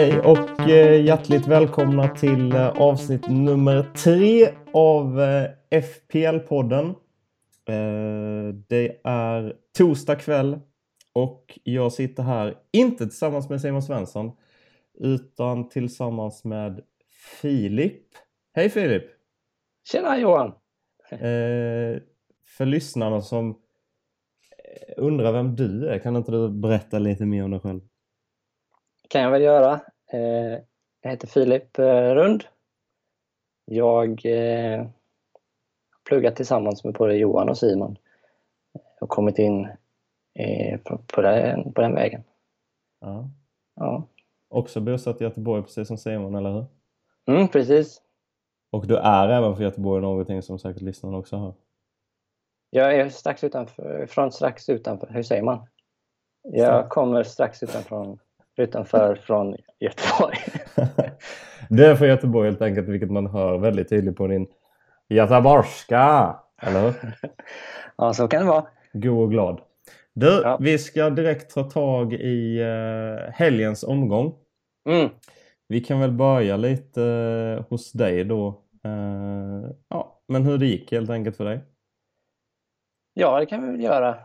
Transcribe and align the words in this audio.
Hej 0.00 0.20
och 0.20 0.68
eh, 0.68 1.04
hjärtligt 1.04 1.46
välkomna 1.46 2.08
till 2.08 2.52
eh, 2.52 2.68
avsnitt 2.68 3.28
nummer 3.28 3.86
tre 4.04 4.48
av 4.72 5.20
eh, 5.20 5.80
FPL-podden. 5.82 6.94
Det 8.68 9.00
är 9.04 9.56
torsdag 9.78 10.16
kväll 10.16 10.60
och 11.12 11.58
jag 11.62 11.92
sitter 11.92 12.22
här, 12.22 12.58
inte 12.72 13.04
tillsammans 13.04 13.48
med 13.48 13.60
Simon 13.60 13.82
Svensson, 13.82 14.32
utan 14.98 15.68
tillsammans 15.68 16.44
med 16.44 16.80
Filip. 17.40 18.02
Hej 18.52 18.70
Filip! 18.70 19.04
Tjena 19.92 20.18
Johan! 20.18 20.52
För 22.58 22.66
lyssnarna 22.66 23.20
som 23.20 23.58
undrar 24.96 25.32
vem 25.32 25.56
du 25.56 25.88
är, 25.88 25.98
kan 25.98 26.16
inte 26.16 26.32
du 26.32 26.48
berätta 26.48 26.98
lite 26.98 27.26
mer 27.26 27.44
om 27.44 27.50
dig 27.50 27.60
själv? 27.60 27.80
kan 29.10 29.22
jag 29.22 29.30
väl 29.30 29.42
göra. 29.42 29.80
Eh, 30.12 30.58
jag 31.02 31.10
heter 31.10 31.26
Filip 31.28 31.78
eh, 31.78 32.14
Rund. 32.14 32.44
Jag 33.64 34.26
eh, 34.26 34.86
pluggat 36.10 36.36
tillsammans 36.36 36.84
med 36.84 36.94
både 36.94 37.14
Johan 37.14 37.48
och 37.48 37.58
Simon 37.58 37.96
och 39.00 39.08
kommit 39.08 39.38
in 39.38 39.68
på 41.12 41.22
den, 41.22 41.72
på 41.72 41.80
den 41.80 41.94
vägen. 41.94 42.22
Ja. 43.00 43.30
ja. 43.76 44.06
Också 44.48 44.80
bosatt 44.80 45.20
i 45.20 45.24
Göteborg 45.24 45.62
precis 45.62 45.88
som 45.88 45.98
Simon, 45.98 46.34
eller 46.34 46.52
hur? 46.52 46.64
Mm, 47.26 47.48
precis. 47.48 48.02
Och 48.70 48.86
du 48.86 48.96
är 48.96 49.28
även 49.28 49.56
för 49.56 49.62
Göteborg 49.62 50.02
någonting 50.02 50.42
som 50.42 50.58
säkert 50.58 50.82
lyssnarna 50.82 51.16
också 51.16 51.36
har? 51.36 51.54
Jag 52.70 52.94
är 52.94 53.08
strax 53.08 53.44
utanför, 53.44 54.06
från 54.06 54.32
strax 54.32 54.68
utanför, 54.68 55.08
hur 55.10 55.22
säger 55.22 55.42
man? 55.42 55.66
Jag 56.42 56.88
kommer 56.88 57.22
strax 57.22 57.62
utanför 57.62 58.18
utanför 58.56 59.14
från 59.14 59.56
Göteborg. 59.78 60.38
du 61.68 61.84
är 61.84 61.96
från 61.96 62.08
Göteborg 62.08 62.48
helt 62.48 62.62
enkelt, 62.62 62.88
vilket 62.88 63.10
man 63.10 63.26
hör 63.26 63.58
väldigt 63.58 63.88
tydligt 63.88 64.16
på 64.16 64.26
din 64.26 64.46
göteborgska. 65.10 66.36
Eller 66.62 66.80
hur? 66.80 66.94
ja, 67.96 68.12
så 68.12 68.28
kan 68.28 68.40
det 68.40 68.48
vara. 68.48 68.66
God 68.92 69.22
och 69.22 69.30
glad. 69.30 69.60
Du, 70.12 70.40
ja. 70.44 70.58
vi 70.60 70.78
ska 70.78 71.10
direkt 71.10 71.54
ta 71.54 71.62
tag 71.62 72.12
i 72.12 72.62
uh, 72.62 73.30
helgens 73.32 73.82
omgång. 73.82 74.34
Mm. 74.88 75.10
Vi 75.68 75.80
kan 75.80 76.00
väl 76.00 76.12
börja 76.12 76.56
lite 76.56 77.00
uh, 77.00 77.64
hos 77.68 77.92
dig 77.92 78.24
då. 78.24 78.62
Uh, 78.86 79.70
ja, 79.88 80.20
men 80.28 80.44
hur 80.44 80.58
det 80.58 80.66
gick 80.66 80.92
helt 80.92 81.10
enkelt 81.10 81.36
för 81.36 81.44
dig? 81.44 81.60
Ja, 83.14 83.40
det 83.40 83.46
kan 83.46 83.62
vi 83.62 83.70
väl 83.70 83.80
göra. 83.80 84.18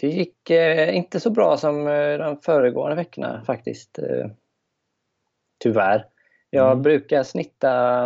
Det 0.00 0.08
gick 0.08 0.50
inte 0.92 1.20
så 1.20 1.30
bra 1.30 1.56
som 1.56 1.84
de 2.18 2.36
föregående 2.42 2.96
veckorna 2.96 3.42
faktiskt. 3.46 3.98
Tyvärr. 5.62 6.09
Jag 6.50 6.70
mm. 6.70 6.82
brukar 6.82 7.22
snitta 7.22 8.04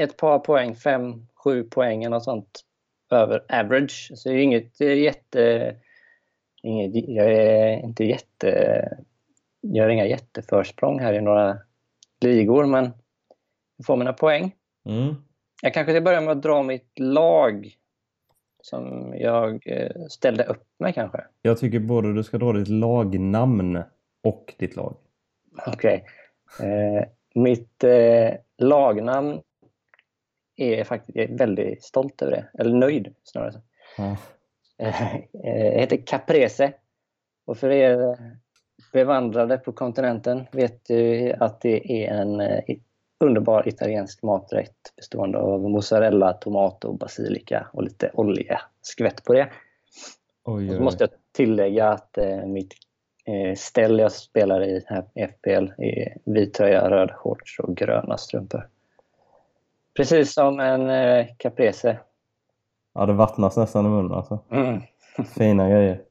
ett 0.00 0.16
par 0.16 0.38
poäng, 0.38 0.74
fem, 0.74 1.26
sju 1.34 1.64
poäng 1.64 2.04
eller 2.04 2.20
sånt 2.20 2.64
över 3.10 3.44
average. 3.48 4.10
Så 4.14 4.28
det 4.28 4.34
är 4.34 4.38
inget 4.38 4.80
jätte... 4.80 5.74
Inget, 6.62 7.08
jag 7.08 7.32
är 7.32 7.78
inte 7.78 8.04
jätte... 8.04 8.88
Jag 9.60 9.84
har 9.84 9.90
inga 9.90 10.06
jätteförsprång 10.06 11.00
här 11.00 11.12
i 11.12 11.20
några 11.20 11.58
ligor, 12.20 12.66
men 12.66 12.92
jag 13.76 13.86
får 13.86 13.96
mina 13.96 14.12
poäng. 14.12 14.54
Mm. 14.86 15.14
Jag 15.62 15.74
kanske 15.74 15.92
ska 15.92 16.00
börja 16.00 16.20
med 16.20 16.30
att 16.32 16.42
dra 16.42 16.62
mitt 16.62 16.98
lag 16.98 17.76
som 18.62 19.14
jag 19.18 19.62
eh, 19.66 20.06
ställde 20.08 20.44
upp 20.44 20.64
med 20.78 20.94
kanske. 20.94 21.24
Jag 21.42 21.58
tycker 21.58 21.78
både 21.78 22.14
du 22.14 22.24
ska 22.24 22.38
dra 22.38 22.52
ditt 22.52 22.68
lagnamn 22.68 23.82
och 24.22 24.54
ditt 24.58 24.76
lag. 24.76 24.96
Okej. 25.66 26.04
Okay. 26.56 26.68
Eh, 26.70 27.04
mitt 27.34 27.84
eh, 27.84 28.34
lagnamn 28.58 29.40
är 30.56 30.84
faktiskt 30.84 31.16
jag 31.16 31.30
är 31.30 31.38
väldigt 31.38 31.84
stolt 31.84 32.22
över 32.22 32.32
det. 32.32 32.62
Eller 32.62 32.74
nöjd 32.74 33.14
snarare. 33.24 33.60
Ja. 33.96 34.16
Eh, 34.78 35.24
jag 35.44 35.80
heter 35.80 36.06
Caprese. 36.06 36.72
Och 37.46 37.58
för 37.58 37.70
er 37.70 38.16
bevandrade 38.92 39.58
på 39.58 39.72
kontinenten 39.72 40.46
vet 40.52 40.84
du 40.84 41.32
att 41.32 41.60
det 41.60 42.04
är 42.04 42.14
en 42.14 42.62
underbar 43.20 43.68
italiensk 43.68 44.22
maträtt 44.22 44.92
bestående 44.96 45.38
av 45.38 45.70
mozzarella, 45.70 46.32
tomat 46.32 46.84
och 46.84 46.98
basilika 46.98 47.68
och 47.72 47.82
lite 47.82 48.10
olja 48.14 48.60
skvätt 48.82 49.24
på 49.24 49.32
det. 49.32 49.48
Oj, 50.44 50.70
och 50.70 50.76
så 50.76 50.82
måste 50.82 51.04
jag 51.04 51.10
tillägga 51.32 51.88
att 51.88 52.18
eh, 52.18 52.46
mitt 52.46 52.72
eh, 52.72 52.78
ställ 53.56 53.98
jag 53.98 54.12
spelar 54.12 54.62
i 54.62 54.84
här 54.86 55.04
FPL 55.28 55.82
är 55.82 56.16
vit 56.24 56.54
tröja, 56.54 56.90
röd 56.90 57.10
shorts 57.10 57.58
och 57.58 57.76
gröna 57.76 58.16
strumpor. 58.16 58.68
Precis 59.96 60.34
som 60.34 60.60
en 60.60 60.90
eh, 60.90 61.26
caprese. 61.36 61.98
Ja, 62.94 63.06
det 63.06 63.12
vattnas 63.12 63.56
nästan 63.56 63.86
i 63.86 63.88
munnen 63.88 64.12
alltså. 64.12 64.38
Mm. 64.50 64.80
Fina 65.36 65.68
grejer. 65.68 66.02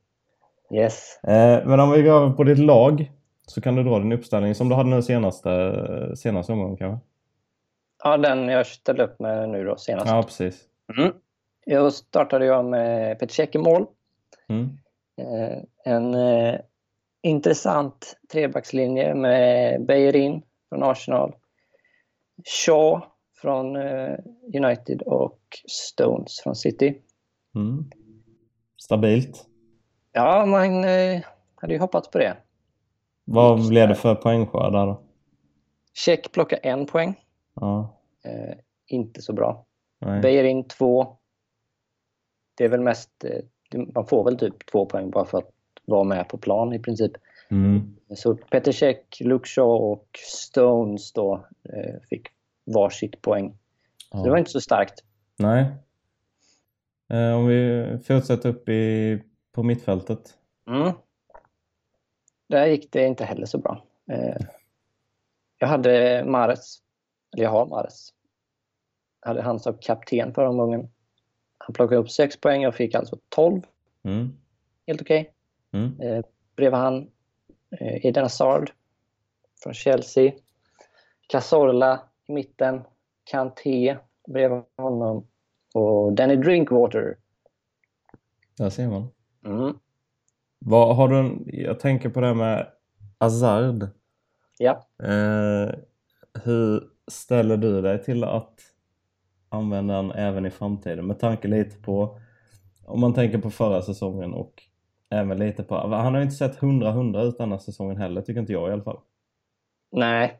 Yes. 0.74 1.20
Eh, 1.24 1.68
men 1.68 1.80
om 1.80 1.92
vi 1.92 2.02
går 2.02 2.14
över 2.14 2.30
på 2.30 2.44
ditt 2.44 2.60
lag 2.60 3.12
så 3.48 3.62
kan 3.62 3.76
du 3.76 3.84
dra 3.84 4.00
din 4.00 4.12
uppställning 4.12 4.56
som 4.56 4.70
du 4.70 4.76
hade 4.76 4.90
nu 4.90 5.02
senaste, 5.02 5.76
senaste 6.16 6.52
omgången 6.52 6.78
kanske? 6.78 7.06
Ja, 8.04 8.18
den 8.18 8.50
jag 8.50 8.68
ställde 8.68 9.04
upp 9.04 9.20
med 9.20 9.50
nu 9.50 9.64
då 9.64 9.78
senast. 9.78 10.08
Ja, 10.08 10.24
precis. 10.24 10.64
Mm. 10.98 11.14
Jag 11.66 11.94
startade 11.94 12.46
jag 12.46 12.66
med 12.66 13.20
Peter 13.20 13.34
Cech 13.34 13.56
i 13.56 13.58
mål. 13.58 13.86
Mm. 14.50 14.78
Eh, 15.22 15.58
en 15.86 16.14
eh, 16.14 16.60
intressant 17.22 18.18
trebackslinje 18.32 19.16
med 19.16 19.86
Beijerin 19.86 20.42
från 20.70 20.84
Arsenal, 20.84 21.36
Shaw 22.66 23.02
från 23.42 23.76
eh, 23.76 24.18
United 24.54 25.02
och 25.02 25.40
Stones 25.68 26.40
från 26.40 26.56
City. 26.56 27.02
Mm. 27.56 27.90
Stabilt. 28.78 29.46
Ja, 30.12 30.46
man 30.46 30.84
eh, 30.84 31.22
hade 31.56 31.74
ju 31.74 31.80
hoppats 31.80 32.12
på 32.12 32.18
det. 32.18 32.38
Vad 33.26 33.68
blev 33.68 33.88
det 33.88 33.96
för 33.96 34.16
poängskörd 34.16 34.74
där 34.74 34.86
då? 34.86 35.02
Check 35.94 36.32
plockar 36.32 36.60
en 36.64 36.86
poäng. 36.86 37.16
Ja. 37.54 38.00
Eh, 38.26 38.58
inte 38.88 39.22
så 39.22 39.34
bra. 39.34 39.66
Beijerin 40.00 40.68
två. 40.68 41.18
Det 42.58 42.66
är 42.66 42.70
väl 42.70 42.82
mest... 42.82 43.24
Eh, 43.24 43.80
man 43.96 44.08
får 44.08 44.24
väl 44.24 44.38
typ 44.38 44.66
två 44.66 44.86
poäng 44.86 45.10
bara 45.10 45.26
för 45.26 45.38
att 45.38 45.52
vara 45.88 46.04
med 46.04 46.30
på 46.30 46.38
plan 46.38 46.74
i 46.74 46.80
princip. 46.80 47.12
Mm. 47.50 47.96
Så 48.16 48.36
Peter 48.36 48.72
Cech, 48.72 48.98
Luke 49.20 49.48
Shaw 49.48 49.92
och 49.92 50.08
Stones 50.26 51.14
då 51.14 51.46
eh, 51.74 51.96
fick 52.10 52.28
varsitt 52.66 53.22
poäng. 53.22 53.58
Ja. 54.12 54.18
Så 54.18 54.24
det 54.24 54.30
var 54.30 54.38
inte 54.38 54.52
så 54.52 54.62
starkt. 54.62 55.04
Nej. 55.38 55.66
Eh, 57.10 57.36
om 57.36 57.48
vi 57.48 57.86
fortsätter 58.08 58.50
upp 58.50 58.70
i, 58.70 59.22
på 59.52 59.64
mittfältet. 59.64 60.38
Mm 60.68 60.92
där 62.48 62.66
gick 62.66 62.92
det 62.92 63.06
inte 63.06 63.26
heller 63.26 63.46
så 63.46 63.58
bra. 63.58 63.84
Eh, 64.12 64.46
jag 65.60 65.68
hade 65.68 66.24
Mares, 66.26 66.78
eller 67.34 67.44
jag 67.44 67.52
har 67.52 67.66
Mares. 67.66 68.14
Jag 69.22 69.28
hade 69.28 69.42
han 69.42 69.60
som 69.60 69.78
kapten 69.78 70.34
förra 70.34 70.50
omgången. 70.50 70.90
Han 71.58 71.74
plockade 71.74 72.02
upp 72.02 72.12
6 72.12 72.42
poäng 72.42 72.68
och 72.68 72.76
fick 72.76 72.96
alltså 72.96 73.18
12. 73.30 73.62
Mm. 74.04 74.38
Helt 74.88 75.02
okej. 75.02 75.22
Okay. 75.22 75.34
Mm. 75.72 76.02
Eh, 76.02 76.26
bredvid 76.56 76.80
han 76.80 77.10
eh, 77.80 78.06
Eden 78.06 78.24
Hazard 78.24 78.72
från 79.64 79.74
Chelsea. 79.74 80.32
Cazorla 81.28 82.00
i 82.28 82.32
mitten. 82.32 82.82
Kanté 83.24 83.98
bredvid 84.28 84.64
honom. 84.78 85.28
Och 85.74 86.14
Danny 86.14 86.36
Drinkwater. 86.36 87.18
Där 88.58 88.70
ser 88.70 88.88
man. 88.88 89.08
Mm. 89.46 89.80
Vad 90.60 90.96
har 90.96 91.08
du 91.08 91.20
en, 91.20 91.44
jag 91.48 91.80
tänker 91.80 92.10
på 92.10 92.22
det 92.22 92.34
med 92.34 92.68
Hazard. 93.20 93.88
Ja. 94.58 94.88
Eh, 95.04 95.76
hur 96.44 96.84
ställer 97.08 97.58
du 97.58 97.82
dig 97.82 98.04
till 98.04 98.24
att 98.24 98.62
använda 99.50 99.96
den 99.96 100.12
även 100.12 100.46
i 100.46 100.50
framtiden? 100.50 101.08
Med 101.08 101.20
tanke 101.20 101.48
lite 101.48 101.78
på, 101.78 102.20
om 102.86 103.00
man 103.00 103.14
tänker 103.14 103.38
på 103.38 103.50
förra 103.50 103.82
säsongen 103.82 104.34
och 104.34 104.64
även 105.10 105.38
lite 105.38 105.64
på, 105.64 105.76
han 105.76 105.92
har 105.92 106.18
ju 106.18 106.24
inte 106.24 106.36
sett 106.36 106.60
100-100 106.60 107.24
ut 107.24 107.38
denna 107.38 107.60
säsongen 107.60 107.98
heller, 107.98 108.22
tycker 108.22 108.40
inte 108.40 108.54
jag 108.54 108.70
i 108.70 108.74
alla 108.74 108.84
fall. 108.84 109.00
Nej, 109.92 110.40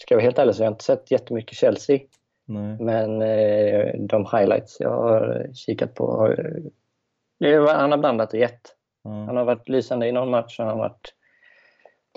ska 0.00 0.14
jag 0.14 0.16
vara 0.16 0.24
helt 0.24 0.38
ärlig 0.38 0.54
så 0.54 0.62
har 0.62 0.66
jag 0.66 0.72
inte 0.72 0.84
sett 0.84 1.10
jättemycket 1.10 1.56
Chelsea. 1.56 2.00
Nej. 2.46 2.76
Men 2.80 3.22
eh, 3.22 3.94
de 3.98 4.26
highlights 4.32 4.80
jag 4.80 4.90
har 4.90 5.50
kikat 5.54 5.94
på, 5.94 6.06
har, 6.06 7.74
han 7.74 7.90
har 7.90 7.98
blandat 7.98 8.32
och 8.32 8.38
gett. 8.38 8.76
Ja. 9.02 9.10
Han 9.10 9.36
har 9.36 9.44
varit 9.44 9.68
lysande 9.68 10.08
i 10.08 10.12
någon 10.12 10.30
match 10.30 10.58
och 10.58 10.66
han 10.66 10.78
har 10.78 10.88
varit 10.88 11.14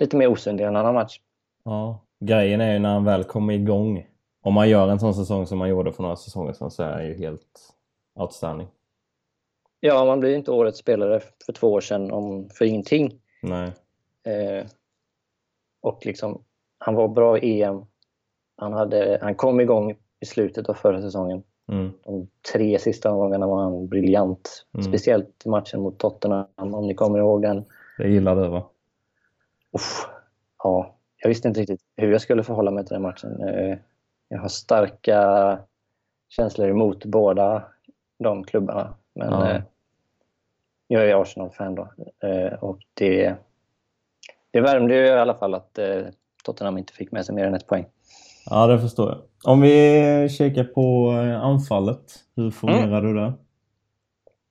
lite 0.00 0.16
mer 0.16 0.28
osynlig 0.28 0.64
i 0.64 0.66
en 0.66 0.76
annan 0.76 0.94
match. 0.94 1.20
ja. 1.64 2.04
Grejen 2.20 2.60
är 2.60 2.72
ju 2.72 2.78
när 2.78 2.92
han 2.92 3.04
väl 3.04 3.24
kommer 3.24 3.54
igång. 3.54 4.06
Om 4.42 4.54
man 4.54 4.68
gör 4.68 4.88
en 4.88 5.00
sån 5.00 5.14
säsong 5.14 5.46
som 5.46 5.58
man 5.58 5.68
gjorde 5.68 5.92
för 5.92 6.02
några 6.02 6.16
säsonger 6.16 6.52
sedan 6.52 6.70
så 6.70 6.82
är 6.82 6.92
han 6.92 7.06
ju 7.06 7.14
helt 7.14 7.74
outstanding. 8.14 8.68
Ja, 9.80 10.04
man 10.04 10.20
blir 10.20 10.36
inte 10.36 10.50
årets 10.50 10.78
spelare 10.78 11.20
för 11.46 11.52
två 11.52 11.72
år 11.72 11.80
sedan 11.80 12.10
om, 12.10 12.48
för 12.50 12.64
ingenting. 12.64 13.20
Nej. 13.42 13.72
Eh, 14.24 14.66
och 15.80 16.06
liksom, 16.06 16.42
han 16.78 16.94
var 16.94 17.08
bra 17.08 17.38
i 17.38 17.62
EM. 17.62 17.84
Han, 18.56 18.72
hade, 18.72 19.18
han 19.22 19.34
kom 19.34 19.60
igång 19.60 19.96
i 20.20 20.26
slutet 20.26 20.68
av 20.68 20.74
förra 20.74 21.02
säsongen. 21.02 21.42
Mm. 21.72 21.92
De 22.04 22.28
tre 22.52 22.78
sista 22.78 23.10
omgångarna 23.12 23.46
var 23.46 23.62
han 23.62 23.88
briljant. 23.88 24.66
Mm. 24.74 24.84
Speciellt 24.84 25.42
i 25.46 25.48
matchen 25.48 25.80
mot 25.80 25.98
Tottenham, 25.98 26.46
om 26.56 26.86
ni 26.86 26.94
kommer 26.94 27.18
ihåg 27.18 27.42
den. 27.42 27.64
Det 27.98 28.08
gillar 28.08 28.36
du 28.36 28.48
va? 28.48 28.68
Uff, 29.72 30.08
ja, 30.64 30.94
jag 31.16 31.28
visste 31.28 31.48
inte 31.48 31.60
riktigt 31.60 31.80
hur 31.96 32.12
jag 32.12 32.20
skulle 32.20 32.42
förhålla 32.44 32.70
mig 32.70 32.84
till 32.86 32.94
den 32.94 33.02
matchen. 33.02 33.42
Eh, 33.42 33.78
Jag 34.28 34.38
har 34.38 34.48
starka 34.48 35.58
känslor 36.28 36.68
emot 36.68 37.04
båda 37.04 37.64
de 38.18 38.44
klubbarna. 38.44 38.94
Men 39.18 39.30
Ja. 39.32 39.50
eh, 39.50 39.62
jag 40.86 41.10
är 41.10 41.22
Arsenal-fan 41.22 41.74
då. 41.74 41.88
Eh, 42.28 42.52
Och 42.52 42.78
det, 42.94 43.34
det 44.50 44.60
värmde 44.60 44.94
ju 44.94 45.06
i 45.06 45.10
alla 45.10 45.34
fall 45.34 45.54
att 45.54 45.78
eh, 45.78 46.02
Tottenham 46.44 46.78
inte 46.78 46.92
fick 46.92 47.12
med 47.12 47.26
sig 47.26 47.34
mer 47.34 47.44
än 47.46 47.54
ett 47.54 47.66
poäng. 47.66 47.86
Ja, 48.50 48.66
det 48.66 48.80
förstår 48.80 49.08
jag. 49.08 49.22
Om 49.52 49.60
vi 49.60 50.28
kikar 50.30 50.64
på 50.64 51.12
eh, 51.12 51.40
anfallet. 51.42 52.24
Hur 52.36 52.50
fungerar 52.50 53.02
du 53.02 53.14
där? 53.14 53.32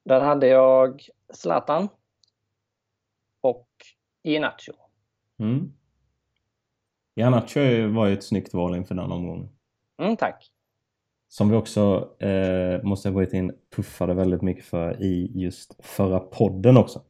Där 0.03 0.21
hade 0.21 0.47
jag 0.47 1.01
Zlatan 1.33 1.87
och 3.41 3.67
Iheanacho. 4.23 4.71
Mm. 5.39 5.73
Garnacho 7.15 7.87
var 7.87 8.05
ju 8.07 8.13
ett 8.13 8.23
snyggt 8.23 8.53
val 8.53 8.75
inför 8.75 8.95
den 8.95 9.11
omgången. 9.11 9.49
Mm, 9.97 10.17
tack. 10.17 10.51
Som 11.29 11.49
vi 11.49 11.55
också, 11.57 12.09
eh, 12.19 12.83
måste 12.83 13.07
jag 13.07 13.15
bryta 13.15 13.37
in, 13.37 13.51
puffade 13.75 14.13
väldigt 14.13 14.41
mycket 14.41 14.65
för 14.65 15.01
i 15.01 15.31
just 15.35 15.85
förra 15.85 16.19
podden 16.19 16.77
också. 16.77 17.01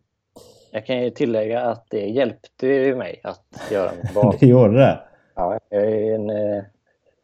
Jag 0.71 0.85
kan 0.85 1.03
ju 1.03 1.09
tillägga 1.09 1.61
att 1.61 1.85
det 1.89 2.05
hjälpte 2.05 2.67
ju 2.67 2.95
mig 2.95 3.21
att 3.23 3.71
göra 3.71 3.91
mitt 4.03 4.15
val. 4.15 4.35
Det 4.39 4.47
gjorde 4.47 4.73
det? 4.73 4.99
Ja, 5.35 5.59
jag 5.69 5.83
är 5.83 6.15
en 6.15 6.29
eh, 6.29 6.63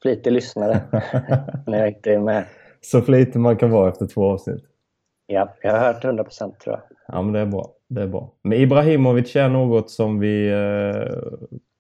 flitig 0.02 0.32
lyssnare 0.32 0.82
när 1.68 1.80
jag 1.80 1.88
inte 1.88 2.14
är 2.14 2.20
med. 2.20 2.46
Så 2.82 3.02
flitig 3.02 3.40
man 3.40 3.58
kan 3.58 3.72
vara 3.72 3.90
efter 3.90 4.08
två 4.08 4.26
avsnitt. 4.26 4.64
Ja, 5.28 5.54
jag 5.62 5.72
har 5.72 5.80
hört 5.80 6.06
100 6.06 6.24
procent 6.24 6.60
tror 6.60 6.76
jag. 6.76 6.98
Ja, 7.08 7.22
men 7.22 7.34
det 7.34 7.40
är 7.40 7.46
bra. 7.46 7.72
Det 7.88 8.02
är 8.02 8.08
bra. 8.08 8.34
Men 8.42 8.58
Ibrahimovic 8.60 9.36
är 9.36 9.50
något 9.50 9.90
som 9.90 10.20
vi 10.20 10.52
eh, 10.52 11.14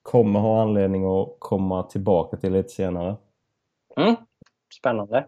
kommer 0.01 0.39
ha 0.39 0.61
anledning 0.61 1.05
att 1.05 1.35
komma 1.39 1.83
tillbaka 1.83 2.37
till 2.37 2.53
lite 2.53 2.69
senare. 2.69 3.15
Mm. 3.97 4.15
Spännande. 4.79 5.27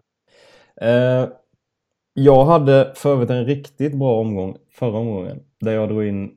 Eh, 0.80 1.28
jag 2.12 2.44
hade 2.44 2.92
för 2.96 3.12
övrigt 3.12 3.30
en 3.30 3.44
riktigt 3.44 3.98
bra 3.98 4.20
omgång 4.20 4.56
förra 4.70 4.98
omgången 4.98 5.42
där 5.60 5.72
jag 5.72 5.88
drog 5.88 6.04
in 6.04 6.36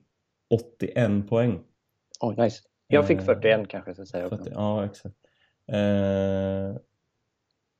81 0.49 1.29
poäng. 1.29 1.59
Oh, 2.21 2.43
nice. 2.43 2.61
Jag 2.87 3.07
fick 3.07 3.19
Eh, 3.19 3.25
41 3.25 3.67
kanske 3.69 3.89
jag 3.89 3.95
ska 3.95 4.05
säga 4.05 4.25
också. 4.25 4.37
40, 4.37 4.51
ja, 4.53 4.85
exakt. 4.85 5.15
Eh, 5.71 6.81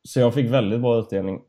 så 0.08 0.20
jag 0.20 0.34
fick 0.34 0.52
väldigt 0.52 0.82
bra 0.82 1.00
utdelning. 1.00 1.42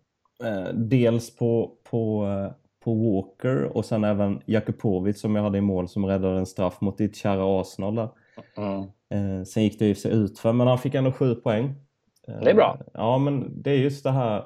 Eh, 0.45 0.69
dels 0.75 1.37
på, 1.37 1.77
på, 1.91 2.27
eh, 2.27 2.53
på 2.85 2.95
Walker 2.95 3.65
och 3.65 3.85
sen 3.85 4.05
även 4.05 4.43
Jakupovic 4.47 5.21
som 5.21 5.37
jag 5.37 5.43
hade 5.43 5.59
i 5.59 5.61
mål 5.61 5.89
som 5.89 6.07
räddade 6.07 6.39
en 6.39 6.47
straff 6.47 6.81
mot 6.81 6.99
ditt 6.99 7.17
kära 7.17 7.61
Arsenal 7.61 7.95
där. 7.95 8.09
Mm. 8.57 8.81
Eh, 9.11 9.45
sen 9.45 9.63
gick 9.63 9.79
det 9.79 9.87
ju 9.87 9.95
sig 9.95 10.13
ut 10.13 10.39
för 10.39 10.53
men 10.53 10.67
han 10.67 10.79
fick 10.79 10.95
ändå 10.95 11.13
7 11.13 11.35
poäng. 11.35 11.75
Eh, 12.31 12.41
Det 12.41 12.51
är 12.51 12.55
bra. 12.55 12.79
Ja, 12.95 13.19
men 13.19 13.63
det 13.63 13.71
är 13.71 13.77
just 13.77 14.05
det 14.05 14.11
här, 14.11 14.45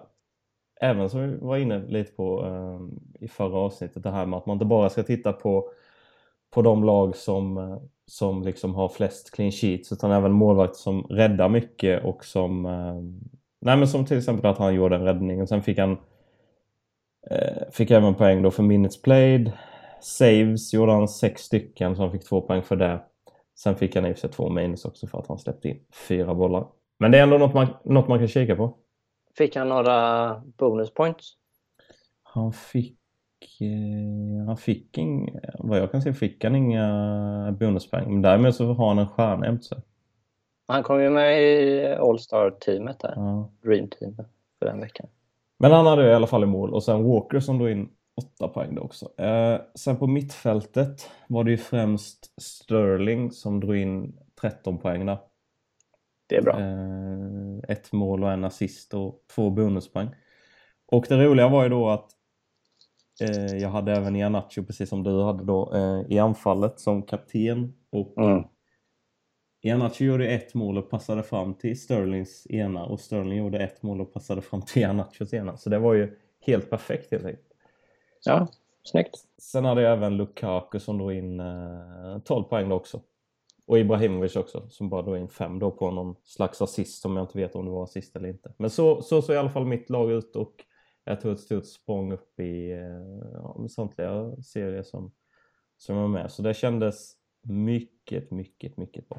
även 0.81 1.11
som 1.11 1.21
vi 1.21 1.37
var 1.37 1.57
inne 1.57 1.87
lite 1.87 2.13
på 2.13 2.47
eh, 2.47 3.25
i 3.25 3.29
förra 3.29 3.59
avsnittet, 3.59 4.03
det 4.03 4.11
här 4.11 4.27
med 4.27 4.37
att 4.37 4.47
man 4.47 4.55
inte 4.55 4.65
bara 4.65 4.91
ska 4.91 5.03
titta 5.03 5.33
på, 5.33 5.71
på 6.51 6.63
de 6.63 6.85
lag 6.85 7.17
som, 7.17 7.59
eh, 7.59 7.79
som 8.07 8.43
liksom 8.43 8.75
har 8.75 8.89
flest 8.89 9.31
clean 9.35 9.53
sheets 9.53 9.93
utan 9.93 10.11
även 10.11 10.33
målvakter 10.33 10.79
som 10.79 11.03
räddar 11.03 11.49
mycket 11.49 12.05
och 12.05 12.25
som, 12.25 12.63
nej 13.61 13.77
men 13.77 13.89
som 13.89 14.07
till 14.07 14.19
exempel 14.19 14.47
att 14.51 14.59
han 14.59 14.75
gjorde 14.75 14.97
en 14.97 15.05
räddning 15.05 15.43
och 15.43 15.49
sen 15.49 15.63
fick 15.63 15.79
han 15.79 15.97
fick 17.71 17.91
även 17.91 18.15
poäng 18.15 18.43
då 18.43 18.51
för 18.51 18.63
minutes 18.63 19.03
played. 19.03 19.53
Saves 20.01 20.75
gjorde 20.75 20.93
han 20.93 21.09
sex 21.09 21.43
stycken 21.43 21.97
så 21.97 22.03
han 22.03 22.13
fick 22.13 22.25
två 22.25 22.41
poäng 22.41 22.63
för 22.63 22.77
det. 22.77 23.01
Sen 23.59 23.77
fick 23.77 23.97
han 23.97 24.07
i 24.07 24.13
och 24.13 24.17
för 24.17 24.21
sig 24.21 24.31
två 24.31 24.49
minus 24.49 24.85
också 24.85 25.07
för 25.07 25.19
att 25.19 25.27
han 25.27 25.39
släppte 25.39 25.69
in 25.69 25.81
fyra 26.09 26.35
bollar. 26.35 26.67
Men 26.99 27.11
det 27.11 27.19
är 27.19 27.23
ändå 27.23 27.39
något 27.39 27.55
man, 27.55 27.67
något 27.85 28.09
man 28.09 28.19
kan 28.19 28.29
kika 28.29 28.57
på. 28.57 28.77
Fick 29.37 29.57
han 29.57 29.69
några 29.69 30.35
bonus 30.45 30.95
points? 30.95 31.33
Han 32.23 32.53
fick... 32.53 32.99
Eh, 33.61 34.47
han 34.47 34.57
fick 34.57 34.99
inga... 34.99 35.41
Vad 35.59 35.79
jag 35.79 35.91
kan 35.91 36.03
se 36.03 36.13
fick 36.13 36.45
han 36.45 36.57
inga 36.57 37.57
bonuspoäng. 37.61 38.13
Men 38.13 38.23
därmed 38.23 38.55
så 38.55 38.73
har 38.73 38.89
han 38.89 38.99
en 38.99 39.09
stjärna 39.09 39.47
jämte 39.47 39.65
sig. 39.65 39.79
Han 40.67 40.83
kom 40.83 41.03
ju 41.03 41.11
med 41.11 41.43
i 41.43 41.87
All-Star-teamet 41.87 43.01
där. 43.01 43.13
Ja. 43.17 43.51
Dream 43.63 43.89
Team 43.89 44.17
för 44.59 44.67
den 44.67 44.81
veckan. 44.81 45.07
Men 45.59 45.73
han 45.73 45.87
hade 45.87 46.11
i 46.11 46.15
alla 46.15 46.27
fall 46.27 46.43
i 46.43 46.47
mål 46.47 46.75
och 46.75 46.83
sen 46.83 47.05
Walker 47.05 47.41
som 47.41 47.59
drog 47.59 47.71
in 47.71 47.89
åtta 48.17 48.49
poäng 48.49 48.75
då 48.75 48.83
också. 48.83 49.23
Eh, 49.23 49.61
sen 49.75 49.97
på 49.97 50.07
mittfältet 50.07 51.11
var 51.29 51.45
det 51.45 51.51
ju 51.51 51.57
främst 51.57 52.41
Sterling 52.41 53.31
som 53.31 53.61
drog 53.61 53.77
in 53.77 54.19
13 54.41 54.79
poäng 54.79 55.07
där. 55.07 55.19
Det 56.27 56.37
är 56.37 56.43
bra. 56.43 56.61
Eh, 56.61 57.77
ett 57.77 57.93
mål 57.93 58.25
och 58.25 58.33
en 58.33 58.45
assist 58.45 58.95
och 58.95 59.25
två 59.35 59.51
bonuspoäng. 59.51 60.09
Och 60.87 61.07
det 61.09 61.25
roliga 61.25 61.49
var 61.49 61.63
ju 61.63 61.69
då 61.69 61.89
att 61.89 62.11
eh, 63.21 63.57
jag 63.57 63.69
hade 63.69 63.93
även 63.93 64.17
Ianacho 64.17 64.65
precis 64.65 64.89
som 64.89 65.03
du 65.03 65.23
hade 65.23 65.45
då 65.45 65.75
eh, 65.75 66.13
i 66.13 66.19
anfallet 66.19 66.81
som 66.81 67.03
kapten. 67.03 67.75
Och 67.91 68.19
Mm. 68.19 68.45
Ianacho 69.63 70.05
gjorde 70.05 70.29
ett 70.29 70.55
mål 70.55 70.79
och 70.79 70.91
passade 70.91 71.23
fram 71.23 71.55
till 71.55 71.81
Sterlings 71.81 72.47
ena 72.51 72.85
och 72.85 73.01
Sterling 73.01 73.39
gjorde 73.39 73.59
ett 73.59 73.83
mål 73.83 74.01
och 74.01 74.13
passade 74.13 74.43
fram 74.43 74.63
till 74.63 74.83
Ianachos 74.83 75.35
ena. 75.35 75.57
Så 75.57 75.71
det 75.71 75.79
var 75.79 75.95
ju 75.95 76.19
helt 76.41 76.71
perfekt 76.71 77.11
helt 77.11 77.25
enkelt. 77.25 77.47
Ja, 78.25 78.49
snyggt. 78.83 79.17
Sen 79.39 79.65
hade 79.65 79.83
jag 79.83 79.93
även 79.93 80.17
Lukaku 80.17 80.81
som 80.81 80.99
drog 80.99 81.13
in 81.13 81.41
eh, 81.41 82.19
12 82.25 82.45
poäng 82.45 82.69
då 82.69 82.77
också. 82.77 83.01
Och 83.67 83.79
Ibrahimovic 83.79 84.37
också 84.37 84.69
som 84.69 84.89
bara 84.89 85.03
drog 85.03 85.19
in 85.19 85.29
fem 85.29 85.59
då 85.59 85.71
på 85.71 85.91
någon 85.91 86.17
slags 86.25 86.63
assist 86.63 87.03
som 87.03 87.17
jag 87.17 87.25
inte 87.25 87.39
vet 87.39 87.55
om 87.55 87.65
det 87.65 87.71
var 87.71 87.85
assist 87.85 88.17
eller 88.17 88.29
inte. 88.29 88.53
Men 88.59 88.71
så 88.71 89.03
så 89.03 89.23
såg 89.23 89.35
i 89.35 89.39
alla 89.39 89.51
fall 89.51 89.67
mitt 89.67 89.91
lag 89.91 90.11
ut 90.11 90.37
och 90.37 90.65
jag 91.05 91.21
tog 91.21 91.33
ett 91.33 91.41
stort 91.41 91.67
språng 91.67 92.13
upp 92.13 92.41
i 92.41 92.73
eh, 92.73 92.79
ja, 93.33 93.69
samtliga 93.69 94.43
serier 94.43 94.83
som, 94.83 95.13
som 95.77 95.97
var 95.97 96.09
med. 96.09 96.33
Så 96.33 96.43
det 96.43 96.55
kändes 96.55 97.13
mycket, 97.43 98.31
mycket, 98.31 98.77
mycket 98.77 99.09
bra. 99.09 99.19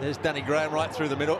There's 0.00 0.22
Danny 0.22 0.40
Graham 0.40 0.74
right 0.74 0.92
through 0.92 1.08
the 1.08 1.16
middle. 1.16 1.38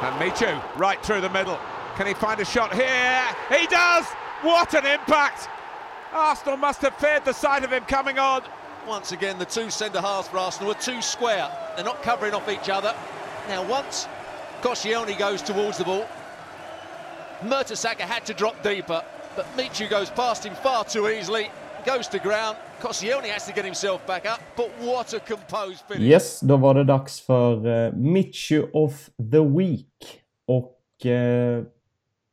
And 0.00 0.18
Michu 0.20 0.46
right 0.76 1.02
through 1.02 1.20
the 1.20 1.32
middle. 1.38 1.56
Can 1.96 2.06
he 2.06 2.14
find 2.14 2.40
a 2.40 2.44
shot 2.44 2.72
here? 2.72 3.22
He 3.50 3.66
does! 3.66 4.06
What 4.42 4.74
an 4.74 4.86
impact! 4.86 5.48
Arsenal 6.12 6.56
must 6.56 6.82
have 6.82 6.94
feared 6.96 7.24
the 7.24 7.32
sight 7.32 7.64
of 7.64 7.72
him 7.72 7.82
coming 7.84 8.18
on. 8.18 8.42
Once 8.88 9.12
again, 9.12 9.38
the 9.38 9.44
two 9.44 9.68
centre 9.68 10.00
halves 10.00 10.28
for 10.28 10.38
Arsenal 10.38 10.72
are 10.72 10.80
too 10.80 11.02
square. 11.02 11.50
They're 11.76 11.84
not 11.84 12.02
covering 12.02 12.32
off 12.32 12.48
each 12.48 12.70
other. 12.70 12.94
Now, 13.46 13.62
once 13.68 14.08
Koscielny 14.62 15.18
goes 15.18 15.42
towards 15.42 15.76
the 15.76 15.84
ball, 15.84 16.06
Mertesacker 17.42 18.06
had 18.06 18.24
to 18.24 18.32
drop 18.32 18.62
deeper, 18.62 19.02
but 19.36 19.46
Michu 19.58 19.88
goes 19.88 20.08
past 20.08 20.44
him 20.46 20.54
far 20.54 20.84
too 20.84 21.06
easily, 21.08 21.50
goes 21.84 22.08
to 22.08 22.18
ground. 22.18 22.56
Koscielny 22.80 23.28
has 23.28 23.44
to 23.46 23.52
get 23.52 23.66
himself 23.66 24.06
back 24.06 24.24
up, 24.24 24.40
but 24.56 24.70
what 24.80 25.12
a 25.12 25.20
composed 25.20 25.82
finish. 25.86 26.08
Yes, 26.08 26.40
då 26.40 26.56
var 26.56 26.74
det 26.74 26.84
dags 26.84 27.20
för 27.20 27.66
eh, 27.66 27.92
Michu 27.92 28.66
of 28.72 29.10
the 29.32 29.40
Week. 29.40 30.22
Och 30.46 31.06
eh, 31.06 31.64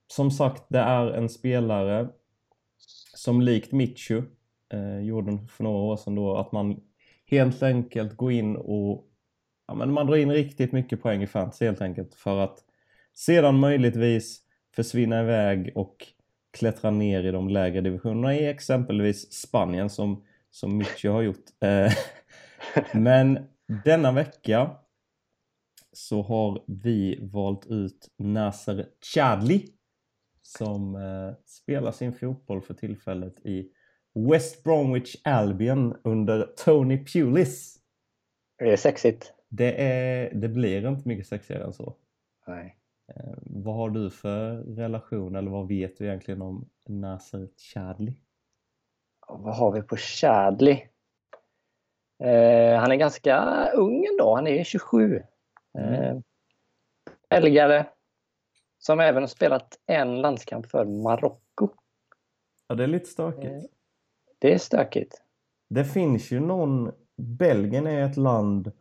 som 0.07 0.31
sagt, 0.31 0.63
det 0.69 0.79
är 0.79 1.11
en 1.11 1.29
spelare 1.29 2.07
som 3.15 3.41
likt 3.41 3.71
Michu 3.71 4.21
eh, 4.73 4.99
gjorde 4.99 5.37
för 5.47 5.63
några 5.63 5.77
år 5.77 5.97
sedan 5.97 6.15
då 6.15 6.37
att 6.37 6.51
man 6.51 6.81
helt 7.25 7.63
enkelt 7.63 8.17
går 8.17 8.31
in 8.31 8.55
och 8.55 9.07
ja, 9.67 9.73
men 9.73 9.93
man 9.93 10.07
drar 10.07 10.15
in 10.15 10.31
riktigt 10.31 10.71
mycket 10.71 11.01
poäng 11.01 11.23
i 11.23 11.27
fantasy 11.27 11.65
helt 11.65 11.81
enkelt 11.81 12.15
för 12.15 12.39
att 12.39 12.59
sedan 13.13 13.59
möjligtvis 13.59 14.41
försvinna 14.75 15.21
iväg 15.21 15.71
och 15.75 16.07
klättra 16.57 16.91
ner 16.91 17.23
i 17.23 17.31
de 17.31 17.49
lägre 17.49 17.81
divisionerna 17.81 18.35
i 18.35 18.45
exempelvis 18.45 19.33
Spanien 19.33 19.89
som, 19.89 20.23
som 20.51 20.77
Michu 20.77 21.09
har 21.09 21.21
gjort. 21.21 21.45
Eh, 21.59 21.91
men 22.93 23.39
denna 23.85 24.11
vecka 24.11 24.71
så 25.93 26.21
har 26.21 26.63
vi 26.67 27.19
valt 27.21 27.65
ut 27.65 28.11
Nasser 28.17 28.85
Chadli 29.13 29.65
som 30.41 30.95
eh, 30.95 31.33
spelar 31.45 31.91
sin 31.91 32.13
fotboll 32.13 32.61
för 32.61 32.73
tillfället 32.73 33.45
i 33.45 33.69
West 34.15 34.63
Bromwich 34.63 35.15
Albion 35.23 35.95
under 36.03 36.53
Tony 36.65 37.05
Pulis. 37.05 37.79
Det 38.57 38.71
är 38.71 38.77
sexigt. 38.77 39.33
Det, 39.49 39.83
är, 39.83 40.33
det 40.33 40.49
blir 40.49 40.87
inte 40.87 41.07
mycket 41.07 41.27
sexigare 41.27 41.63
än 41.63 41.73
så. 41.73 41.95
Nej. 42.47 42.77
Eh, 43.07 43.33
vad 43.41 43.75
har 43.75 43.89
du 43.89 44.09
för 44.11 44.55
relation 44.55 45.35
eller 45.35 45.51
vad 45.51 45.67
vet 45.67 45.97
du 45.97 46.05
egentligen 46.05 46.41
om 46.41 46.69
Nasser 46.85 47.49
Chadli? 47.73 48.13
Vad 49.27 49.55
har 49.55 49.71
vi 49.71 49.81
på 49.81 49.95
Chadli? 49.97 50.87
Eh, 52.23 52.79
han 52.79 52.91
är 52.91 52.95
ganska 52.95 53.65
ung 53.73 54.05
ändå, 54.05 54.35
han 54.35 54.47
är 54.47 54.63
27. 54.63 55.23
Eh, 55.77 56.17
belgare 57.29 57.85
som 58.77 58.99
även 58.99 59.23
har 59.23 59.27
spelat 59.27 59.79
en 59.85 60.21
landskamp 60.21 60.65
för 60.65 60.85
Marocko. 60.85 61.69
Ja, 62.67 62.75
det 62.75 62.83
är 62.83 62.87
lite 62.87 63.05
stökigt. 63.05 63.74
Det 64.39 64.53
är 64.53 64.57
stökigt. 64.57 65.21
Det 65.69 65.85
finns 65.85 66.31
ju 66.31 66.39
någon... 66.39 66.91
Belgien 67.17 67.87
är 67.87 68.05
ett 68.05 68.17
land 68.17 68.71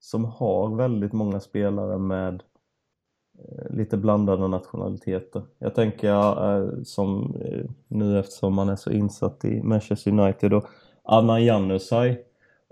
som 0.00 0.24
har 0.24 0.76
väldigt 0.76 1.12
många 1.12 1.40
spelare 1.40 1.98
med 1.98 2.42
eh, 3.38 3.74
lite 3.74 3.96
blandade 3.96 4.48
nationaliteter. 4.48 5.42
Jag 5.58 5.74
tänker 5.74 6.08
eh, 6.08 6.82
som 6.84 7.36
eh, 7.44 7.70
nu 7.88 8.18
eftersom 8.18 8.54
man 8.54 8.68
är 8.68 8.76
så 8.76 8.90
insatt 8.90 9.44
i 9.44 9.62
Manchester 9.62 10.10
United 10.10 10.54
och 10.54 10.64
Anna 11.02 11.40
Januzaj. 11.40 12.24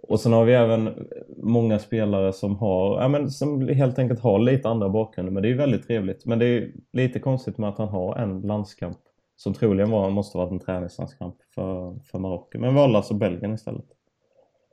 Och 0.02 0.20
sen 0.20 0.32
har 0.32 0.44
vi 0.44 0.52
även 0.52 1.08
många 1.36 1.78
spelare 1.78 2.32
som 2.32 2.56
har, 2.56 3.02
ja, 3.02 3.08
men 3.08 3.30
som 3.30 3.68
helt 3.68 3.98
enkelt 3.98 4.20
har 4.20 4.38
lite 4.38 4.68
andra 4.68 4.88
bakgrunder. 4.88 5.32
Men 5.32 5.42
det 5.42 5.48
är 5.48 5.50
ju 5.50 5.56
väldigt 5.56 5.86
trevligt. 5.86 6.24
Men 6.24 6.38
det 6.38 6.46
är 6.46 6.72
lite 6.92 7.20
konstigt 7.20 7.58
med 7.58 7.68
att 7.68 7.78
han 7.78 7.88
har 7.88 8.16
en 8.16 8.40
landskamp 8.40 8.98
som 9.38 9.54
troligen 9.54 9.90
var, 9.90 10.10
måste 10.10 10.38
varit 10.38 10.50
en 10.50 10.58
träningslandskamp 10.58 11.36
för, 11.54 11.98
för 12.04 12.18
Marocko. 12.18 12.58
Men 12.58 12.74
valde 12.74 12.96
alltså 12.96 13.14
Belgien 13.14 13.54
istället. 13.54 13.84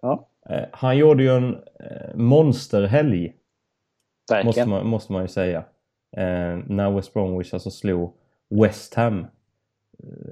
Ja. 0.01 0.27
Eh, 0.49 0.65
han 0.71 0.97
gjorde 0.97 1.23
ju 1.23 1.29
en 1.29 1.53
eh, 1.79 2.15
monsterhelg. 2.15 3.33
Verkligen. 4.31 4.45
Måste 4.45 4.65
man, 4.65 4.87
måste 4.87 5.13
man 5.13 5.21
ju 5.21 5.27
säga. 5.27 5.57
Eh, 6.17 6.57
när 6.67 6.91
West 6.91 7.13
Bromwich 7.13 7.53
alltså 7.53 7.71
slog 7.71 8.13
West 8.49 8.93
Ham. 8.93 9.27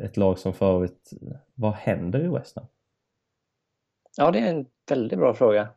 Ett 0.04 0.18
lag 0.18 0.40
som 0.40 0.54
förut... 0.54 1.10
Vad 1.56 1.74
händer 1.74 2.26
i 2.26 2.28
West 2.28 2.56
Ham? 2.56 2.66
Ja, 4.18 4.32
det 4.32 4.40
är 4.40 4.50
en 4.50 4.66
väldigt 4.90 5.20
bra 5.20 5.34
fråga. 5.34 5.68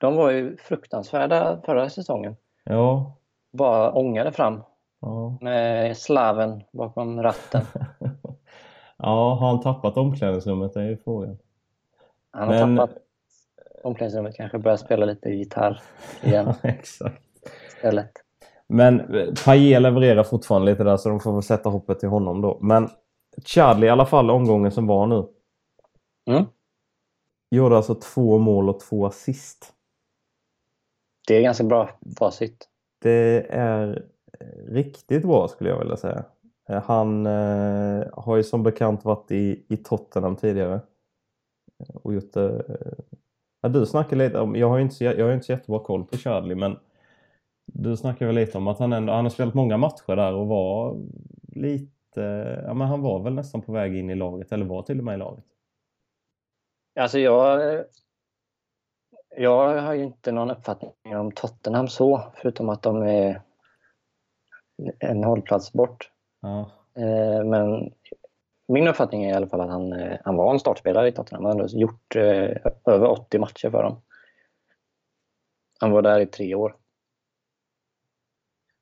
De 0.00 0.16
var 0.16 0.30
ju 0.30 0.56
fruktansvärda 0.56 1.60
förra 1.64 1.90
säsongen. 1.90 2.36
Ja. 2.64 3.16
Bara 3.52 3.92
ångade 3.92 4.32
fram 4.32 4.62
Ja. 5.00 5.38
med 5.40 5.96
slaven 5.96 6.62
bakom 6.72 7.22
ratten. 7.22 7.62
ja, 8.96 9.34
har 9.34 9.46
han 9.48 9.60
tappat 9.60 9.96
omklädningsrummet? 9.96 10.74
Det 10.74 10.80
är 10.80 10.88
ju 10.88 10.96
frågan. 10.96 11.38
Han 12.30 12.48
har 12.48 12.66
Men- 12.66 12.76
tappat 12.76 12.96
omklädningsrummet, 13.84 14.36
kanske 14.36 14.58
börjar 14.58 14.76
spela 14.76 15.06
lite 15.06 15.30
gitarr 15.30 15.82
igen 16.22 16.54
Exakt. 16.62 17.22
istället. 17.68 18.10
Men 18.66 19.00
eh, 19.14 19.28
Payet 19.44 19.82
levererar 19.82 20.22
fortfarande 20.24 20.70
lite 20.72 20.84
där 20.84 20.96
så 20.96 21.08
de 21.08 21.20
får 21.20 21.32
väl 21.32 21.42
sätta 21.42 21.68
hoppet 21.68 22.00
till 22.00 22.08
honom 22.08 22.40
då. 22.40 22.58
Men 22.60 22.88
Chadli 23.44 23.86
i 23.86 23.90
alla 23.90 24.06
fall 24.06 24.30
omgången 24.30 24.70
som 24.72 24.86
var 24.86 25.06
nu. 25.06 25.26
Mm. 26.30 26.44
Gjorde 27.50 27.76
alltså 27.76 27.94
två 27.94 28.38
mål 28.38 28.68
och 28.68 28.80
två 28.80 29.06
assist. 29.06 29.72
Det 31.28 31.36
är 31.36 31.42
ganska 31.42 31.64
bra 31.64 31.90
facit. 32.18 32.68
Det 33.02 33.46
är 33.50 34.04
riktigt 34.68 35.22
bra 35.22 35.48
skulle 35.48 35.70
jag 35.70 35.78
vilja 35.78 35.96
säga. 35.96 36.24
Eh, 36.68 36.82
han 36.82 37.26
eh, 37.26 38.04
har 38.12 38.36
ju 38.36 38.42
som 38.42 38.62
bekant 38.62 39.04
varit 39.04 39.30
i, 39.30 39.64
i 39.68 39.76
Tottenham 39.76 40.36
tidigare. 40.36 40.80
Eh, 41.80 41.96
och 42.02 42.14
gjort 42.14 42.32
det... 42.32 42.48
Eh, 42.68 43.04
ja, 43.62 43.68
du 43.68 43.86
snackade 43.86 44.24
lite 44.24 44.40
om, 44.40 44.56
jag 44.56 44.68
har 44.68 44.76
ju 44.76 44.82
inte, 44.82 44.94
så- 44.94 45.04
jag 45.04 45.26
har 45.26 45.32
inte 45.32 45.46
så 45.46 45.52
jättebra 45.52 45.78
koll 45.78 46.04
på 46.04 46.16
Charlie 46.16 46.54
men 46.54 46.78
du 47.72 47.96
snackade 47.96 48.26
väl 48.26 48.34
lite 48.34 48.58
om 48.58 48.68
att 48.68 48.78
han 48.78 48.92
ändå, 48.92 49.12
han 49.12 49.24
har 49.24 49.30
spelat 49.30 49.54
många 49.54 49.76
matcher 49.76 50.16
där 50.16 50.32
och 50.34 50.46
var 50.46 50.96
lite, 51.52 52.20
ja 52.66 52.74
men 52.74 52.88
han 52.88 53.02
var 53.02 53.22
väl 53.22 53.34
nästan 53.34 53.62
på 53.62 53.72
väg 53.72 53.96
in 53.96 54.10
i 54.10 54.14
laget 54.14 54.52
eller 54.52 54.64
var 54.64 54.82
till 54.82 54.98
och 54.98 55.04
med 55.04 55.14
i 55.14 55.18
laget. 55.18 55.44
Alltså 57.00 57.18
jag, 57.18 57.74
eh, 57.74 57.80
jag 59.36 59.82
har 59.82 59.94
ju 59.94 60.04
inte 60.04 60.32
någon 60.32 60.50
uppfattning 60.50 61.16
om 61.16 61.32
Tottenham 61.32 61.88
så, 61.88 62.22
förutom 62.34 62.68
att 62.68 62.82
de 62.82 63.02
är 63.02 63.42
en 64.98 65.24
hållplats 65.24 65.72
bort. 65.72 66.10
Ja, 66.40 66.70
Eh, 66.96 67.44
Men 67.44 67.92
min 68.68 68.88
uppfattning 68.88 69.24
är 69.24 69.30
i 69.30 69.36
alla 69.36 69.46
fall 69.46 69.60
att 69.60 69.70
han, 69.70 69.92
eh, 69.92 70.18
han 70.24 70.36
var 70.36 70.52
en 70.52 70.60
startspelare 70.60 71.08
i 71.08 71.12
Tottenham. 71.12 71.44
Han 71.44 71.60
har 71.60 71.68
gjort 71.68 72.16
eh, 72.16 72.56
över 72.86 73.06
80 73.10 73.38
matcher 73.38 73.70
för 73.70 73.82
dem. 73.82 74.02
Han 75.80 75.90
var 75.90 76.02
där 76.02 76.20
i 76.20 76.26
tre 76.26 76.54
år. 76.54 76.76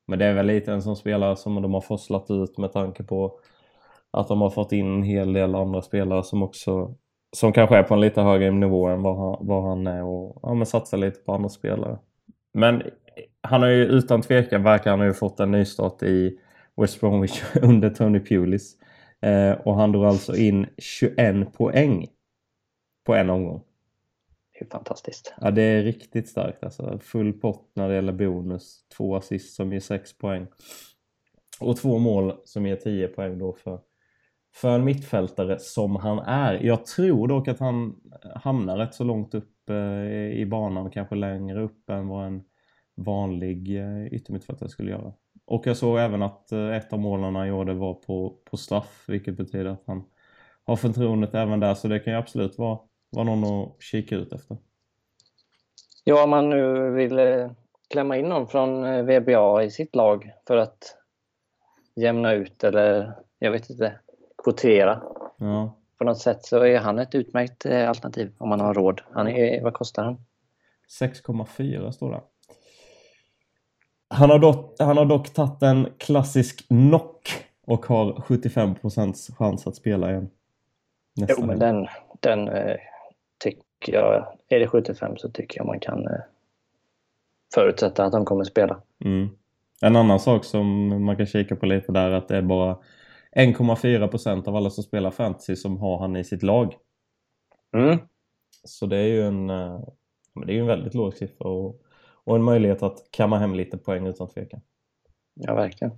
Men 0.07 0.19
det 0.19 0.25
är 0.25 0.35
väl 0.35 0.47
lite 0.47 0.73
en 0.73 0.83
sån 0.83 0.97
spelare 0.97 1.37
som 1.37 1.63
de 1.63 1.75
har 1.75 1.81
forslat 1.81 2.31
ut 2.31 2.59
med 2.59 2.73
tanke 2.73 3.05
på 3.05 3.41
att 4.11 4.29
de 4.29 4.41
har 4.41 4.51
fått 4.51 4.73
in 4.73 4.95
en 4.95 5.03
hel 5.03 5.33
del 5.33 5.55
andra 5.55 5.83
spelare 5.83 6.23
som 6.23 6.43
också 6.43 6.95
som 7.37 7.53
kanske 7.53 7.77
är 7.77 7.83
på 7.83 7.95
en 7.95 8.01
lite 8.01 8.23
högre 8.23 8.51
nivå 8.51 8.87
än 8.87 9.03
vad 9.03 9.17
han, 9.17 9.47
vad 9.47 9.63
han 9.63 9.87
är 9.87 10.05
och 10.05 10.39
ja, 10.43 10.55
men 10.55 10.67
satsar 10.67 10.99
lite 10.99 11.21
på 11.21 11.33
andra 11.33 11.49
spelare. 11.49 11.99
Men 12.53 12.83
han 13.43 13.63
har 13.63 13.69
ju 13.69 13.85
utan 13.85 14.23
tvekan 14.23 14.63
verkar 14.63 14.91
han 14.91 15.01
ha 15.01 15.13
fått 15.13 15.41
en 15.41 15.51
nystart 15.51 16.03
i 16.03 16.39
West 16.77 17.01
Bromwich 17.01 17.43
under 17.63 17.91
Tony 17.91 18.21
Pulis. 18.21 18.77
Eh, 19.21 19.53
och 19.53 19.75
han 19.75 19.93
drog 19.93 20.05
alltså 20.05 20.37
in 20.37 20.67
21 20.79 21.53
poäng 21.53 22.07
på 23.07 23.15
en 23.15 23.31
omgång. 23.31 23.63
Det 24.59 24.65
är 24.65 24.71
fantastiskt. 24.71 25.35
Ja, 25.41 25.51
det 25.51 25.63
är 25.63 25.83
riktigt 25.83 26.29
starkt 26.29 26.65
alltså. 26.65 26.99
Full 27.03 27.33
pott 27.33 27.71
när 27.75 27.89
det 27.89 27.95
gäller 27.95 28.13
bonus. 28.13 28.81
Två 28.97 29.17
assist 29.17 29.55
som 29.55 29.73
ger 29.73 29.81
6 29.81 30.19
poäng. 30.19 30.47
Och 31.61 31.77
två 31.77 31.99
mål 31.99 32.33
som 32.45 32.67
ger 32.67 32.77
10 32.77 33.09
poäng 33.09 33.39
då 33.39 33.53
för, 33.53 33.81
för 34.55 34.75
en 34.75 34.85
mittfältare 34.85 35.59
som 35.59 35.97
han 35.97 36.19
är. 36.19 36.55
Jag 36.55 36.87
tror 36.87 37.29
dock 37.29 37.49
att 37.49 37.59
han 37.59 38.01
hamnar 38.35 38.77
rätt 38.77 38.95
så 38.95 39.05
långt 39.05 39.35
upp 39.35 39.71
eh, 39.71 40.31
i 40.31 40.47
banan. 40.47 40.91
Kanske 40.91 41.15
längre 41.15 41.63
upp 41.63 41.91
än 41.91 42.09
vad 42.09 42.27
en 42.27 42.43
vanlig 42.99 43.77
eh, 43.81 44.07
yttermittfältare 44.07 44.69
skulle 44.69 44.91
göra. 44.91 45.13
Och 45.45 45.67
jag 45.67 45.77
såg 45.77 45.99
även 45.99 46.23
att 46.23 46.53
eh, 46.53 46.77
ett 46.77 46.93
av 46.93 46.99
målen 46.99 47.35
han 47.37 47.49
gjorde 47.49 47.75
var 47.75 47.95
på, 47.95 48.35
på 48.45 48.57
straff. 48.57 49.05
Vilket 49.09 49.37
betyder 49.37 49.71
att 49.71 49.83
han 49.87 50.05
har 50.65 50.77
förtroendet 50.77 51.35
även 51.35 51.61
där. 51.61 51.75
Så 51.75 51.89
det 51.89 51.99
kan 51.99 52.13
ju 52.13 52.19
absolut 52.19 52.59
vara, 52.59 52.79
vara 53.11 53.25
någon 53.25 53.45
att 53.63 53.83
kika 53.83 54.17
ut 54.17 54.33
efter. 54.33 54.57
Ja, 56.05 56.25
om 56.25 56.31
man 56.31 56.51
nu 56.51 56.91
vill 56.91 57.19
eh, 57.19 57.51
klämma 57.91 58.17
in 58.17 58.29
någon 58.29 58.49
från 58.49 59.07
VBA 59.07 59.63
i 59.63 59.71
sitt 59.71 59.95
lag 59.97 60.31
för 60.47 60.57
att 60.57 60.95
jämna 61.97 62.33
ut 62.33 62.65
eller 62.65 63.13
jag 63.39 63.51
vet 63.51 63.71
inte, 63.71 63.99
kvotera 64.45 65.03
Ja. 65.39 65.75
på 65.99 66.05
något 66.05 66.19
sätt 66.19 66.45
så 66.45 66.65
är 66.65 66.79
han 66.79 66.99
ett 66.99 67.15
utmärkt 67.15 67.67
alternativ 67.67 68.33
om 68.39 68.49
man 68.49 68.61
har 68.61 68.75
råd. 68.75 69.01
Han 69.13 69.29
är, 69.29 69.63
vad 69.63 69.75
kostar 69.75 70.05
han? 70.05 70.17
6,4 71.01 71.91
står 71.91 72.11
det. 72.13 72.21
Han 74.19 74.31
har, 74.31 74.39
dock, 74.39 74.75
han 74.79 74.97
har 74.97 75.05
dock 75.05 75.31
tagit 75.31 75.63
en 75.63 75.89
klassisk 75.99 76.69
knock 76.69 77.29
och 77.67 77.87
har 77.87 78.13
75% 78.13 79.37
chans 79.37 79.67
att 79.67 79.77
spela 79.77 80.11
igen. 80.11 80.31
Nästa 81.17 81.35
Jo, 81.39 81.47
men 81.47 81.59
den, 81.59 81.87
den 82.21 82.49
eh, 82.49 82.77
tycker 83.45 83.93
jag, 83.93 84.27
är 84.49 84.61
det 84.61 84.69
75 84.69 85.17
så 85.17 85.31
tycker 85.31 85.59
jag 85.61 85.67
man 85.67 85.81
kan 85.81 86.07
eh, 86.07 86.21
förutsätta 87.55 88.05
att 88.05 88.13
de 88.13 88.25
kommer 88.25 88.45
spela. 88.45 88.81
Mm. 89.05 89.29
En 89.83 89.97
annan 89.97 90.21
sak 90.21 90.45
som 90.45 90.89
man 91.05 91.17
kan 91.17 91.27
kika 91.27 91.57
på 91.57 91.67
lite 91.67 91.93
där 91.93 92.11
är 92.11 92.13
att 92.13 92.29
det 92.29 92.37
är 92.37 92.43
bara 92.43 92.79
1,4% 93.37 94.49
av 94.49 94.57
alla 94.57 94.71
som 94.71 94.85
spelar 94.85 95.11
fantasy 95.11 95.57
som 95.57 95.79
har 95.79 95.99
han 95.99 96.17
i 96.17 96.25
sitt 96.25 96.43
lag. 96.43 96.75
Mm. 97.77 97.99
Så 98.65 98.87
det 98.87 98.97
är 98.97 99.07
ju 99.07 99.23
en, 99.23 99.51
eh, 99.51 99.81
det 100.47 100.57
är 100.57 100.61
en 100.61 100.67
väldigt 100.67 100.95
låg 100.95 101.15
siffra 101.15 101.49
och, 101.49 101.83
och 102.29 102.37
en 102.37 102.43
möjlighet 102.43 102.83
att 102.83 103.07
kamma 103.11 103.39
hem 103.39 103.55
lite 103.55 103.79
poäng 103.79 104.07
utan 104.07 104.29
tvekan. 104.29 104.61
Ja, 105.35 105.55
verkligen. 105.55 105.93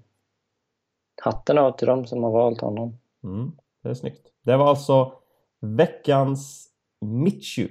Hatten 1.22 1.58
av 1.58 1.72
till 1.72 1.86
dem 1.86 2.06
som 2.06 2.22
har 2.22 2.30
valt 2.30 2.60
honom. 2.60 2.98
Mm, 3.24 3.52
det 3.82 3.88
är 3.88 3.94
snyggt. 3.94 4.26
Det 4.42 4.56
var 4.56 4.68
alltså 4.68 5.12
veckans 5.60 6.68
Mitchu. 7.00 7.68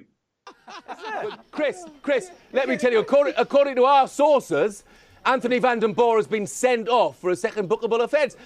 Chris, 1.56 1.86
Chris, 2.06 2.32
let 2.52 2.68
me 2.68 2.78
tell 2.78 2.94
you, 2.94 3.02
according, 3.02 3.34
according 3.38 3.76
to 3.76 3.82
our 3.82 4.08
sources, 4.08 4.84
Anthony 5.24 5.60
Van 5.60 5.80
Den 5.80 5.94
Boer 5.94 6.18
has 6.18 6.28
been 6.28 6.48
sent 6.48 6.90
off 6.90 7.18
for 7.20 7.32
a 7.32 7.36
second 7.36 7.70
bookable 7.70 8.04
offence. 8.04 8.38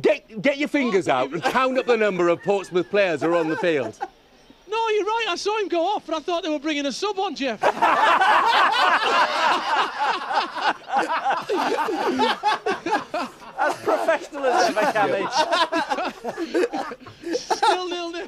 Get, 0.00 0.42
get 0.42 0.56
your 0.56 0.68
fingers 0.68 1.08
out 1.08 1.32
and 1.32 1.42
count 1.42 1.78
up 1.78 1.86
the 1.86 1.96
number 1.96 2.28
of 2.28 2.40
Portsmouth 2.42 2.90
players 2.90 3.22
who 3.22 3.32
are 3.32 3.36
on 3.36 3.48
the 3.48 3.56
field. 3.56 3.98
No, 4.72 4.88
you're 4.94 5.04
right. 5.04 5.26
I 5.28 5.36
saw 5.36 5.58
him 5.60 5.68
go 5.68 5.82
off, 5.84 6.06
but 6.06 6.14
I 6.16 6.20
thought 6.20 6.42
they 6.42 6.50
were 6.50 6.58
bringing 6.58 6.86
a 6.86 6.92
sub 6.92 7.18
on, 7.18 7.34
Jeff. 7.34 7.62
As 13.58 13.74
professional 13.84 14.44
as 14.46 14.68
ever, 14.70 14.92
Cammy. 14.92 15.24
Still 17.34 17.88
nil 17.88 18.10
nil. 18.12 18.26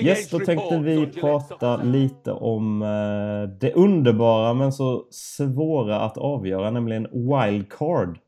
Yes, 0.00 0.30
då 0.30 0.38
tänkte 0.38 0.78
vi 0.78 1.06
prata 1.06 1.76
lite 1.76 2.32
om 2.32 2.82
eh, 2.82 3.48
det 3.60 3.72
underbara 3.72 4.54
men 4.54 4.72
så 4.72 5.06
svåra 5.10 6.00
att 6.00 6.18
avgöra, 6.18 6.70
nämligen 6.70 7.08
wildcard. 7.12 8.18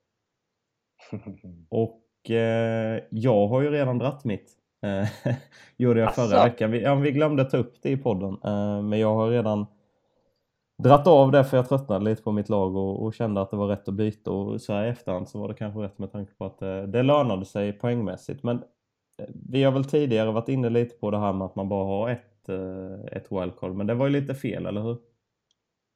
Och 1.71 2.31
eh, 2.31 3.03
jag 3.11 3.49
har 3.49 3.61
ju 3.63 3.71
redan 3.71 3.99
dratt 3.99 4.25
mitt. 4.25 4.58
Eh, 4.83 5.35
gjorde 5.77 6.01
jag 6.01 6.15
förra 6.15 6.45
veckan. 6.45 6.71
Vi, 6.71 6.83
ja, 6.83 6.95
vi 6.95 7.13
glömde 7.13 7.45
ta 7.45 7.57
upp 7.57 7.75
det 7.83 7.91
i 7.91 7.97
podden. 7.97 8.39
Eh, 8.45 8.83
men 8.83 8.99
jag 8.99 9.15
har 9.15 9.31
redan 9.31 9.67
dratt 10.83 11.07
av 11.07 11.33
det 11.33 11.45
för 11.45 11.57
jag 11.57 11.69
tröttnade 11.69 12.05
lite 12.05 12.23
på 12.23 12.33
mitt 12.33 12.49
lag 12.49 12.77
och, 12.77 13.03
och 13.03 13.15
kände 13.15 13.41
att 13.41 13.51
det 13.51 13.57
var 13.57 13.69
rätt 13.69 13.89
att 13.89 13.95
byta. 13.95 14.31
Och 14.31 14.61
så 14.61 14.73
här 14.73 14.85
i 14.85 14.89
efterhand 14.89 15.29
så 15.29 15.41
var 15.41 15.49
det 15.49 15.55
kanske 15.55 15.81
rätt 15.81 15.99
med 15.99 16.13
tanke 16.13 16.33
på 16.35 16.45
att 16.45 16.63
eh, 16.63 16.83
det 16.83 17.03
lönade 17.03 17.45
sig 17.45 17.73
poängmässigt. 17.73 18.43
Men 18.43 18.63
vi 19.51 19.65
har 19.65 19.73
väl 19.73 19.85
tidigare 19.85 20.31
varit 20.31 20.49
inne 20.49 20.71
lite 20.71 20.97
på 20.97 21.11
det 21.11 21.19
här 21.19 21.33
med 21.33 21.45
att 21.45 21.57
man 21.57 21.69
bara 21.69 21.85
har 21.85 22.11
ett, 22.11 22.49
ett 23.13 23.33
wildcard. 23.33 23.75
Men 23.75 23.87
det 23.87 23.95
var 23.95 24.07
ju 24.07 24.13
lite 24.13 24.35
fel, 24.35 24.67
eller 24.67 24.81
hur? 24.81 24.99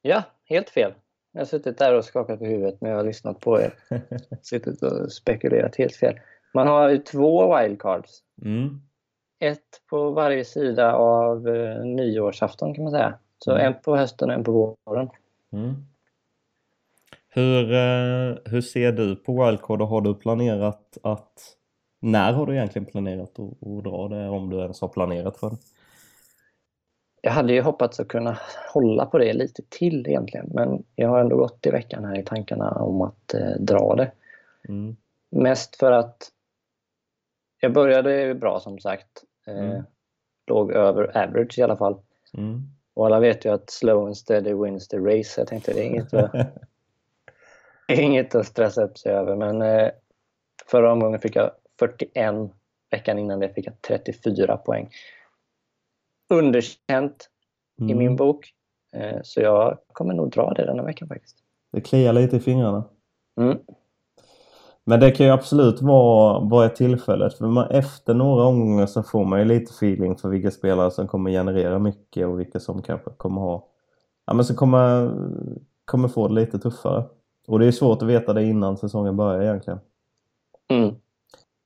Ja, 0.03 0.23
helt 0.45 0.71
fel. 0.71 0.95
Jag 1.33 1.41
har 1.41 1.47
suttit 1.47 1.79
där 1.79 1.99
och 1.99 2.05
skakat 2.05 2.39
på 2.39 2.45
huvudet 2.45 2.81
när 2.81 2.91
jag 2.91 2.97
har 2.97 3.05
lyssnat 3.05 3.41
på 3.41 3.61
er. 3.61 3.75
Suttit 4.43 4.83
och 4.83 5.13
spekulerat 5.13 5.77
helt 5.77 5.97
fel. 5.97 6.15
Man 6.55 6.67
har 6.67 6.89
ju 6.89 6.99
två 6.99 7.57
wildcards. 7.57 8.23
Mm. 8.45 8.81
Ett 9.39 9.83
på 9.91 10.11
varje 10.11 10.45
sida 10.45 10.95
av 10.95 11.49
eh, 11.49 11.85
nyårsafton 11.85 12.75
kan 12.75 12.85
man 12.85 12.93
säga. 12.93 13.15
Så 13.39 13.53
Mm. 13.53 13.67
en 13.67 13.75
på 13.85 13.97
hösten 13.97 14.29
och 14.31 14.35
en 14.35 14.45
på 14.45 14.77
våren. 14.85 15.09
Mm. 15.53 15.75
Hur, 17.29 17.73
eh, 17.73 18.37
hur 18.45 18.61
ser 18.61 18.93
du 18.93 19.17
på 19.17 19.45
wildcard 19.45 19.83
och 19.83 19.89
har 19.89 20.01
du 20.01 20.15
planerat 20.15 20.99
att... 21.03 21.57
När 22.01 22.33
har 22.33 22.47
du 22.47 22.55
egentligen 22.55 22.87
planerat 22.87 23.39
att, 23.39 23.69
att 23.69 23.85
dra 23.85 24.09
det 24.09 24.29
om 24.29 24.51
du 24.51 24.59
ens 24.59 24.81
har 24.81 24.89
planerat 24.89 25.37
för 25.37 25.51
det? 25.51 25.57
Jag 27.23 27.33
hade 27.33 27.53
ju 27.53 27.61
hoppats 27.61 28.01
att 28.01 28.09
kunna 28.09 28.39
hålla 28.73 29.07
på 29.07 29.19
det 29.19 29.33
lite 29.33 29.63
till 29.69 30.07
egentligen. 30.07 30.51
Men 30.55 30.85
jag 30.95 31.09
har 31.09 31.21
ändå 31.21 31.37
gått 31.37 31.67
i 31.67 31.71
veckan 31.71 32.05
här 32.05 32.19
i 32.19 32.25
tankarna 32.25 32.71
om 32.71 33.03
att 33.03 33.35
eh, 33.35 33.61
dra 33.61 33.95
det. 33.95 34.13
Mm. 34.69 34.97
Mest 35.31 35.77
för 35.77 35.93
att 35.93 36.31
jag 37.63 37.73
började 37.73 38.35
bra 38.35 38.61
som 38.61 38.79
sagt. 38.79 39.25
Eh, 39.47 39.55
Mm. 39.59 39.83
Låg 40.47 40.73
över 40.73 41.17
average 41.19 41.59
i 41.59 41.63
alla 41.63 41.77
fall. 41.77 41.97
Mm. 42.39 42.63
Och 42.95 43.07
alla 43.07 43.21
vet 43.21 43.45
ju 43.45 43.53
att 43.53 43.71
slow 43.71 44.07
and 44.07 44.17
steady 44.17 44.55
wins 44.55 44.89
the 44.89 44.97
race. 44.99 45.41
Jag 45.41 45.49
tänkte 45.49 45.73
det 45.73 45.81
är 45.81 45.85
inget, 45.85 46.15
att, 46.15 46.33
inget 47.89 48.35
att 48.35 48.47
stressa 48.47 48.83
upp 48.85 48.99
sig 48.99 49.13
över. 49.13 49.37
Men 49.37 49.63
eh, 49.63 49.91
förra 50.67 50.93
omgången 50.93 51.21
fick 51.21 51.37
jag 51.37 51.51
41. 51.79 52.35
Veckan 52.91 53.19
innan 53.19 53.41
det 53.41 53.49
fick 53.55 53.67
jag 53.67 53.83
34 53.83 54.57
poäng. 54.57 54.91
Underkänt 56.31 57.29
i 57.81 57.83
Mm. 57.83 57.99
min 57.99 58.17
bok. 58.17 58.53
Eh, 58.97 59.19
så 59.23 59.41
jag 59.41 59.79
kommer 59.93 60.15
nog 60.15 60.31
dra 60.31 60.53
det 60.55 60.65
denna 60.67 60.83
veckan 60.83 61.09
faktiskt. 61.09 61.37
Det 61.73 61.81
kliar 61.81 62.13
lite 62.13 62.37
i 62.37 62.41
fingrarna. 62.41 62.85
Mm. 63.41 63.59
Men 64.85 65.01
det 65.01 65.11
kan 65.11 65.27
ju 65.27 65.33
absolut 65.33 65.83
vara, 65.83 66.41
vara 66.41 66.67
ett 66.67 66.77
tillfälle. 66.77 67.31
För 67.31 67.47
man, 67.47 67.71
efter 67.71 68.15
några 68.15 68.45
omgångar 68.45 68.87
så 68.87 69.03
får 69.03 69.25
man 69.25 69.39
ju 69.39 69.45
lite 69.45 69.71
feeling 69.71 70.17
för 70.17 70.29
vilka 70.29 70.51
spelare 70.51 70.91
som 70.91 71.09
kommer 71.09 71.31
generera 71.31 71.79
mycket 71.79 72.27
och 72.27 72.41
vilka 72.41 72.61
som 72.61 72.83
kanske 72.83 73.11
kommer 73.11 73.41
ha... 73.41 73.69
Ja 74.27 74.35
men 74.35 74.45
som 74.45 74.57
kommer, 74.57 75.13
kommer 75.85 76.09
få 76.09 76.29
det 76.29 76.35
lite 76.35 76.59
tuffare. 76.59 77.05
Och 77.49 77.59
det 77.59 77.67
är 77.67 77.73
svårt 77.73 78.03
att 78.03 78.09
veta 78.09 78.33
det 78.33 78.45
innan 78.45 78.77
säsongen 78.77 79.17
börjar 79.17 79.43
egentligen. 79.43 79.81
Mm. 80.71 80.95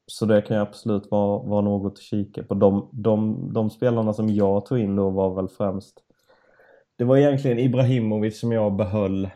Så 0.06 0.26
det 0.26 0.42
kan 0.42 0.56
ju 0.56 0.62
absolut 0.62 1.10
vara, 1.10 1.42
vara 1.42 1.60
något 1.60 1.92
att 1.92 1.98
kika 1.98 2.42
på. 2.42 2.54
De, 2.54 2.88
de, 2.92 3.48
de 3.52 3.70
spelarna 3.70 4.12
som 4.12 4.28
jag 4.28 4.66
tog 4.66 4.78
in 4.78 4.96
då 4.96 5.10
var 5.10 5.34
väl 5.34 5.48
främst... 5.48 6.02
Det 6.98 7.04
var 7.04 7.16
egentligen 7.16 7.58
Ibrahimovic 7.58 8.40
som 8.40 8.52
jag 8.52 8.76
behöll. 8.76 9.30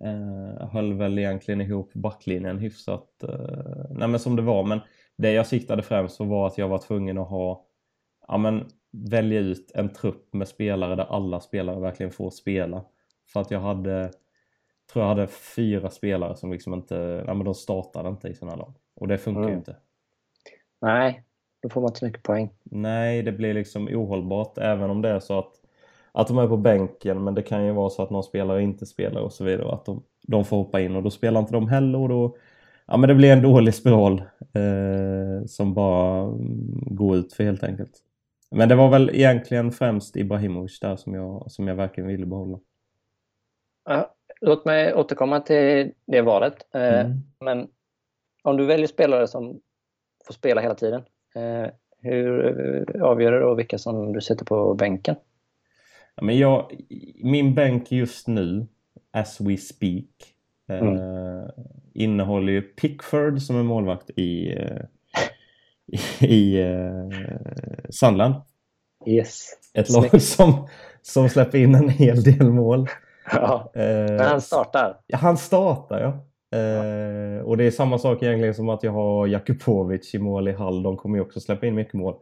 Eh, 0.00 0.68
höll 0.68 0.92
väl 0.94 1.18
egentligen 1.18 1.60
ihop 1.60 1.92
backlinjen 1.94 2.58
hyfsat. 2.58 3.22
Eh, 3.22 3.84
nej 3.90 4.08
men 4.08 4.20
som 4.20 4.36
det 4.36 4.42
var. 4.42 4.64
Men 4.64 4.80
det 5.16 5.32
jag 5.32 5.46
siktade 5.46 5.82
främst 5.82 6.18
på 6.18 6.24
var 6.24 6.46
att 6.46 6.58
jag 6.58 6.68
var 6.68 6.78
tvungen 6.78 7.18
att 7.18 7.28
ha... 7.28 7.66
Ja 8.28 8.36
men 8.38 8.66
välja 9.10 9.40
ut 9.40 9.72
en 9.74 9.92
trupp 9.92 10.34
med 10.34 10.48
spelare 10.48 10.94
där 10.96 11.04
alla 11.04 11.40
spelare 11.40 11.80
verkligen 11.80 12.12
får 12.12 12.30
spela. 12.30 12.84
För 13.32 13.40
att 13.40 13.50
jag 13.50 13.60
hade... 13.60 14.10
Tror 14.92 15.02
jag 15.04 15.08
hade 15.08 15.26
fyra 15.26 15.90
spelare 15.90 16.36
som 16.36 16.52
liksom 16.52 16.74
inte... 16.74 17.24
Ja 17.26 17.34
men 17.34 17.44
de 17.44 17.54
startade 17.54 18.08
inte 18.08 18.28
i 18.28 18.34
sina 18.34 18.56
lag. 18.56 18.74
Och 18.94 19.08
det 19.08 19.18
funkar 19.18 19.42
ju 19.42 19.46
Mm. 19.48 19.58
inte. 19.58 19.76
Nej, 20.80 21.24
då 21.62 21.68
får 21.68 21.80
man 21.80 21.88
inte 21.88 21.98
så 21.98 22.04
mycket 22.06 22.22
poäng. 22.22 22.50
Nej, 22.64 23.22
det 23.22 23.32
blir 23.32 23.54
liksom 23.54 23.88
ohållbart 23.88 24.58
även 24.58 24.90
om 24.90 25.02
det 25.02 25.08
är 25.08 25.20
så 25.20 25.38
att, 25.38 25.52
att 26.16 26.28
de 26.28 26.38
är 26.38 26.48
på 26.48 26.56
bänken 26.56 27.24
men 27.24 27.34
det 27.34 27.42
kan 27.42 27.66
ju 27.66 27.72
vara 27.72 27.90
så 27.90 28.02
att 28.02 28.10
någon 28.10 28.22
spelare 28.22 28.62
inte 28.62 28.86
spelar 28.86 29.20
och 29.20 29.32
så 29.32 29.44
vidare. 29.44 29.72
Att 29.72 29.84
de, 29.84 30.02
de 30.26 30.44
får 30.44 30.56
hoppa 30.56 30.80
in 30.80 30.96
och 30.96 31.02
då 31.02 31.10
spelar 31.10 31.40
inte 31.40 31.52
de 31.52 31.68
heller 31.68 31.98
och 31.98 32.08
då 32.08 32.36
Ja 32.86 32.96
men 32.96 33.08
det 33.08 33.14
blir 33.14 33.32
en 33.32 33.42
dålig 33.42 33.74
spiral 33.74 34.22
eh, 34.54 35.46
som 35.46 35.74
bara 35.74 36.22
mm, 36.22 36.78
går 36.86 37.16
ut 37.16 37.32
för 37.32 37.44
helt 37.44 37.62
enkelt. 37.62 37.92
Men 38.50 38.68
det 38.68 38.74
var 38.74 38.90
väl 38.90 39.10
egentligen 39.10 39.72
främst 39.72 40.16
Ibrahimovic 40.16 40.80
där 40.80 40.96
som 40.96 41.14
jag, 41.14 41.50
som 41.50 41.68
jag 41.68 41.74
verkligen 41.74 42.08
ville 42.08 42.26
behålla. 42.26 42.58
Ja, 43.84 44.14
låt 44.40 44.64
mig 44.64 44.94
återkomma 44.94 45.40
till 45.40 45.92
det 46.06 46.22
valet. 46.22 46.74
Eh, 46.74 47.00
Mm. 47.00 47.12
Men 47.40 47.68
om 48.42 48.56
du 48.56 48.66
väljer 48.66 48.86
spelare 48.86 49.26
som 49.26 49.60
får 50.26 50.34
spela 50.34 50.60
hela 50.60 50.74
tiden, 50.74 51.02
eh, 51.34 51.70
hur 51.98 53.02
avgör 53.02 53.32
du 53.32 53.40
då 53.40 53.54
vilka 53.54 53.78
som 53.78 54.12
du 54.12 54.20
sätter 54.20 54.44
på 54.44 54.74
bänken? 54.74 55.16
Ja, 56.16 56.24
men 56.24 56.38
jag, 56.38 56.72
min 57.22 57.54
bänk 57.54 57.92
just 57.92 58.28
nu, 58.28 58.66
as 59.12 59.40
we 59.40 59.56
speak, 59.56 60.04
eh, 60.68 61.48
innehåller 61.94 62.52
ju 62.52 62.62
Pickford 62.62 63.42
som 63.42 63.56
är 63.56 63.62
målvakt 63.62 64.10
i, 64.10 64.52
eh, 64.58 64.82
i, 66.28 66.60
eh, 66.60 67.18
Sunderland. 67.90 68.34
Yes. 69.06 69.48
Ett 69.74 69.92
Snyggt. 69.92 70.12
lag 70.12 70.22
som, 70.22 70.68
som 71.02 71.28
släpper 71.28 71.58
in 71.58 71.74
en 71.74 71.88
hel 71.88 72.22
del 72.22 72.50
mål. 72.50 72.88
Ja, 73.32 73.72
Eh, 73.74 73.82
men 74.06 74.20
han 74.20 74.40
startar. 74.40 74.96
Ja, 75.06 75.18
han 75.18 75.36
startar 75.36 76.00
ja. 76.00 76.08
Eh, 76.58 77.40
och 77.40 77.56
det 77.56 77.64
är 77.64 77.70
samma 77.70 77.98
sak 77.98 78.22
egentligen 78.22 78.54
som 78.54 78.68
att 78.68 78.82
jag 78.82 78.92
har 78.92 79.26
Jakupovic 79.26 80.14
i 80.14 80.18
mål 80.18 80.48
i 80.48 80.52
Hall. 80.52 80.82
De 80.82 80.96
kommer 80.96 81.16
ju 81.16 81.22
också 81.22 81.40
släppa 81.40 81.66
in 81.66 81.74
mycket 81.74 81.94
mål. 81.94 82.14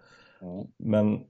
Mm. 0.42 0.66
Men 0.78 1.20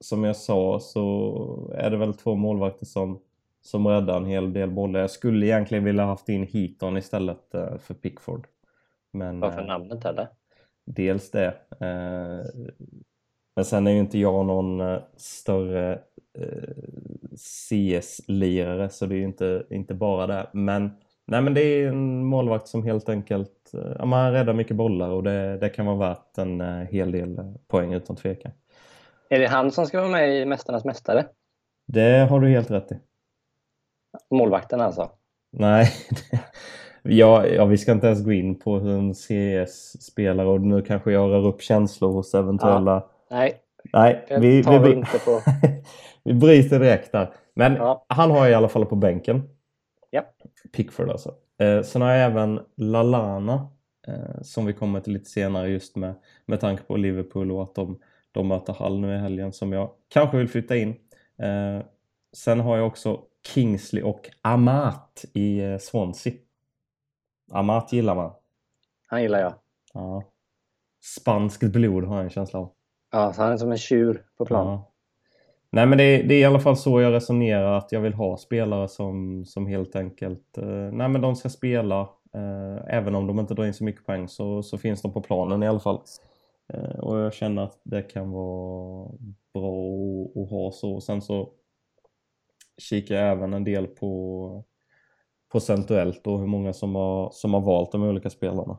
som 0.00 0.24
jag 0.24 0.36
sa 0.36 0.80
så 0.80 1.74
är 1.74 1.90
det 1.90 1.96
väl 1.96 2.14
två 2.14 2.34
målvakter 2.34 2.86
som, 2.86 3.20
som 3.62 3.86
räddar 3.86 4.16
en 4.16 4.26
hel 4.26 4.52
del 4.52 4.70
bollar. 4.70 5.00
Jag 5.00 5.10
skulle 5.10 5.46
egentligen 5.46 5.84
vilja 5.84 6.04
haft 6.04 6.28
in 6.28 6.46
Heaton 6.52 6.96
istället 6.96 7.54
eh, 7.54 7.78
för 7.78 7.94
Pickford. 7.94 8.46
Men 9.12 9.40
Varför 9.40 9.60
eh, 9.60 9.66
namnet 9.66 10.04
eller? 10.04 10.28
dels 10.84 11.30
det. 11.30 11.54
Eh, 11.80 12.64
men 13.56 13.64
sen 13.64 13.86
är 13.86 13.90
ju 13.90 13.98
inte 13.98 14.18
jag 14.18 14.46
någon 14.46 15.00
större 15.16 15.98
CS-lirare 17.36 18.88
så 18.88 19.06
det 19.06 19.14
är 19.14 19.18
ju 19.18 19.24
inte, 19.24 19.66
inte 19.70 19.94
bara 19.94 20.26
det. 20.26 20.50
Men, 20.52 20.90
nej, 21.24 21.42
men 21.42 21.54
det 21.54 21.60
är 21.60 21.88
en 21.88 22.24
målvakt 22.24 22.68
som 22.68 22.82
helt 22.82 23.08
enkelt 23.08 23.70
ja, 23.98 24.04
man 24.04 24.32
räddar 24.32 24.52
mycket 24.52 24.76
bollar 24.76 25.10
och 25.10 25.22
det, 25.22 25.58
det 25.58 25.68
kan 25.68 25.86
vara 25.86 25.96
värt 25.96 26.38
en 26.38 26.60
hel 26.86 27.12
del 27.12 27.54
poäng 27.68 27.92
utan 27.92 28.16
tvekan. 28.16 28.52
Är 29.34 29.38
det 29.38 29.46
han 29.46 29.70
som 29.70 29.86
ska 29.86 30.00
vara 30.00 30.10
med 30.10 30.36
i 30.40 30.44
Mästarnas 30.44 30.84
Mästare? 30.84 31.26
Det 31.86 32.26
har 32.30 32.40
du 32.40 32.48
helt 32.48 32.70
rätt 32.70 32.92
i. 32.92 32.98
Målvakten 34.30 34.80
alltså? 34.80 35.10
Nej, 35.52 35.88
ja, 37.02 37.46
ja, 37.46 37.64
vi 37.64 37.78
ska 37.78 37.92
inte 37.92 38.06
ens 38.06 38.24
gå 38.24 38.32
in 38.32 38.58
på 38.58 38.78
hur 38.78 38.98
en 38.98 39.14
CS-spelare 39.14 40.48
och 40.48 40.60
nu 40.60 40.82
kanske 40.82 41.12
jag 41.12 41.30
rör 41.30 41.46
upp 41.46 41.62
känslor 41.62 42.12
hos 42.12 42.34
eventuella... 42.34 43.06
Nej, 43.30 43.60
Nej, 43.92 44.24
det 44.28 44.38
vi, 44.38 44.64
tar 44.64 44.78
vi 44.78 44.88
vi, 44.90 44.96
inte 44.96 45.18
på. 45.18 45.40
vi 46.24 46.34
bryter 46.34 46.78
direkt 46.80 47.12
där. 47.12 47.32
Men 47.54 47.74
Ja. 47.74 48.04
han 48.08 48.30
har 48.30 48.38
jag 48.38 48.50
i 48.50 48.54
alla 48.54 48.68
fall 48.68 48.86
på 48.86 48.96
bänken. 48.96 49.42
Ja. 50.10 50.22
Pickford 50.72 51.10
alltså. 51.10 51.34
Eh, 51.58 51.82
sen 51.82 52.02
har 52.02 52.10
jag 52.10 52.24
även 52.30 52.60
Lalana 52.76 53.68
eh, 54.08 54.42
som 54.42 54.66
vi 54.66 54.72
kommer 54.72 55.00
till 55.00 55.12
lite 55.12 55.30
senare 55.30 55.68
just 55.68 55.96
med, 55.96 56.14
med 56.46 56.60
tanke 56.60 56.82
på 56.82 56.96
Liverpool 56.96 57.52
och 57.52 57.62
att 57.62 57.74
de, 57.74 57.98
de 58.34 58.48
möter 58.48 58.72
Hull 58.72 59.00
nu 59.00 59.14
i 59.14 59.18
helgen 59.18 59.52
som 59.52 59.72
jag 59.72 59.90
kanske 60.08 60.36
vill 60.36 60.48
flytta 60.48 60.76
in. 60.76 60.88
Eh, 61.38 61.86
sen 62.32 62.60
har 62.60 62.76
jag 62.76 62.86
också 62.86 63.20
Kingsley 63.46 64.02
och 64.02 64.30
Amat 64.42 65.24
i 65.34 65.60
eh, 65.60 65.78
Swansea. 65.78 66.32
Amat 67.52 67.92
gillar 67.92 68.14
man. 68.14 68.32
Han 69.06 69.22
gillar 69.22 69.38
jag. 69.38 69.54
Ja. 69.94 70.22
Spanskt 71.16 71.62
blod 71.62 72.04
har 72.04 72.16
jag 72.16 72.24
en 72.24 72.30
känsla 72.30 72.58
av. 72.58 72.70
Ja, 73.12 73.32
så 73.32 73.42
han 73.42 73.52
är 73.52 73.56
som 73.56 73.72
en 73.72 73.78
tjur 73.78 74.24
på 74.38 74.44
plan. 74.44 74.66
Ja. 74.66 74.90
Nej 75.70 75.86
men 75.86 75.98
det 75.98 76.04
är, 76.04 76.22
det 76.22 76.34
är, 76.34 76.40
i 76.40 76.44
alla 76.44 76.60
fall 76.60 76.76
så 76.76 77.00
jag 77.00 77.12
resonerar 77.12 77.78
att 77.78 77.92
jag 77.92 78.00
vill 78.00 78.14
ha 78.14 78.36
spelare 78.36 78.88
som, 78.88 79.44
som 79.44 79.66
helt 79.66 79.96
enkelt, 79.96 80.58
eh, 80.58 80.66
nej 80.92 81.08
men 81.08 81.20
de 81.20 81.36
ska 81.36 81.48
spela. 81.48 82.00
Eh, 82.34 82.94
även 82.94 83.14
om 83.14 83.26
de 83.26 83.40
inte 83.40 83.54
drar 83.54 83.64
in 83.64 83.74
så 83.74 83.84
mycket 83.84 84.06
poäng 84.06 84.28
så, 84.28 84.62
så 84.62 84.78
finns 84.78 85.02
de 85.02 85.12
på 85.12 85.20
planen 85.20 85.62
i 85.62 85.68
alla 85.68 85.80
fall. 85.80 86.00
Eh, 86.72 86.98
och 86.98 87.18
jag 87.18 87.34
känner 87.34 87.62
att 87.62 87.80
det 87.82 88.02
kan 88.02 88.30
vara 88.30 89.10
bra 89.54 89.94
att, 90.30 90.36
att 90.36 90.50
ha 90.50 90.72
så. 90.72 91.00
Sen 91.00 91.22
så 91.22 91.52
kikar 92.78 93.14
jag 93.14 93.32
även 93.32 93.54
en 93.54 93.64
del 93.64 93.86
på 93.86 94.64
procentuellt 95.52 96.26
och 96.26 96.38
hur 96.38 96.46
många 96.46 96.72
som 96.72 96.94
har, 96.94 97.30
som 97.32 97.54
har 97.54 97.60
valt 97.60 97.92
de 97.92 98.02
olika 98.02 98.30
spelarna. 98.30 98.78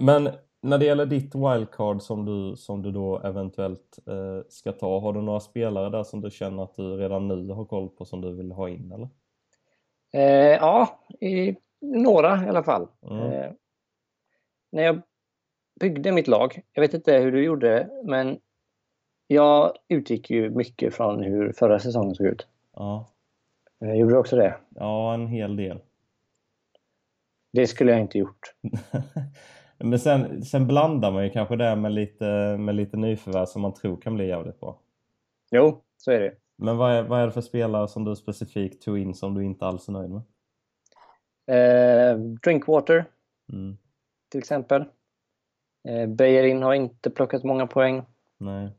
Men 0.00 0.28
när 0.62 0.78
det 0.78 0.84
gäller 0.84 1.06
ditt 1.06 1.34
wildcard 1.34 2.02
som 2.02 2.24
du, 2.24 2.56
som 2.56 2.82
du 2.82 2.92
då 2.92 3.20
eventuellt 3.24 3.98
eh, 4.06 4.48
ska 4.48 4.72
ta, 4.72 5.00
har 5.00 5.12
du 5.12 5.22
några 5.22 5.40
spelare 5.40 5.90
där 5.90 6.04
som 6.04 6.20
du 6.20 6.30
känner 6.30 6.62
att 6.62 6.74
du 6.74 6.96
redan 6.96 7.28
nu 7.28 7.52
har 7.52 7.64
koll 7.64 7.88
på 7.88 8.04
som 8.04 8.20
du 8.20 8.34
vill 8.36 8.52
ha 8.52 8.68
in 8.68 8.92
eller? 8.92 9.08
Eh, 10.12 10.56
ja, 10.56 11.00
i, 11.20 11.56
några 11.80 12.44
i 12.44 12.48
alla 12.48 12.62
fall. 12.62 12.88
Mm. 13.10 13.32
Eh, 13.32 13.52
när 14.72 14.82
jag 14.82 15.02
byggde 15.80 16.12
mitt 16.12 16.28
lag, 16.28 16.60
jag 16.72 16.82
vet 16.82 16.94
inte 16.94 17.18
hur 17.18 17.32
du 17.32 17.44
gjorde 17.44 17.90
men 18.04 18.38
jag 19.26 19.72
utgick 19.88 20.30
ju 20.30 20.50
mycket 20.50 20.94
från 20.94 21.22
hur 21.22 21.52
förra 21.52 21.78
säsongen 21.78 22.14
såg 22.14 22.26
ut. 22.26 22.46
Ja. 22.74 23.10
Eh, 23.84 23.94
gjorde 23.94 24.14
du 24.14 24.18
också 24.18 24.36
det? 24.36 24.56
Ja, 24.74 25.14
en 25.14 25.26
hel 25.26 25.56
del. 25.56 25.78
Det 27.52 27.66
skulle 27.66 27.92
jag 27.92 28.00
inte 28.00 28.18
gjort. 28.18 28.54
Men 29.78 29.98
sen, 29.98 30.42
sen 30.44 30.66
blandar 30.66 31.12
man 31.12 31.24
ju 31.24 31.30
kanske 31.30 31.56
det 31.56 31.76
med 31.76 31.92
lite, 31.92 32.56
med 32.58 32.74
lite 32.74 32.96
nyförvärv 32.96 33.46
som 33.46 33.62
man 33.62 33.74
tror 33.74 33.96
kan 33.96 34.14
bli 34.14 34.28
jävligt 34.28 34.60
bra. 34.60 34.80
Jo, 35.50 35.82
så 35.96 36.10
är 36.10 36.20
det. 36.20 36.34
Men 36.56 36.76
vad 36.76 36.92
är, 36.92 37.02
vad 37.02 37.20
är 37.20 37.26
det 37.26 37.32
för 37.32 37.40
spelare 37.40 37.88
som 37.88 38.04
du 38.04 38.16
specifikt 38.16 38.82
tog 38.82 38.98
in 38.98 39.14
som 39.14 39.34
du 39.34 39.44
inte 39.44 39.66
alls 39.66 39.88
är 39.88 39.92
nöjd 39.92 40.10
med? 40.10 40.22
Eh, 41.46 42.18
Drinkwater, 42.18 43.04
mm. 43.52 43.76
till 44.30 44.38
exempel. 44.38 44.84
Eh, 45.88 46.06
Bejerin 46.06 46.62
har 46.62 46.74
inte 46.74 47.10
plockat 47.10 47.44
många 47.44 47.66
poäng. 47.66 48.02
Nej. 48.38 48.70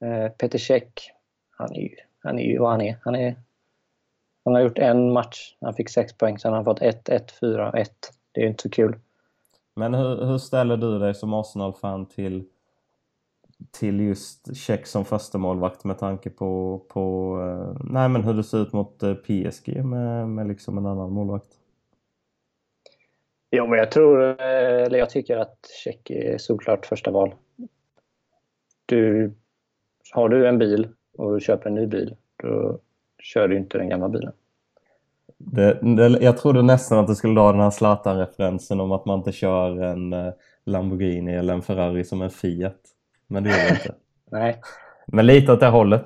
Eh, 0.00 0.28
Peter 0.28 0.58
Käck, 0.58 1.10
han 1.50 1.72
är 1.72 1.80
ju 1.80 1.96
han 2.22 2.38
är 2.38 2.42
ju 2.42 2.58
vad 2.58 2.70
han 2.70 2.80
är. 2.80 2.96
Han, 3.02 3.14
är. 3.14 3.36
han 4.44 4.54
har 4.54 4.60
gjort 4.60 4.78
en 4.78 5.12
match, 5.12 5.56
han 5.60 5.74
fick 5.74 5.88
6 5.88 6.12
poäng, 6.12 6.38
sen 6.38 6.50
har 6.50 6.56
han 6.56 6.64
fått 6.64 6.82
1, 6.82 7.08
1, 7.08 7.32
4, 7.40 7.72
1. 7.72 7.90
Det 8.32 8.40
är 8.40 8.46
inte 8.46 8.62
så 8.62 8.70
kul. 8.70 8.98
Men 9.74 9.94
hur, 9.94 10.24
hur 10.26 10.38
ställer 10.38 10.76
du 10.76 10.98
dig 10.98 11.14
som 11.14 11.34
Arsenal-fan 11.34 12.06
till, 12.06 12.44
till 13.70 14.00
just 14.00 14.56
Check 14.56 14.86
som 14.86 15.04
första 15.04 15.38
målvakt 15.38 15.84
med 15.84 15.98
tanke 15.98 16.30
på, 16.30 16.82
på 16.88 17.36
eh, 17.40 17.82
nej, 17.84 18.08
men 18.08 18.24
hur 18.24 18.34
det 18.34 18.44
ser 18.44 18.58
ut 18.58 18.72
mot 18.72 19.02
eh, 19.02 19.14
PSG 19.14 19.84
med, 19.84 20.28
med 20.28 20.48
liksom 20.48 20.78
en 20.78 20.86
annan 20.86 21.12
målvakt? 21.12 21.58
Jo, 23.54 23.66
men 23.66 23.78
jag 23.78 23.90
tror, 23.90 24.22
eh, 24.22 24.82
eller 24.82 24.98
jag 24.98 25.10
tycker 25.10 25.36
att 25.36 25.56
Check 25.84 26.10
är 26.10 26.38
solklart 26.38 26.86
första 26.86 27.10
val. 27.10 27.34
Du, 28.86 29.32
har 30.12 30.28
du 30.28 30.48
en 30.48 30.58
bil 30.58 30.88
och 31.18 31.40
köper 31.40 31.68
en 31.68 31.74
ny 31.74 31.86
bil, 31.86 32.16
då 32.42 32.78
kör 33.18 33.48
du 33.48 33.56
inte 33.56 33.78
den 33.78 33.88
gamla 33.88 34.08
bilen. 34.08 34.32
Det, 35.38 35.78
det, 35.82 36.18
jag 36.20 36.36
trodde 36.36 36.62
nästan 36.62 36.98
att 36.98 37.06
du 37.06 37.14
skulle 37.14 37.34
dra 37.34 37.52
den 37.52 37.60
här 37.60 37.70
Zlatan-referensen 37.70 38.80
om 38.80 38.92
att 38.92 39.04
man 39.04 39.18
inte 39.18 39.32
kör 39.32 39.82
en 39.82 40.12
uh, 40.12 40.32
Lamborghini 40.64 41.34
eller 41.34 41.54
en 41.54 41.62
Ferrari 41.62 42.04
som 42.04 42.22
en 42.22 42.30
Fiat. 42.30 42.80
Men 43.26 43.44
det 43.44 43.50
gör 43.50 43.68
det 43.68 43.70
inte. 43.70 43.94
Nej. 44.30 44.60
Men 45.06 45.26
lite 45.26 45.52
åt 45.52 45.60
det 45.60 45.66
hållet. 45.66 46.04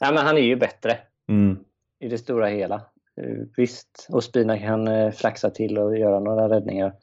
Nej, 0.00 0.14
men 0.14 0.26
han 0.26 0.36
är 0.36 0.42
ju 0.42 0.56
bättre. 0.56 0.98
Mm. 1.28 1.58
I 1.98 2.08
det 2.08 2.18
stora 2.18 2.46
hela. 2.46 2.82
Uh, 3.20 3.44
visst, 3.56 4.06
Ospina 4.08 4.58
kan 4.58 4.88
uh, 4.88 5.10
flaxa 5.10 5.50
till 5.50 5.78
och 5.78 5.98
göra 5.98 6.20
några 6.20 6.48
räddningar. 6.48 6.94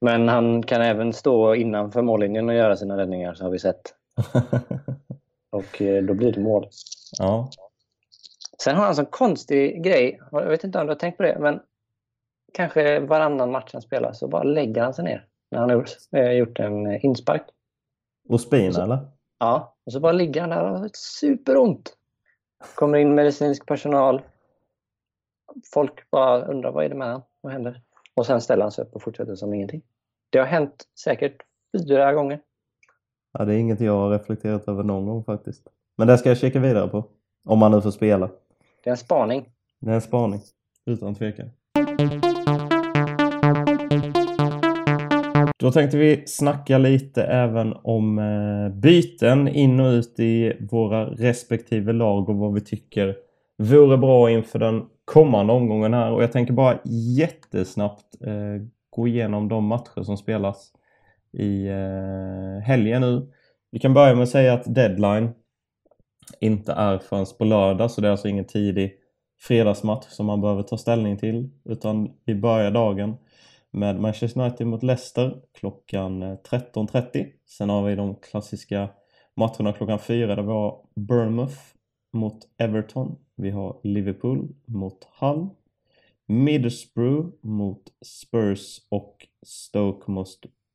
Men 0.00 0.28
han 0.28 0.62
kan 0.62 0.82
även 0.82 1.12
stå 1.12 1.54
innanför 1.54 2.02
mållinjen 2.02 2.48
och 2.48 2.54
göra 2.54 2.76
sina 2.76 2.96
räddningar, 2.96 3.34
så 3.34 3.44
har 3.44 3.50
vi 3.50 3.58
sett. 3.58 3.94
och 5.50 5.82
då 6.02 6.14
blir 6.14 6.32
det 6.32 6.40
mål. 6.40 6.68
Ja. 7.18 7.50
Sen 8.62 8.74
har 8.74 8.82
han 8.82 8.90
en 8.90 8.96
sån 8.96 9.06
konstig 9.06 9.84
grej, 9.84 10.20
jag 10.30 10.48
vet 10.48 10.64
inte 10.64 10.78
om 10.78 10.86
du 10.86 10.92
har 10.92 10.98
tänkt 10.98 11.16
på 11.16 11.22
det, 11.22 11.36
men 11.40 11.60
kanske 12.52 13.00
varannan 13.00 13.50
match 13.50 13.70
han 13.72 13.82
spelar 13.82 14.12
så 14.12 14.28
bara 14.28 14.42
lägger 14.42 14.82
han 14.82 14.94
sig 14.94 15.04
ner 15.04 15.26
när 15.50 15.58
han 15.58 15.70
har 15.70 16.32
gjort 16.32 16.58
en 16.58 16.86
eh, 16.86 17.04
inspark. 17.04 17.42
Och 18.28 18.40
spina 18.40 18.82
eller? 18.82 18.98
Ja, 19.38 19.76
och 19.86 19.92
så 19.92 20.00
bara 20.00 20.12
ligger 20.12 20.40
han 20.40 20.50
där 20.50 20.62
och 20.62 20.78
har 20.78 20.90
superont. 20.92 21.94
Kommer 22.74 22.98
in 22.98 23.14
medicinsk 23.14 23.66
personal. 23.66 24.22
Folk 25.72 26.10
bara 26.10 26.44
undrar 26.44 26.72
vad 26.72 26.84
är 26.84 26.88
det 26.88 26.94
med 26.94 27.06
honom? 27.06 27.22
Vad 27.40 27.52
händer? 27.52 27.82
Och 28.14 28.26
sen 28.26 28.40
ställer 28.40 28.62
han 28.62 28.72
sig 28.72 28.84
upp 28.84 28.94
och 28.94 29.02
fortsätter 29.02 29.34
som 29.34 29.54
ingenting. 29.54 29.82
Det 30.30 30.38
har 30.38 30.46
hänt 30.46 30.84
säkert 31.04 31.36
fyra 31.78 32.12
gånger. 32.12 32.40
Ja, 33.32 33.44
det 33.44 33.54
är 33.54 33.58
inget 33.58 33.80
jag 33.80 33.92
har 33.92 34.10
reflekterat 34.10 34.68
över 34.68 34.82
någon 34.82 35.06
gång 35.06 35.24
faktiskt. 35.24 35.68
Men 35.96 36.06
det 36.06 36.18
ska 36.18 36.28
jag 36.28 36.38
kika 36.38 36.60
vidare 36.60 36.88
på. 36.88 37.04
Om 37.46 37.58
man 37.58 37.72
nu 37.72 37.80
får 37.80 37.90
spela. 37.90 38.30
Det 38.84 38.90
är 38.90 38.92
en 38.92 38.96
spaning. 38.96 39.48
Det 39.80 39.90
är 39.90 39.94
en 39.94 40.00
spaning, 40.00 40.40
utan 40.86 41.14
tvekan. 41.14 41.50
Då 45.56 45.72
tänkte 45.72 45.96
vi 45.96 46.26
snacka 46.26 46.78
lite 46.78 47.22
även 47.22 47.72
om 47.82 48.18
eh, 48.18 48.68
byten 48.80 49.48
in 49.48 49.80
och 49.80 49.90
ut 49.90 50.20
i 50.20 50.56
våra 50.70 51.06
respektive 51.06 51.92
lag 51.92 52.28
och 52.28 52.36
vad 52.36 52.54
vi 52.54 52.60
tycker 52.60 53.16
vore 53.56 53.96
bra 53.96 54.30
inför 54.30 54.58
den 54.58 54.86
kommande 55.08 55.52
omgången 55.52 55.94
här. 55.94 56.12
Och 56.12 56.22
jag 56.22 56.32
tänker 56.32 56.52
bara 56.52 56.78
jättesnabbt 56.84 58.22
eh, 58.26 58.66
gå 58.90 59.08
igenom 59.08 59.48
de 59.48 59.64
matcher 59.64 60.02
som 60.02 60.16
spelas 60.16 60.72
i 61.32 61.66
eh, 61.66 62.62
helgen 62.62 63.00
nu. 63.00 63.32
Vi 63.70 63.78
kan 63.78 63.94
börja 63.94 64.14
med 64.14 64.22
att 64.22 64.28
säga 64.28 64.52
att 64.52 64.74
deadline 64.74 65.30
inte 66.40 66.72
är 66.72 66.98
förrän 66.98 67.26
på 67.38 67.44
lördag 67.44 67.90
så 67.90 68.00
det 68.00 68.08
är 68.08 68.10
alltså 68.12 68.28
ingen 68.28 68.44
tidig 68.44 68.92
fredagsmatch 69.40 70.06
som 70.08 70.26
man 70.26 70.40
behöver 70.40 70.62
ta 70.62 70.78
ställning 70.78 71.16
till 71.16 71.50
utan 71.64 72.10
vi 72.24 72.34
börjar 72.34 72.70
dagen 72.70 73.16
med 73.70 74.00
Manchester 74.00 74.40
United 74.40 74.66
mot 74.66 74.82
Leicester 74.82 75.36
klockan 75.58 76.22
eh, 76.22 76.36
13.30. 76.50 77.26
Sen 77.46 77.70
har 77.70 77.82
vi 77.82 77.94
de 77.94 78.14
klassiska 78.14 78.88
matcherna 79.36 79.72
klockan 79.72 79.98
4 79.98 80.34
där 80.34 80.42
vi 80.42 80.52
har 80.52 80.80
Bournemouth 80.96 81.77
mot 82.12 82.38
Everton. 82.58 83.16
Vi 83.36 83.50
har 83.50 83.76
Liverpool 83.82 84.48
mot 84.64 85.08
Hull. 85.20 85.48
Middlesbrough 86.26 87.28
mot 87.40 87.82
Spurs 88.04 88.80
och 88.88 89.26
Stoke 89.46 90.10
mot, 90.10 90.28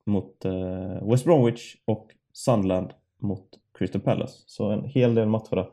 mot 0.06 0.46
uh, 0.46 1.10
West 1.10 1.26
Bromwich 1.26 1.76
och 1.86 2.08
Sunderland 2.34 2.90
mot 3.20 3.46
Crystal 3.78 4.02
Palace. 4.02 4.34
Så 4.46 4.72
en 4.72 4.84
hel 4.84 5.16
del 5.16 5.28
matcher 5.28 5.56
där. 5.56 5.70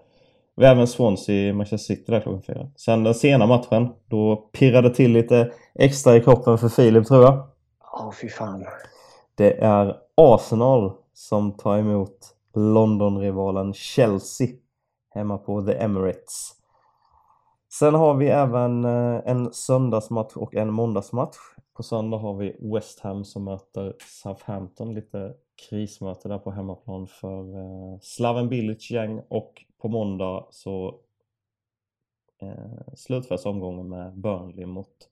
Vi 0.57 0.67
har 0.67 0.73
även 0.73 0.87
Swansea 0.87 1.55
Manchester 1.55 1.95
City 1.95 2.13
där 2.13 2.21
klockan 2.21 2.43
fyra. 2.43 2.71
Sen 2.77 3.05
den 3.05 3.15
sena 3.15 3.47
matchen, 3.47 3.89
då 4.07 4.37
pirrade 4.37 4.95
till 4.95 5.13
lite 5.13 5.53
extra 5.75 6.17
i 6.17 6.21
kroppen 6.21 6.59
för 6.59 6.69
Filip 6.69 7.07
tror 7.07 7.23
jag. 7.23 7.49
Ja, 7.93 8.07
oh, 8.07 8.13
fy 8.13 8.29
fan. 8.29 8.65
Det 9.35 9.53
är 9.53 9.97
Arsenal 10.15 10.93
som 11.13 11.53
tar 11.53 11.79
emot 11.79 12.35
Londonrivalen 12.55 13.75
Chelsea 13.75 14.49
hemma 15.11 15.39
på 15.39 15.63
The 15.63 15.73
Emirates. 15.73 16.61
Sen 17.73 17.95
har 17.95 18.15
vi 18.15 18.29
även 18.29 18.85
eh, 18.85 19.21
en 19.25 19.53
söndagsmatch 19.53 20.37
och 20.37 20.55
en 20.55 20.73
måndagsmatch. 20.73 21.37
På 21.73 21.83
söndag 21.83 22.17
har 22.17 22.35
vi 22.35 22.57
West 22.75 23.01
Ham 23.01 23.25
som 23.25 23.45
möter 23.45 23.95
Southampton. 24.23 24.95
Lite 24.95 25.35
krismöte 25.69 26.29
där 26.29 26.39
på 26.39 26.51
hemmaplan 26.51 27.07
för 27.07 27.57
eh, 27.57 27.99
Slaven 28.01 28.49
Bilic 28.49 28.91
gäng 28.91 29.23
och 29.29 29.65
på 29.79 29.89
måndag 29.89 30.47
så 30.51 31.01
eh, 32.43 32.95
slutförs 32.95 33.47
omgången 33.47 33.89
med 33.89 34.19
Burnley 34.19 34.67
mot 34.67 35.09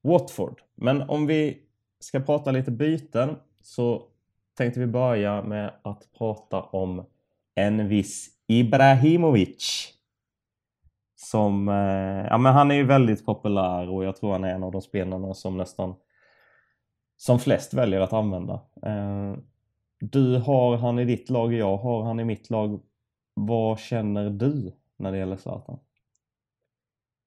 Watford. 0.00 0.62
Men 0.74 1.02
om 1.02 1.26
vi 1.26 1.62
ska 1.98 2.20
prata 2.20 2.50
lite 2.50 2.70
byten 2.70 3.36
så 3.62 4.02
tänkte 4.54 4.80
vi 4.80 4.86
börja 4.86 5.42
med 5.42 5.72
att 5.82 6.08
prata 6.18 6.62
om 6.62 7.04
en 7.54 7.88
viss 7.88 8.37
Ibrahimovic. 8.48 9.94
Som, 11.16 11.68
eh, 11.68 12.26
ja 12.30 12.38
men 12.38 12.52
han 12.52 12.70
är 12.70 12.74
ju 12.74 12.84
väldigt 12.84 13.26
populär 13.26 13.90
och 13.90 14.04
jag 14.04 14.16
tror 14.16 14.32
han 14.32 14.44
är 14.44 14.54
en 14.54 14.62
av 14.62 14.72
de 14.72 14.82
spelarna 14.82 15.34
som 15.34 15.56
nästan 15.56 15.94
som 17.16 17.38
flest 17.38 17.74
väljer 17.74 18.00
att 18.00 18.12
använda. 18.12 18.60
Eh, 18.82 19.34
du 20.00 20.38
har 20.38 20.76
han 20.76 20.98
i 20.98 21.04
ditt 21.04 21.30
lag, 21.30 21.54
jag 21.54 21.76
har 21.76 22.02
han 22.02 22.20
i 22.20 22.24
mitt 22.24 22.50
lag. 22.50 22.80
Vad 23.34 23.78
känner 23.78 24.30
du 24.30 24.72
när 24.96 25.12
det 25.12 25.18
gäller 25.18 25.36
Zlatan? 25.36 25.78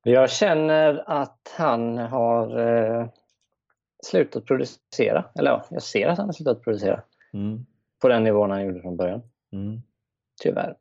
Jag 0.04 0.32
känner 0.32 1.04
att 1.10 1.56
han 1.58 1.98
har 1.98 2.60
eh, 2.60 3.08
slutat 4.04 4.46
producera. 4.46 5.26
Eller 5.36 5.52
ja, 5.52 5.66
jag 5.70 5.84
ser 5.84 6.08
att 6.08 6.18
han 6.18 6.28
har 6.28 6.34
slutat 6.34 6.64
producera. 6.64 7.02
Mm. 7.34 7.66
På 8.02 8.08
den 8.08 8.24
nivån 8.24 8.52
han 8.52 8.66
gjorde 8.66 8.82
från 8.82 8.98
början. 8.98 9.22
Mm. 9.52 9.82
Tyvärr. 10.42 10.76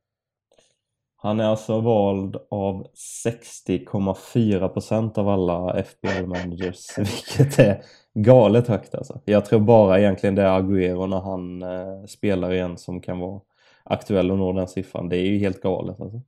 Han 1.22 1.40
är 1.40 1.44
alltså 1.44 1.80
vald 1.80 2.36
av 2.50 2.86
60,4% 3.26 5.18
av 5.18 5.28
alla 5.28 5.82
FBL-managers, 5.82 6.98
vilket 6.98 7.58
är 7.58 7.82
galet 8.14 8.68
högt 8.68 8.94
alltså. 8.94 9.20
Jag 9.24 9.44
tror 9.44 9.60
bara 9.60 10.00
egentligen 10.00 10.34
det 10.34 10.42
är 10.42 10.60
Agüero 10.60 11.06
när 11.06 11.20
han 11.20 11.62
eh, 11.62 12.04
spelar 12.04 12.52
igen 12.52 12.78
som 12.78 13.00
kan 13.00 13.18
vara 13.18 13.40
aktuell 13.84 14.30
och 14.30 14.38
nå 14.38 14.52
den 14.52 14.68
siffran. 14.68 15.08
Det 15.08 15.16
är 15.16 15.26
ju 15.26 15.38
helt 15.38 15.62
galet 15.62 16.00
alltså. 16.00 16.22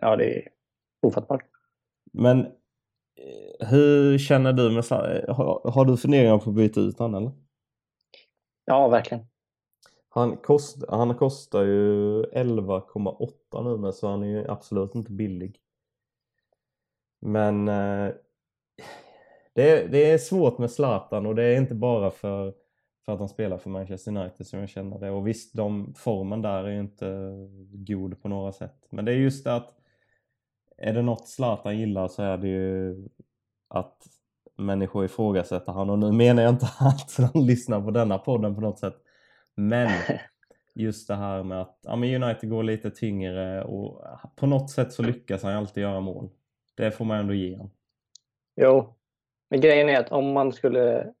Ja, 0.00 0.16
det 0.16 0.36
är 0.36 0.48
ofattbart. 1.02 1.44
Men 2.12 2.40
eh, 2.40 3.68
hur 3.68 4.18
känner 4.18 4.52
du 4.52 4.70
med 4.70 4.84
har, 5.28 5.70
har 5.70 5.84
du 5.84 5.96
funderingar 5.96 6.38
på 6.38 6.50
att 6.50 6.56
byta 6.56 6.80
ut 6.80 6.98
honom 6.98 7.22
eller? 7.22 7.32
Ja, 8.64 8.88
verkligen. 8.88 9.26
Han, 10.18 10.36
kost, 10.36 10.84
han 10.88 11.14
kostar 11.14 11.62
ju 11.62 12.22
11,8 12.22 13.64
nu 13.64 13.76
med 13.76 13.94
så 13.94 14.08
han 14.08 14.22
är 14.22 14.26
ju 14.26 14.50
absolut 14.50 14.94
inte 14.94 15.12
billig. 15.12 15.60
Men 17.20 17.68
eh, 17.68 18.12
det, 19.52 19.70
är, 19.70 19.88
det 19.88 20.10
är 20.10 20.18
svårt 20.18 20.58
med 20.58 20.70
Zlatan 20.70 21.26
och 21.26 21.34
det 21.34 21.44
är 21.44 21.56
inte 21.56 21.74
bara 21.74 22.10
för, 22.10 22.54
för 23.04 23.12
att 23.12 23.18
han 23.18 23.28
spelar 23.28 23.58
för 23.58 23.70
Manchester 23.70 24.16
United 24.16 24.46
som 24.46 24.60
jag 24.60 24.68
känner 24.68 24.98
det. 24.98 25.10
Och 25.10 25.26
visst, 25.26 25.54
de, 25.54 25.94
formen 25.96 26.42
där 26.42 26.64
är 26.64 26.70
ju 26.70 26.80
inte 26.80 27.32
god 27.72 28.22
på 28.22 28.28
några 28.28 28.52
sätt. 28.52 28.86
Men 28.90 29.04
det 29.04 29.12
är 29.12 29.16
just 29.16 29.44
det 29.44 29.54
att 29.54 29.74
är 30.76 30.94
det 30.94 31.02
något 31.02 31.28
Zlatan 31.28 31.78
gillar 31.78 32.08
så 32.08 32.22
är 32.22 32.36
det 32.36 32.48
ju 32.48 33.08
att 33.68 34.06
människor 34.56 35.04
ifrågasätter 35.04 35.72
han 35.72 35.90
och 35.90 35.98
nu 35.98 36.12
menar 36.12 36.42
jag 36.42 36.52
inte 36.52 36.66
att 36.78 37.32
han 37.34 37.46
lyssnar 37.46 37.80
på 37.80 37.90
denna 37.90 38.18
podden 38.18 38.54
på 38.54 38.60
något 38.60 38.78
sätt. 38.78 39.02
Men 39.58 39.90
just 40.74 41.08
det 41.08 41.14
här 41.14 41.42
med 41.42 41.60
att 41.60 41.78
ja, 41.82 41.96
men 41.96 42.22
United 42.22 42.50
går 42.50 42.62
lite 42.62 42.90
tyngre 42.90 43.64
och 43.64 44.04
på 44.36 44.46
något 44.46 44.70
sätt 44.70 44.92
så 44.92 45.02
lyckas 45.02 45.42
han 45.42 45.52
alltid 45.52 45.82
göra 45.82 46.00
mål. 46.00 46.28
Det 46.76 46.90
får 46.90 47.04
man 47.04 47.18
ändå 47.18 47.34
ge 47.34 47.56
honom. 47.56 47.70
Jo, 48.60 48.94
men 49.50 49.60
grejen 49.60 49.88
är 49.88 50.00
att 50.00 50.12
om 50.12 50.32
man 50.32 50.52
skulle 50.52 51.12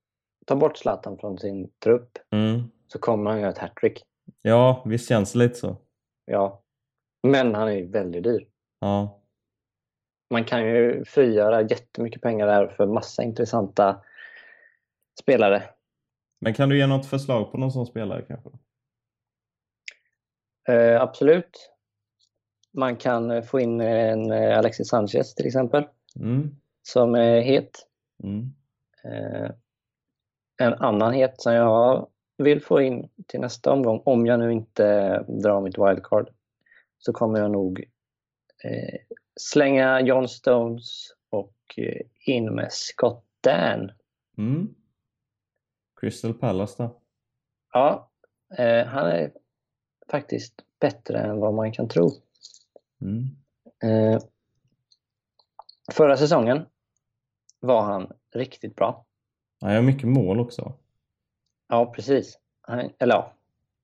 ta 0.46 0.56
bort 0.56 0.76
Zlatan 0.76 1.18
från 1.18 1.38
sin 1.38 1.70
trupp 1.84 2.18
mm. 2.30 2.62
så 2.86 2.98
kommer 2.98 3.30
han 3.30 3.40
göra 3.40 3.50
ett 3.50 3.58
hattrick. 3.58 4.02
Ja, 4.42 4.82
visst 4.86 5.08
känns 5.08 5.32
det 5.32 5.38
lite 5.38 5.54
så. 5.54 5.76
Ja. 6.24 6.62
Men 7.22 7.54
han 7.54 7.68
är 7.68 7.72
ju 7.72 7.86
väldigt 7.86 8.24
dyr. 8.24 8.46
Ja. 8.80 9.20
Man 10.30 10.44
kan 10.44 10.66
ju 10.66 11.04
frigöra 11.04 11.62
jättemycket 11.62 12.22
pengar 12.22 12.46
där 12.46 12.68
för 12.68 12.86
massa 12.86 13.22
intressanta 13.22 14.02
spelare. 15.20 15.62
Men 16.40 16.54
kan 16.54 16.68
du 16.68 16.78
ge 16.78 16.86
något 16.86 17.06
förslag 17.06 17.52
på 17.52 17.58
någon 17.58 17.72
sån 17.72 17.86
spelare 17.86 18.22
kanske? 18.22 18.50
Eh, 20.68 21.02
absolut. 21.02 21.70
Man 22.72 22.96
kan 22.96 23.30
eh, 23.30 23.42
få 23.42 23.60
in 23.60 23.80
en 23.80 24.30
eh, 24.30 24.58
Alexis 24.58 24.88
Sanchez 24.88 25.34
till 25.34 25.46
exempel. 25.46 25.84
Mm. 26.16 26.56
Som 26.82 27.14
är 27.14 27.40
het. 27.40 27.86
Mm. 28.24 28.54
Eh, 29.04 29.50
en 30.60 30.74
annan 30.74 31.14
het 31.14 31.40
som 31.40 31.52
jag 31.52 32.08
vill 32.38 32.62
få 32.62 32.80
in 32.80 33.08
till 33.26 33.40
nästa 33.40 33.72
omgång, 33.72 34.02
om 34.04 34.26
jag 34.26 34.40
nu 34.40 34.52
inte 34.52 35.18
drar 35.28 35.60
mitt 35.60 35.78
wildcard, 35.78 36.30
så 36.98 37.12
kommer 37.12 37.40
jag 37.40 37.50
nog 37.50 37.84
eh, 38.64 39.00
slänga 39.40 40.00
John 40.00 40.28
Stones 40.28 41.14
och 41.30 41.54
eh, 41.76 42.00
in 42.26 42.54
med 42.54 42.72
Scott 42.72 43.24
Dan. 43.40 43.92
Mm. 44.38 44.74
Crystal 46.00 46.34
Palace 46.34 46.82
då? 46.82 47.00
Ja, 47.72 48.10
eh, 48.58 48.86
han 48.86 49.06
är 49.06 49.32
faktiskt 50.10 50.54
bättre 50.80 51.18
än 51.18 51.40
vad 51.40 51.54
man 51.54 51.72
kan 51.72 51.88
tro. 51.88 52.10
Mm. 53.00 53.24
Eh, 53.82 54.20
förra 55.92 56.16
säsongen 56.16 56.66
var 57.60 57.82
han 57.82 58.12
riktigt 58.34 58.76
bra. 58.76 59.04
Han 59.60 59.74
gör 59.74 59.82
mycket 59.82 60.08
mål 60.08 60.40
också. 60.40 60.72
Ja, 61.68 61.86
precis. 61.86 62.38
Han, 62.60 62.90
eller 62.98 63.14
ja, 63.14 63.32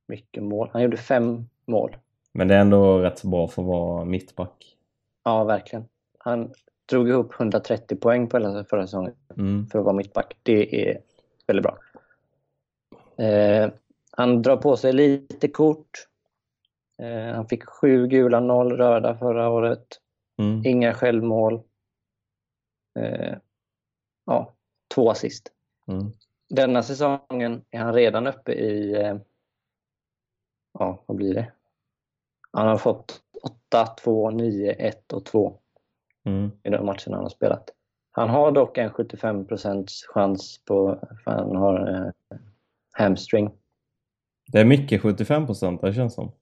mycket 0.07 0.43
mål. 0.43 0.71
Han 0.73 0.83
gjorde 0.83 0.97
fem 0.97 1.49
mål. 1.67 1.97
Men 2.33 2.49
det 2.49 2.55
är 2.55 2.61
ändå 2.61 2.99
rätt 2.99 3.19
så 3.19 3.29
bra 3.29 3.49
för 3.49 3.63
att 3.63 3.69
vara 3.69 4.05
mittback. 4.05 4.77
Ja, 5.25 5.45
verkligen. 5.45 5.85
Han 6.19 6.53
drog 6.87 7.09
ihop 7.09 7.35
130 7.41 7.97
poäng 7.97 8.29
på 8.29 8.37
hela 8.37 8.65
förra 8.65 8.87
säsongen 8.87 9.15
mm. 9.37 9.67
för 9.67 9.79
att 9.79 9.85
vara 9.85 9.97
mittback. 9.97 10.37
Det 10.43 10.91
är 10.91 11.01
väldigt 11.47 11.63
bra. 11.63 11.79
Eh, 13.19 13.71
han 14.11 14.43
drar 14.43 14.57
på 14.57 14.77
sig 14.77 14.93
lite 14.93 15.49
kort. 15.49 16.07
Eh, 17.03 17.35
han 17.35 17.49
fick 17.49 17.65
sju 17.65 18.07
gula, 18.07 18.41
noll 18.41 18.73
röda 18.73 19.17
förra 19.17 19.49
året. 19.49 19.87
Mm. 20.39 20.63
Inga 20.65 20.95
självmål. 20.95 21.63
Eh, 22.99 23.37
ja, 24.27 24.55
två 24.95 25.11
assist. 25.11 25.53
Mm. 25.87 26.13
Denna 26.49 26.83
säsongen 26.83 27.65
är 27.71 27.79
han 27.79 27.95
redan 27.95 28.27
uppe 28.27 28.53
i, 28.53 28.93
ja 30.79 31.03
vad 31.07 31.17
blir 31.17 31.35
det? 31.35 31.53
Han 32.51 32.69
har 32.69 32.77
fått 32.77 33.21
8, 33.43 33.87
2, 33.87 34.31
9, 34.31 34.73
1 34.73 35.13
och 35.13 35.25
2 35.25 35.59
mm. 36.25 36.51
i 36.63 36.71
de 36.71 36.87
matcherna 36.87 37.17
han 37.17 37.23
har 37.23 37.29
spelat. 37.29 37.71
Han 38.11 38.31
har 38.31 38.53
dock 38.53 38.79
en 38.79 38.91
75% 38.91 39.87
chans 40.15 40.61
på, 40.65 40.99
för 41.25 41.31
han 41.31 41.57
har 41.57 41.89
eh, 41.89 42.39
hamstring. 42.95 43.51
Det 44.53 44.61
är 44.61 44.65
mycket 44.65 45.03
75 45.03 45.47
procent 45.47 45.81
det 45.81 45.95
känns 45.95 46.15
som. 46.15 46.33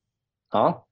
Ja. 0.52 0.86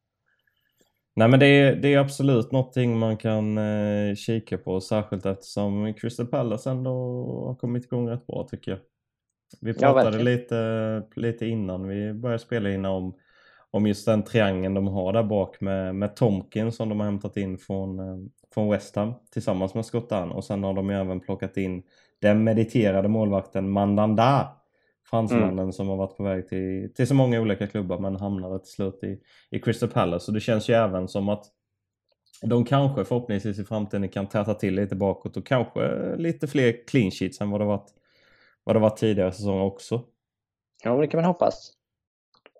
Nej 1.16 1.28
men 1.28 1.40
det 1.40 1.46
är, 1.46 1.76
det 1.76 1.94
är 1.94 1.98
absolut 1.98 2.52
någonting 2.52 2.98
man 2.98 3.16
kan 3.16 3.58
eh, 3.58 4.14
kika 4.14 4.58
på 4.58 4.80
särskilt 4.80 5.26
eftersom 5.26 5.94
Crystal 5.94 6.26
Palace 6.26 6.70
ändå 6.70 6.90
har 7.46 7.54
kommit 7.54 7.84
igång 7.84 8.08
rätt 8.08 8.26
bra 8.26 8.46
tycker 8.50 8.70
jag. 8.70 8.80
Vi 9.60 9.74
pratade 9.74 10.16
ja, 10.16 10.22
lite, 10.22 11.02
lite 11.16 11.46
innan 11.46 11.88
vi 11.88 12.12
började 12.12 12.42
spela 12.42 12.70
in 12.70 12.84
om, 12.84 13.14
om 13.70 13.86
just 13.86 14.06
den 14.06 14.22
triangeln 14.22 14.74
de 14.74 14.86
har 14.88 15.12
där 15.12 15.22
bak 15.22 15.60
med, 15.60 15.94
med 15.94 16.16
Tomkin 16.16 16.72
som 16.72 16.88
de 16.88 17.00
har 17.00 17.06
hämtat 17.06 17.36
in 17.36 17.58
från, 17.58 17.98
eh, 17.98 18.16
från 18.54 18.70
West 18.70 18.96
Ham 18.96 19.12
tillsammans 19.32 19.74
med 19.74 19.86
Scottan 19.86 20.32
och 20.32 20.44
sen 20.44 20.64
har 20.64 20.74
de 20.74 20.90
även 20.90 21.20
plockat 21.20 21.56
in 21.56 21.82
den 22.18 22.44
mediterade 22.44 23.08
målvakten 23.08 23.70
Mandanda 23.70 24.48
fransmannen 25.10 25.58
mm. 25.58 25.72
som 25.72 25.88
har 25.88 25.96
varit 25.96 26.16
på 26.16 26.22
väg 26.22 26.48
till, 26.48 26.94
till 26.94 27.06
så 27.06 27.14
många 27.14 27.40
olika 27.40 27.66
klubbar 27.66 27.98
men 27.98 28.16
hamnade 28.16 28.58
till 28.58 28.72
slut 28.72 29.04
i, 29.04 29.20
i 29.50 29.60
Crystal 29.60 29.88
Palace. 29.88 30.24
Så 30.24 30.32
det 30.32 30.40
känns 30.40 30.68
ju 30.68 30.74
även 30.74 31.08
som 31.08 31.28
att 31.28 31.44
de 32.42 32.64
kanske 32.64 33.04
förhoppningsvis 33.04 33.58
i 33.58 33.64
framtiden 33.64 34.08
kan 34.08 34.26
täta 34.26 34.54
till 34.54 34.74
lite 34.74 34.96
bakåt 34.96 35.36
och 35.36 35.46
kanske 35.46 36.16
lite 36.16 36.46
fler 36.46 36.86
clean 36.86 37.10
sheets 37.10 37.40
än 37.40 37.50
vad 37.50 37.60
det 37.60 37.64
varit, 37.64 37.90
vad 38.64 38.76
det 38.76 38.80
varit 38.80 38.96
tidigare 38.96 39.32
säsonger 39.32 39.62
också. 39.62 40.04
Ja, 40.84 41.00
det 41.00 41.06
kan 41.06 41.18
man 41.18 41.28
hoppas. 41.28 41.72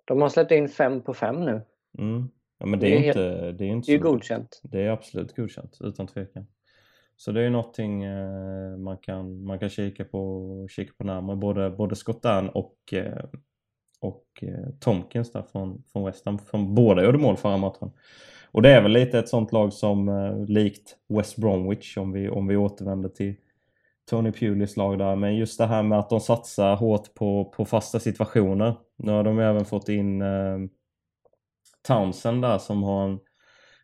De 0.05 0.21
har 0.21 0.29
släppt 0.29 0.51
in 0.51 0.69
fem 0.69 1.01
på 1.01 1.13
fem 1.13 1.35
nu. 1.35 1.61
Mm. 1.97 2.29
Ja, 2.59 2.65
men 2.65 2.79
det, 2.79 2.85
det 2.85 2.93
är, 2.93 2.97
inte, 2.97 3.21
helt, 3.21 3.57
det 3.57 3.65
är 3.65 3.69
inte 3.69 3.91
det 3.91 3.95
är 3.95 3.99
godkänt. 3.99 4.61
Det 4.63 4.81
är 4.81 4.89
absolut 4.89 5.35
godkänt, 5.35 5.77
utan 5.81 6.07
tvekan. 6.07 6.45
Så 7.21 7.31
det 7.31 7.41
är 7.41 7.49
någonting 7.49 8.03
eh, 8.03 8.77
man, 8.77 8.97
kan, 8.97 9.43
man 9.43 9.59
kan 9.59 9.69
kika 9.69 10.05
på, 10.05 10.67
kika 10.71 10.91
på 10.97 11.03
närmare. 11.03 11.35
Både, 11.35 11.69
både 11.69 11.95
Scott 11.95 12.21
Dann 12.21 12.49
och, 12.49 12.75
eh, 12.93 13.25
och 13.99 14.25
eh, 14.41 14.69
Tomkins 14.79 15.31
där 15.31 15.41
från, 15.41 15.83
från 15.91 16.05
West 16.05 16.25
Ham. 16.25 16.39
Från, 16.39 16.75
båda 16.75 17.05
gjorde 17.05 17.17
mål 17.17 17.37
förra 17.37 17.57
matchen. 17.57 17.91
Och 18.51 18.61
det 18.61 18.69
är 18.69 18.81
väl 18.81 18.91
lite 18.91 19.19
ett 19.19 19.29
sånt 19.29 19.51
lag 19.51 19.73
som 19.73 20.09
eh, 20.09 20.45
likt 20.45 20.97
West 21.09 21.37
Bromwich 21.37 21.97
om 21.97 22.11
vi, 22.11 22.29
om 22.29 22.47
vi 22.47 22.57
återvänder 22.57 23.09
till 23.09 23.35
Tony 24.09 24.31
Pulis 24.31 24.77
lag 24.77 24.99
där. 24.99 25.15
Men 25.15 25.35
just 25.35 25.57
det 25.57 25.65
här 25.65 25.83
med 25.83 25.99
att 25.99 26.09
de 26.09 26.19
satsar 26.19 26.75
hårt 26.75 27.13
på, 27.13 27.45
på 27.45 27.65
fasta 27.65 27.99
situationer. 27.99 28.75
Nu 28.95 29.11
har 29.11 29.23
de 29.23 29.39
även 29.39 29.65
fått 29.65 29.89
in 29.89 30.21
eh, 30.21 30.59
Townsend 31.87 32.41
där 32.41 32.57
som 32.57 32.83
har 32.83 33.07
en 33.07 33.19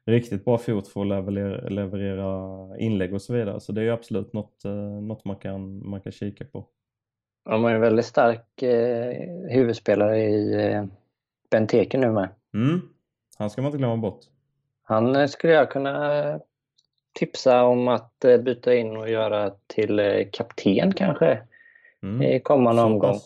riktigt 0.08 0.46
bra 0.46 0.58
fot 0.58 0.88
för 0.88 1.02
att 1.02 1.08
leverera, 1.08 1.70
leverera 1.70 2.78
inlägg 2.78 3.14
och 3.14 3.22
så 3.22 3.34
vidare. 3.34 3.60
Så 3.60 3.72
det 3.72 3.82
är 3.82 3.86
ju 3.86 3.92
absolut 3.92 4.34
något, 4.34 4.66
eh, 4.66 4.72
något 5.02 5.26
man, 5.26 5.36
kan, 5.36 5.90
man 5.90 6.02
kan 6.02 6.12
kika 6.12 6.46
på. 6.46 6.68
De 7.50 7.64
har 7.64 7.70
ju 7.70 7.76
en 7.76 7.82
väldigt 7.82 8.06
stark 8.06 8.62
eh, 8.62 9.14
huvudspelare 9.50 10.20
i 10.20 10.66
eh, 10.66 10.86
Benteke 11.50 11.98
nu 11.98 12.12
med. 12.12 12.30
Mm. 12.54 12.82
Han 13.38 13.50
ska 13.50 13.62
man 13.62 13.70
inte 13.70 13.78
glömma 13.78 13.98
bort. 13.98 14.20
Han 14.84 15.16
eh, 15.16 15.28
skulle 15.28 15.54
jag 15.54 15.72
kunna 15.72 16.40
tipsa 17.14 17.64
om 17.64 17.88
att 17.88 18.26
eh, 18.26 18.38
byta 18.38 18.76
in 18.76 18.98
och 18.98 19.10
göra 19.10 19.52
till 19.68 20.00
eh, 20.00 20.28
kapten 20.32 20.94
kanske 20.94 21.42
mm. 22.04 22.22
i 22.22 22.40
kommande 22.40 22.82
så 22.82 22.86
omgång. 22.86 23.20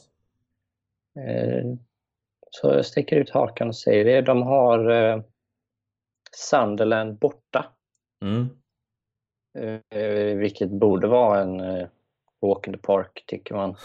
Så 2.51 2.67
jag 2.67 2.85
sticker 2.85 3.15
ut 3.15 3.29
hakan 3.29 3.67
och 3.67 3.75
säger 3.75 4.05
det. 4.05 4.21
De 4.21 4.41
har 4.41 5.23
Sunderland 6.35 7.19
borta. 7.19 7.65
Mm. 8.21 8.49
Eh, 9.89 10.37
vilket 10.37 10.71
borde 10.71 11.07
vara 11.07 11.41
en 11.41 11.59
eh, 11.59 11.87
walk 12.41 12.67
in 12.67 12.73
the 12.73 12.79
park, 12.79 13.23
tycker 13.27 13.55
man. 13.55 13.75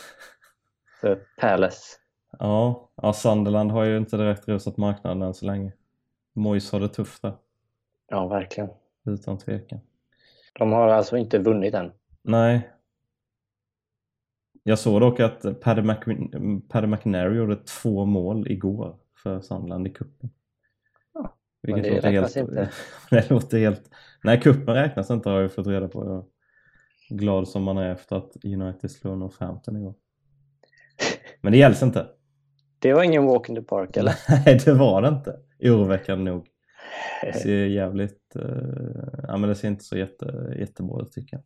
För 1.01 1.21
Palace. 1.41 1.97
Ja, 2.39 2.91
ja, 2.95 3.13
Sunderland 3.13 3.71
har 3.71 3.85
ju 3.85 3.97
inte 3.97 4.17
direkt 4.17 4.49
rusat 4.49 4.77
marknaden 4.77 5.23
än 5.23 5.35
så 5.35 5.47
länge. 5.47 5.73
Moise 6.33 6.77
har 6.77 6.81
det 6.81 6.89
tufft 6.89 7.23
där. 7.23 7.33
Ja, 8.09 8.27
verkligen. 8.27 8.71
Utan 9.05 9.39
tvekan. 9.39 9.81
De 10.59 10.73
har 10.73 10.89
alltså 10.89 11.17
inte 11.17 11.39
vunnit 11.39 11.75
än. 11.75 11.93
Nej. 12.23 12.71
Jag 14.63 14.79
såg 14.79 15.01
dock 15.01 15.21
att 15.21 15.61
Paddy, 15.61 15.83
Mc- 15.83 16.61
Paddy 16.69 16.87
McNary 16.87 17.37
gjorde 17.37 17.57
två 17.57 18.05
mål 18.05 18.51
igår 18.51 18.97
för 19.23 19.41
Sunderland 19.41 19.87
i 19.87 19.91
cupen. 19.91 20.31
Vilket 21.67 21.83
men 21.83 21.91
det 21.91 21.97
låter 21.97 22.11
räknas 22.13 22.35
helt, 22.35 22.49
inte. 22.49 22.71
det 23.11 23.31
låter 23.31 23.59
helt... 23.59 23.91
Nej, 24.25 24.41
cupen 24.41 24.75
räknas 24.75 25.11
inte 25.11 25.29
har 25.29 25.41
jag 25.41 25.53
fått 25.53 25.67
reda 25.67 25.89
på. 25.89 26.07
Jag 26.07 26.25
är 27.11 27.23
glad 27.23 27.49
som 27.49 27.63
man 27.63 27.79
är 27.79 27.93
efter 27.93 28.17
att 28.17 28.45
United 28.45 28.91
slog 28.91 29.19
Northampton 29.19 29.77
igår. 29.77 29.95
Men 31.41 31.53
det 31.53 31.59
gälls 31.59 31.83
inte. 31.83 32.07
Det 32.79 32.93
var 32.93 33.03
ingen 33.03 33.27
walk 33.27 33.49
in 33.49 33.55
the 33.55 33.63
park, 33.63 33.97
eller? 33.97 34.15
Nej, 34.47 34.61
det 34.65 34.73
var 34.73 35.03
det 35.03 35.09
inte. 35.09 35.37
Oroväckande 35.63 36.31
nog. 36.31 36.47
Det 37.23 37.33
ser 37.33 37.67
jävligt... 37.67 38.37
eh, 38.37 38.43
ja, 39.29 39.37
men 39.37 39.49
det 39.49 39.55
ser 39.55 39.69
inte 39.69 39.85
så 39.85 39.97
jätte, 39.97 40.55
jättebra 40.59 41.03
ut 41.03 41.13
tycker 41.13 41.37
jag. 41.37 41.43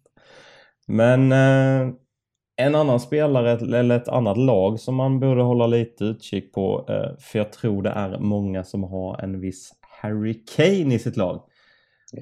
Men 0.87 1.33
eh, 1.33 1.95
en 2.57 2.75
annan 2.75 3.01
spelare 3.01 3.53
eller 3.53 3.97
ett 3.97 4.09
annat 4.09 4.37
lag 4.37 4.81
som 4.81 4.95
man 4.95 5.21
borde 5.21 5.43
hålla 5.43 5.67
lite 5.67 6.05
utkik 6.05 6.53
på, 6.53 6.87
eh, 6.89 7.19
för 7.19 7.39
jag 7.39 7.53
tror 7.53 7.83
det 7.83 7.91
är 7.91 8.19
många 8.19 8.65
som 8.65 8.85
har 8.85 9.21
en 9.21 9.41
viss 9.41 9.73
Harry 10.01 10.45
Kane 10.57 10.95
i 10.95 10.99
sitt 10.99 11.17
lag. 11.17 11.43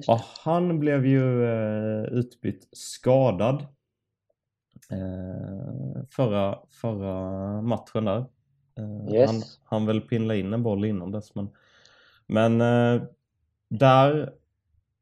Och 0.07 0.19
han 0.43 0.79
blev 0.79 1.05
ju 1.05 1.45
eh, 1.45 2.03
utbytt 2.03 2.67
skadad 2.71 3.61
eh, 4.91 6.03
förra, 6.09 6.59
förra 6.81 7.61
matchen 7.61 8.05
där. 8.05 8.25
Eh, 8.77 9.13
Yes. 9.13 9.31
han, 9.31 9.41
han 9.63 9.85
väl 9.85 10.01
pinla 10.01 10.35
in 10.35 10.53
en 10.53 10.63
boll 10.63 10.85
innan 10.85 11.11
dess 11.11 11.35
men, 11.35 11.49
men 12.27 12.61
eh, 12.61 13.01
där 13.69 14.33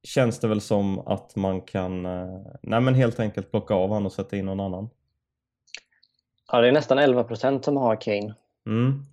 känns 0.04 0.40
det 0.40 0.48
väl 0.48 0.62
som 0.62 1.00
att 1.00 1.36
man 1.36 1.62
kan 1.62 2.06
eh, 2.06 2.42
nej 2.62 2.82
men 2.82 2.96
helt 2.96 3.20
enkelt 3.20 3.52
plocka 3.52 3.74
av 3.74 3.94
han 3.94 4.06
och 4.06 4.14
sätta 4.14 4.38
in 4.38 4.46
någon 4.46 4.60
annan. 4.60 4.90
Ja, 6.52 6.62
det 6.62 6.68
är 6.68 6.72
nästan 6.72 6.98
11 7.00 7.24
procent 7.24 7.66
som 7.66 7.78
har 7.78 8.02
Kane. 8.02 8.36
Mm. 8.66 9.06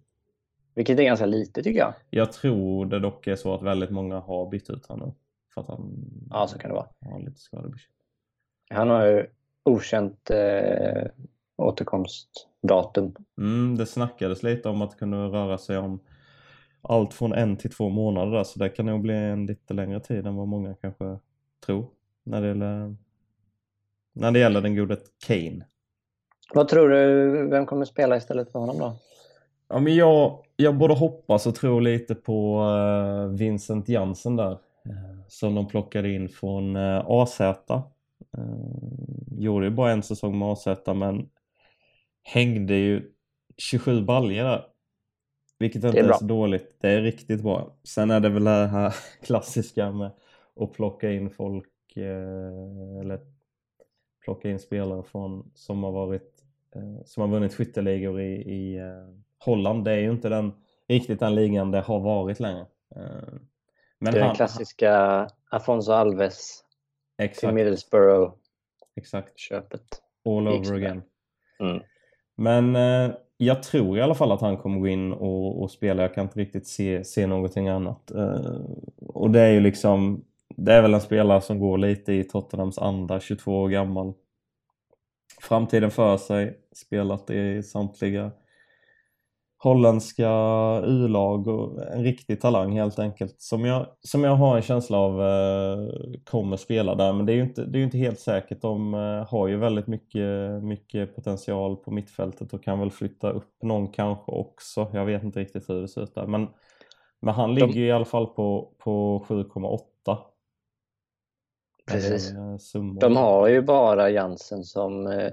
Vilket 0.74 0.98
är 0.98 1.02
ganska 1.04 1.26
lite 1.26 1.62
tycker 1.62 1.78
jag. 1.80 1.94
Jag 2.10 2.32
tror 2.32 2.86
det 2.86 2.98
dock 2.98 3.26
är 3.26 3.36
så 3.36 3.54
att 3.54 3.62
väldigt 3.62 3.90
många 3.90 4.20
har 4.20 4.50
bytt 4.50 4.70
ut 4.70 4.86
honom 4.86 5.08
nu. 5.08 5.14
För 5.54 5.60
att 5.60 5.66
han 5.68 5.94
Ja, 6.30 6.46
så 6.46 6.58
kan 6.58 6.70
det 6.70 6.74
vara. 6.74 6.86
har 7.12 7.20
lite 7.20 7.40
skadebekymmer. 7.40 7.94
Han 8.70 8.90
har 8.90 9.06
ju 9.06 9.26
okänt 9.64 10.30
eh, 10.30 11.04
återkomstdatum. 11.56 13.14
Mm, 13.38 13.76
det 13.78 13.86
snackades 13.86 14.42
lite 14.42 14.68
om 14.68 14.82
att 14.82 14.90
det 14.90 14.96
kunde 14.96 15.16
röra 15.16 15.58
sig 15.58 15.78
om 15.78 16.00
allt 16.82 17.14
från 17.14 17.32
en 17.32 17.56
till 17.56 17.70
två 17.70 17.88
månader 17.88 18.32
där, 18.32 18.44
så 18.44 18.58
det 18.58 18.68
kan 18.68 18.86
nog 18.86 19.00
bli 19.02 19.14
en 19.14 19.46
lite 19.46 19.74
längre 19.74 20.00
tid 20.00 20.26
än 20.26 20.36
vad 20.36 20.48
många 20.48 20.74
kanske 20.74 21.18
tror 21.66 21.86
när 22.24 22.40
det 22.40 22.48
gäller, 22.48 22.96
när 24.12 24.30
det 24.30 24.38
gäller 24.38 24.60
den 24.60 24.76
gode 24.76 24.96
Kane. 25.26 25.66
Vad 26.54 26.68
tror 26.68 26.88
du, 26.88 27.30
vem 27.48 27.66
kommer 27.66 27.84
spela 27.84 28.16
istället 28.16 28.52
för 28.52 28.58
honom 28.58 28.78
då? 28.78 28.96
Ja, 29.68 29.80
men 29.80 29.94
jag, 29.94 30.43
jag 30.56 30.78
både 30.78 30.94
hoppas 30.94 31.46
och 31.46 31.54
tror 31.54 31.80
lite 31.80 32.14
på 32.14 32.60
eh, 32.60 33.36
Vincent 33.36 33.88
Jansen 33.88 34.36
där. 34.36 34.50
eh, 34.84 35.26
som 35.28 35.54
de 35.54 35.68
plockade 35.68 36.12
in 36.12 36.28
från 36.28 36.76
eh, 36.76 37.04
AZ. 37.06 37.40
Gjorde 39.38 39.66
ju 39.66 39.70
bara 39.70 39.92
en 39.92 40.02
säsong 40.02 40.38
med 40.38 40.48
AZ 40.48 40.66
men 40.86 41.28
hängde 42.22 42.74
ju 42.74 43.12
27 43.56 44.04
baljor 44.04 44.44
där. 44.44 44.66
Vilket 45.58 45.84
inte 45.84 45.98
är 46.00 46.08
är, 46.08 46.12
så 46.12 46.24
dåligt. 46.24 46.76
Det 46.80 46.90
är 46.90 47.02
riktigt 47.02 47.42
bra. 47.42 47.76
Sen 47.84 48.10
är 48.10 48.20
det 48.20 48.28
väl 48.28 48.44
det 48.44 48.66
här 48.66 48.94
klassiska 49.22 49.92
med 49.92 50.10
att 50.60 50.72
plocka 50.72 51.12
in 51.12 51.30
folk 51.30 51.96
eller 53.00 53.20
plocka 54.24 54.50
in 54.50 54.58
spelare 54.58 55.02
från, 55.02 55.50
som 55.54 55.84
har 55.84 55.92
varit 55.92 56.44
som 57.04 57.20
har 57.20 57.28
vunnit 57.28 57.54
skytteligor 57.54 58.20
i, 58.20 58.34
i 58.34 58.80
Holland. 59.44 59.84
Det 59.84 59.92
är 59.92 59.98
ju 59.98 60.10
inte 60.10 60.28
den, 60.28 60.52
riktigt 60.88 61.20
den 61.20 61.34
ligan 61.34 61.70
det 61.70 61.80
har 61.80 62.00
varit 62.00 62.40
längre. 62.40 62.66
Eh, 62.96 63.02
men 63.98 64.12
det 64.12 64.18
är 64.18 64.22
han- 64.22 64.28
den 64.28 64.36
klassiska 64.36 65.28
Afonso 65.50 65.92
Alves 65.92 66.64
till 67.16 67.24
Exakt, 67.26 67.54
Middlesbrough-köpet. 67.54 68.38
exakt. 68.96 69.32
All 70.28 70.52
Gick 70.52 70.60
over 70.66 70.74
again. 70.76 71.02
Mm. 71.60 71.82
Men 72.36 72.76
eh, 72.76 73.16
jag 73.36 73.62
tror 73.62 73.98
i 73.98 74.02
alla 74.02 74.14
fall 74.14 74.32
att 74.32 74.40
han 74.40 74.56
kommer 74.56 74.80
gå 74.80 74.88
in 74.88 75.12
och, 75.12 75.62
och 75.62 75.70
spela. 75.70 76.02
Jag 76.02 76.14
kan 76.14 76.24
inte 76.24 76.40
riktigt 76.40 76.66
se, 76.66 77.04
se 77.04 77.26
någonting 77.26 77.68
annat. 77.68 78.10
Eh, 78.10 78.60
och 79.06 79.30
det 79.30 79.40
är 79.40 79.50
ju 79.50 79.60
liksom, 79.60 80.24
det 80.56 80.72
är 80.72 80.82
väl 80.82 80.94
en 80.94 81.00
spelare 81.00 81.40
som 81.40 81.58
går 81.58 81.78
lite 81.78 82.12
i 82.12 82.24
Tottenhams 82.24 82.78
anda, 82.78 83.20
22 83.20 83.60
år 83.62 83.68
gammal. 83.68 84.12
Framtiden 85.40 85.90
för 85.90 86.16
sig, 86.16 86.58
spelat 86.72 87.30
i 87.30 87.62
samtliga 87.62 88.30
holländska 89.64 90.30
U-lag 90.84 91.48
och 91.48 91.82
en 91.86 92.04
riktig 92.04 92.40
talang 92.40 92.72
helt 92.72 92.98
enkelt. 92.98 93.40
Som 93.40 93.64
jag, 93.64 93.86
som 94.00 94.24
jag 94.24 94.34
har 94.36 94.56
en 94.56 94.62
känsla 94.62 94.98
av 94.98 95.22
eh, 95.22 95.94
kommer 96.24 96.56
spela 96.56 96.94
där. 96.94 97.12
Men 97.12 97.26
det 97.26 97.32
är 97.32 97.34
ju 97.34 97.42
inte, 97.42 97.64
det 97.64 97.78
är 97.78 97.82
inte 97.82 97.98
helt 97.98 98.20
säkert. 98.20 98.60
De 98.60 98.94
eh, 98.94 99.26
har 99.30 99.48
ju 99.48 99.56
väldigt 99.56 99.86
mycket, 99.86 100.62
mycket 100.62 101.14
potential 101.14 101.76
på 101.76 101.90
mittfältet 101.90 102.54
och 102.54 102.64
kan 102.64 102.78
väl 102.78 102.90
flytta 102.90 103.30
upp 103.30 103.62
någon 103.62 103.88
kanske 103.88 104.32
också. 104.32 104.90
Jag 104.92 105.04
vet 105.04 105.22
inte 105.22 105.40
riktigt 105.40 105.68
hur 105.68 105.80
det 105.80 105.88
ser 105.88 106.02
ut 106.02 106.14
där. 106.14 106.26
Men, 106.26 106.48
men 107.20 107.34
han 107.34 107.54
ligger 107.54 107.80
ju 107.80 107.86
i 107.86 107.92
alla 107.92 108.04
fall 108.04 108.26
på, 108.26 108.74
på 108.78 109.24
7,8. 109.28 110.18
Precis. 111.86 112.32
Eh, 112.32 112.56
summor. 112.56 113.00
De 113.00 113.16
har 113.16 113.48
ju 113.48 113.62
bara 113.62 114.10
Jansen 114.10 114.64
som 114.64 115.06
eh, 115.06 115.32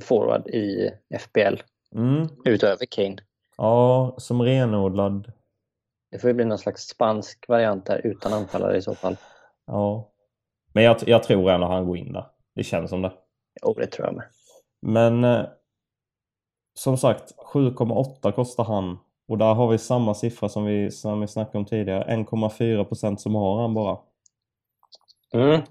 forward 0.00 0.48
i 0.48 0.90
FBL 1.18 1.56
Mm. 1.94 2.28
utöver 2.44 2.86
Kane. 2.86 3.16
Ja, 3.60 4.14
som 4.18 4.42
renodlad. 4.42 5.32
Det 6.10 6.18
får 6.18 6.30
ju 6.30 6.34
bli 6.34 6.44
någon 6.44 6.58
slags 6.58 6.82
spansk 6.82 7.48
variant 7.48 7.86
där 7.86 8.06
utan 8.06 8.32
anfallare 8.32 8.76
i 8.76 8.82
så 8.82 8.94
fall. 8.94 9.16
Ja. 9.66 10.10
Men 10.72 10.84
jag, 10.84 10.96
jag 11.06 11.22
tror 11.22 11.50
ändå 11.50 11.66
han 11.66 11.86
går 11.86 11.96
in 11.96 12.12
där. 12.12 12.26
Det 12.54 12.64
känns 12.64 12.90
som 12.90 13.02
det. 13.02 13.12
Jo, 13.62 13.74
det 13.74 13.86
tror 13.86 14.06
jag 14.06 14.16
med. 14.16 14.24
Men 14.82 15.24
eh, 15.24 15.46
som 16.74 16.96
sagt, 16.96 17.34
7,8 17.54 18.32
kostar 18.32 18.64
han. 18.64 18.98
Och 19.28 19.38
där 19.38 19.54
har 19.54 19.68
vi 19.68 19.78
samma 19.78 20.14
siffra 20.14 20.48
som 20.48 20.64
vi, 20.64 20.90
som 20.90 21.20
vi 21.20 21.28
snackade 21.28 21.58
om 21.58 21.64
tidigare. 21.64 22.16
1,4% 22.16 23.16
som 23.16 23.34
har 23.34 23.60
han 23.62 23.74
bara. 23.74 23.98
Mm. 25.34 25.52
Eh, 25.54 25.62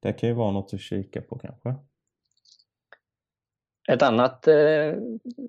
Det 0.00 0.12
kan 0.12 0.28
ju 0.28 0.34
vara 0.34 0.50
något 0.50 0.74
att 0.74 0.80
kika 0.80 1.22
på 1.22 1.38
kanske. 1.38 1.74
Ett 3.90 4.02
annat, 4.02 4.48
eh, 4.48 4.54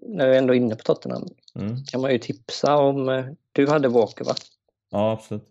när 0.02 0.30
vi 0.30 0.38
ändå 0.38 0.54
är 0.54 0.58
inne 0.58 0.76
på 0.76 0.84
Tottenham, 0.84 1.28
Mm. 1.56 1.76
kan 1.92 2.02
man 2.02 2.12
ju 2.12 2.18
tipsa 2.18 2.78
om... 2.78 3.10
Eh, 3.10 3.26
du 3.52 3.68
hade 3.68 3.88
Walker, 3.88 4.26
va? 4.26 4.34
Ja, 4.92 5.12
absolut. 5.12 5.48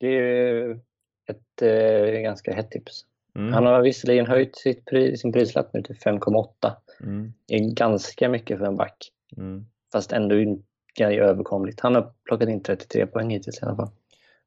Det 0.00 0.06
är 0.06 0.10
ju 0.12 0.80
ett 1.28 1.62
eh, 1.62 2.20
ganska 2.20 2.54
hett 2.54 2.70
tips. 2.70 3.04
Mm. 3.36 3.52
Han 3.52 3.66
har 3.66 3.82
visserligen 3.82 4.26
höjt 4.26 4.56
sitt 4.56 4.84
pris, 4.84 5.20
sin 5.20 5.32
prislapp 5.32 5.74
nu 5.74 5.82
till 5.82 5.96
5,8. 5.96 6.72
Mm. 7.00 7.32
Det 7.46 7.54
är 7.54 7.74
ganska 7.74 8.28
mycket 8.28 8.58
för 8.58 8.66
en 8.66 8.76
back. 8.76 9.12
Mm. 9.36 9.66
Fast 9.92 10.12
ändå 10.12 10.38
inte 10.38 10.64
överkomligt. 11.04 11.80
Han 11.80 11.94
har 11.94 12.12
plockat 12.24 12.48
in 12.48 12.62
33 12.62 13.06
poäng 13.06 13.30
hittills 13.30 13.62
i 13.62 13.64
alla 13.64 13.76
fall. 13.76 13.90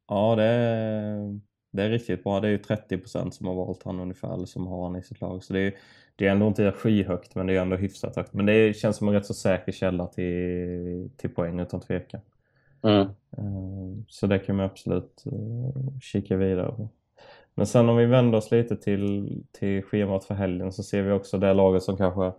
Ja, 0.08 0.36
det 0.36 0.44
är, 0.44 1.40
det 1.72 1.84
är 1.84 1.90
riktigt 1.90 2.24
bra. 2.24 2.40
Det 2.40 2.48
är 2.48 2.52
ju 2.52 2.58
30% 2.58 3.30
som 3.32 3.48
har 3.48 3.56
valt 3.56 3.84
han 3.84 4.00
ungefär, 4.00 4.34
eller 4.34 4.46
som 4.46 4.68
har 4.68 4.84
han 4.84 4.96
i 4.96 5.04
sitt 5.04 5.22
lag. 5.22 5.44
Så 5.44 5.54
det 5.54 5.60
är, 5.60 5.74
det 6.16 6.28
är 6.28 6.32
ändå 6.32 6.48
inte 6.48 6.72
skyhögt, 6.72 7.36
men 7.36 7.48
det 7.48 7.58
är 7.58 7.62
ändå 7.62 7.76
hyfsat 7.76 8.16
högt. 8.16 8.34
Men 8.34 8.46
det 8.46 8.78
känns 8.78 8.98
som 8.98 9.08
en 9.08 9.14
rätt 9.14 9.26
så 9.26 9.34
säker 9.34 9.72
källa 9.72 10.08
till, 10.08 11.10
till 11.18 11.30
poäng 11.30 11.60
utan 11.60 11.80
tvekan. 11.80 12.22
Mm. 12.82 13.02
Eh, 13.38 14.04
Så 14.08 14.28
det 14.28 14.40
kan 14.40 14.56
man 14.56 14.66
absolut 14.66 15.24
eh, 15.26 16.00
kika 16.02 16.36
vidare 16.38 16.72
på. 16.72 16.90
Men 17.56 17.68
sen 17.68 17.90
om 17.90 17.98
vi 17.98 18.06
vänder 18.06 18.38
oss 18.38 18.52
lite 18.52 18.78
till, 18.78 19.44
till 19.52 19.84
schemat 19.84 20.26
för 20.26 20.34
helgen 20.36 20.72
så 20.72 20.84
ser 20.84 21.02
vi 21.02 21.12
också 21.12 21.38
det 21.38 21.54
laget 21.54 21.84
som 21.84 21.98
kanske 21.98 22.32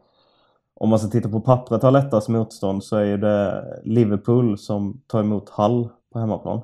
om 0.74 0.88
man 0.88 0.98
ska 0.98 1.08
titta 1.08 1.28
på 1.28 1.40
pappret 1.40 1.82
har 1.82 1.90
lättast 1.90 2.28
motstånd 2.28 2.84
så 2.84 2.96
är 2.96 3.18
det 3.18 3.64
Liverpool 3.84 4.58
som 4.58 5.02
tar 5.06 5.20
emot 5.20 5.48
Hull 5.48 5.88
på 6.12 6.18
hemmaplan. 6.18 6.60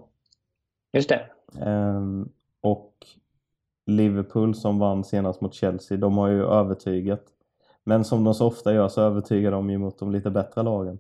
Just 0.93 1.09
det. 1.09 1.27
Ehm, 1.61 2.29
och 2.61 2.93
Liverpool 3.89 4.55
som 4.55 4.79
vann 4.79 5.05
senast 5.05 5.41
mot 5.41 5.55
Chelsea, 5.55 5.99
de 5.99 6.19
har 6.19 6.29
ju 6.29 6.45
övertygat. 6.45 7.23
Men 7.85 8.05
som 8.05 8.25
de 8.25 8.35
så 8.35 8.47
ofta 8.47 8.75
gör 8.75 8.89
så 8.89 9.03
övertygar 9.03 9.51
de 9.51 9.71
ju 9.71 9.79
mot 9.79 9.99
de 9.99 10.13
lite 10.13 10.31
bättre 10.31 10.63
lagen. 10.63 10.99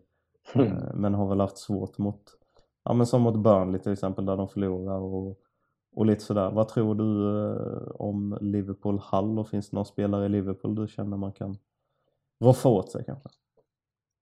Mm. 0.54 0.66
Eh, 0.66 0.94
Men 0.94 1.14
har 1.14 1.28
väl 1.28 1.40
haft 1.40 1.58
svårt 1.58 1.98
mot, 1.98 2.22
ja 2.84 2.92
men 2.92 3.06
som 3.06 3.22
mot 3.22 3.36
Burnley 3.36 3.80
till 3.80 3.92
exempel 3.92 4.26
där 4.26 4.36
de 4.36 4.48
förlorar 4.48 4.98
och, 4.98 5.36
och 5.96 6.06
lite 6.06 6.24
sådär. 6.24 6.50
Vad 6.50 6.68
tror 6.68 6.94
du 6.94 7.28
eh, 7.50 7.90
om 7.94 8.38
Liverpool 8.40 9.00
Hull 9.12 9.38
och 9.38 9.48
finns 9.48 9.70
det 9.70 9.76
någon 9.76 9.86
spelare 9.86 10.26
i 10.26 10.28
Liverpool 10.28 10.74
du 10.74 10.88
känner 10.88 11.16
man 11.16 11.32
kan 11.32 11.56
roffa 12.44 12.68
åt 12.68 12.90
sig 12.90 13.04
kanske? 13.04 13.28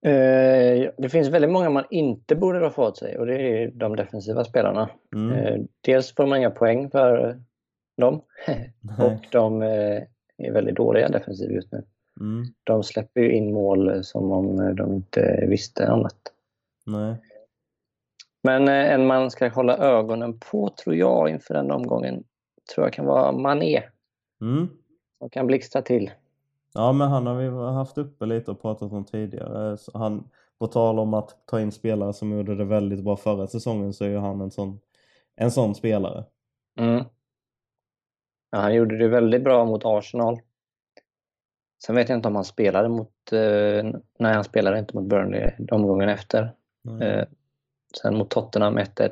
Eh, 0.06 0.90
det 0.98 1.08
finns 1.08 1.28
väldigt 1.28 1.50
många 1.50 1.70
man 1.70 1.84
inte 1.90 2.36
borde 2.36 2.60
roffa 2.60 2.82
åt 2.82 2.98
sig 2.98 3.18
och 3.18 3.26
det 3.26 3.62
är 3.62 3.70
de 3.70 3.96
defensiva 3.96 4.44
spelarna. 4.44 4.88
Mm. 5.14 5.32
Eh, 5.32 5.60
dels 5.80 6.14
får 6.14 6.26
man 6.26 6.38
inga 6.38 6.50
poäng 6.50 6.90
för 6.90 7.40
dem 7.96 8.20
och 8.98 9.26
de 9.30 9.62
eh, 9.62 10.02
är 10.38 10.52
väldigt 10.52 10.76
dåliga 10.76 11.08
defensivt 11.08 11.50
just 11.50 11.72
nu. 11.72 11.84
Mm. 12.20 12.44
De 12.64 12.82
släpper 12.82 13.20
ju 13.20 13.32
in 13.32 13.52
mål 13.52 14.04
som 14.04 14.32
om 14.32 14.74
de 14.76 14.94
inte 14.94 15.44
visste 15.48 15.88
annat. 15.88 16.16
Nej. 16.86 17.16
Men 18.42 18.68
eh, 18.68 18.92
en 18.92 19.06
man 19.06 19.30
ska 19.30 19.48
hålla 19.48 19.76
ögonen 19.76 20.38
på, 20.38 20.68
tror 20.68 20.96
jag, 20.96 21.30
inför 21.30 21.54
den 21.54 21.70
omgången, 21.70 22.24
tror 22.74 22.86
jag 22.86 22.92
kan 22.92 23.06
vara 23.06 23.32
Mané. 23.32 23.82
Mm. 24.40 24.68
Som 25.18 25.30
kan 25.30 25.46
blixtra 25.46 25.82
till. 25.82 26.10
Ja, 26.74 26.92
men 26.92 27.08
han 27.08 27.26
har 27.26 27.34
vi 27.34 27.48
haft 27.74 27.98
uppe 27.98 28.26
lite 28.26 28.50
och 28.50 28.62
pratat 28.62 28.92
om 28.92 29.04
tidigare. 29.04 29.76
Så 29.76 29.98
han, 29.98 30.28
på 30.58 30.66
tal 30.66 30.98
om 30.98 31.14
att 31.14 31.36
ta 31.46 31.60
in 31.60 31.72
spelare 31.72 32.12
som 32.12 32.32
gjorde 32.32 32.56
det 32.56 32.64
väldigt 32.64 33.04
bra 33.04 33.16
förra 33.16 33.46
säsongen 33.46 33.92
så 33.92 34.04
är 34.04 34.08
ju 34.08 34.18
han 34.18 34.40
en 34.40 34.50
sån, 34.50 34.80
en 35.36 35.50
sån 35.50 35.74
spelare. 35.74 36.24
Mm. 36.78 37.04
Ja, 38.50 38.58
han 38.58 38.74
gjorde 38.74 38.98
det 38.98 39.08
väldigt 39.08 39.42
bra 39.44 39.64
mot 39.64 39.82
Arsenal. 39.84 40.40
Sen 41.86 41.94
vet 41.96 42.08
jag 42.08 42.18
inte 42.18 42.28
om 42.28 42.34
han 42.34 42.44
spelade 42.44 42.88
mot... 42.88 43.32
Eh, 43.32 43.84
nej, 44.18 44.34
han 44.34 44.44
spelade 44.44 44.78
inte 44.78 44.96
mot 44.96 45.08
Burnley 45.08 45.50
omgången 45.70 46.08
efter. 46.08 46.52
Eh, 47.02 47.24
sen 48.02 48.16
mot 48.18 48.30
Tottenham 48.30 48.78
1-1. 48.78 49.10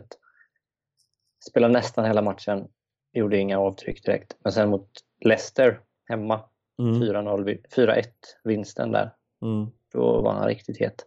Spelade 1.50 1.72
nästan 1.72 2.04
hela 2.04 2.22
matchen. 2.22 2.68
Gjorde 3.12 3.38
inga 3.38 3.58
avtryck 3.58 4.04
direkt. 4.04 4.36
Men 4.44 4.52
sen 4.52 4.68
mot 4.70 4.90
Leicester 5.24 5.80
hemma. 6.08 6.40
Mm. 6.78 7.02
4-0, 7.02 7.58
4-1 7.76 8.04
vinsten 8.44 8.92
där. 8.92 9.10
Mm. 9.42 9.70
Då 9.92 10.20
var 10.22 10.32
han 10.32 10.46
riktigt 10.48 10.80
het. 10.80 11.06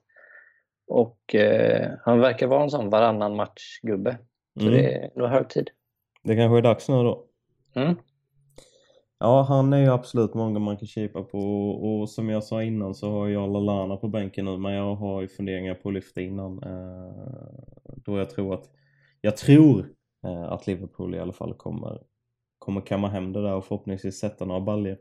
Och 0.87 1.35
eh, 1.35 1.91
han 2.01 2.19
verkar 2.19 2.47
vara 2.47 2.63
en 2.63 2.69
sån 2.69 2.89
varannan 2.89 3.35
match-gubbe. 3.35 4.17
Så 4.59 4.61
Mm. 4.67 4.73
det 4.73 4.93
är 4.95 5.11
nog 5.15 5.27
hög 5.27 5.49
tid. 5.49 5.69
Det 6.23 6.35
kanske 6.35 6.57
är 6.57 6.61
dags 6.61 6.89
nu 6.89 6.95
då. 6.95 7.25
Mm. 7.75 7.95
Ja, 9.19 9.41
han 9.41 9.73
är 9.73 9.77
ju 9.77 9.87
absolut 9.87 10.33
många 10.33 10.59
man 10.59 10.77
kan 10.77 10.87
kipa 10.87 11.23
på 11.23 11.69
och 11.69 12.09
som 12.09 12.29
jag 12.29 12.43
sa 12.43 12.63
innan 12.63 12.95
så 12.95 13.11
har 13.11 13.27
jag 13.27 13.53
Lallana 13.53 13.97
på 13.97 14.07
bänken 14.07 14.45
nu 14.45 14.57
men 14.57 14.73
jag 14.73 14.95
har 14.95 15.21
ju 15.21 15.27
funderingar 15.27 15.73
på 15.73 15.89
att 15.89 15.95
lyfta 15.95 16.21
innan 16.21 16.63
eh, 16.63 17.13
då 17.95 18.17
jag 18.17 18.29
tror 18.29 18.53
att 18.53 18.69
jag 19.21 19.37
tror 19.37 19.89
eh, 20.25 20.43
att 20.43 20.67
Liverpool 20.67 21.15
i 21.15 21.19
alla 21.19 21.33
fall 21.33 21.53
kommer 21.53 22.01
kommer 22.59 22.81
kamma 22.81 23.07
hem 23.07 23.33
det 23.33 23.41
där 23.41 23.53
och 23.53 23.65
förhoppningsvis 23.65 24.19
sätta 24.19 24.45
några 24.45 24.61
baljor. 24.61 24.97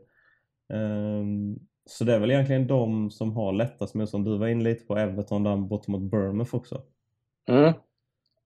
Ehm, 0.73 1.59
så 1.85 2.03
det 2.03 2.13
är 2.13 2.19
väl 2.19 2.31
egentligen 2.31 2.67
de 2.67 3.11
som 3.11 3.35
har 3.35 3.53
lättast 3.53 3.95
men 3.95 4.07
som 4.07 4.23
du 4.23 4.37
var 4.37 4.47
in 4.47 4.63
lite 4.63 4.85
på 4.85 4.97
Everton 4.97 5.43
där 5.43 5.57
borta 5.57 5.91
mot 5.91 6.01
Bournemouth 6.01 6.55
också. 6.55 6.81
Mm. 7.49 7.73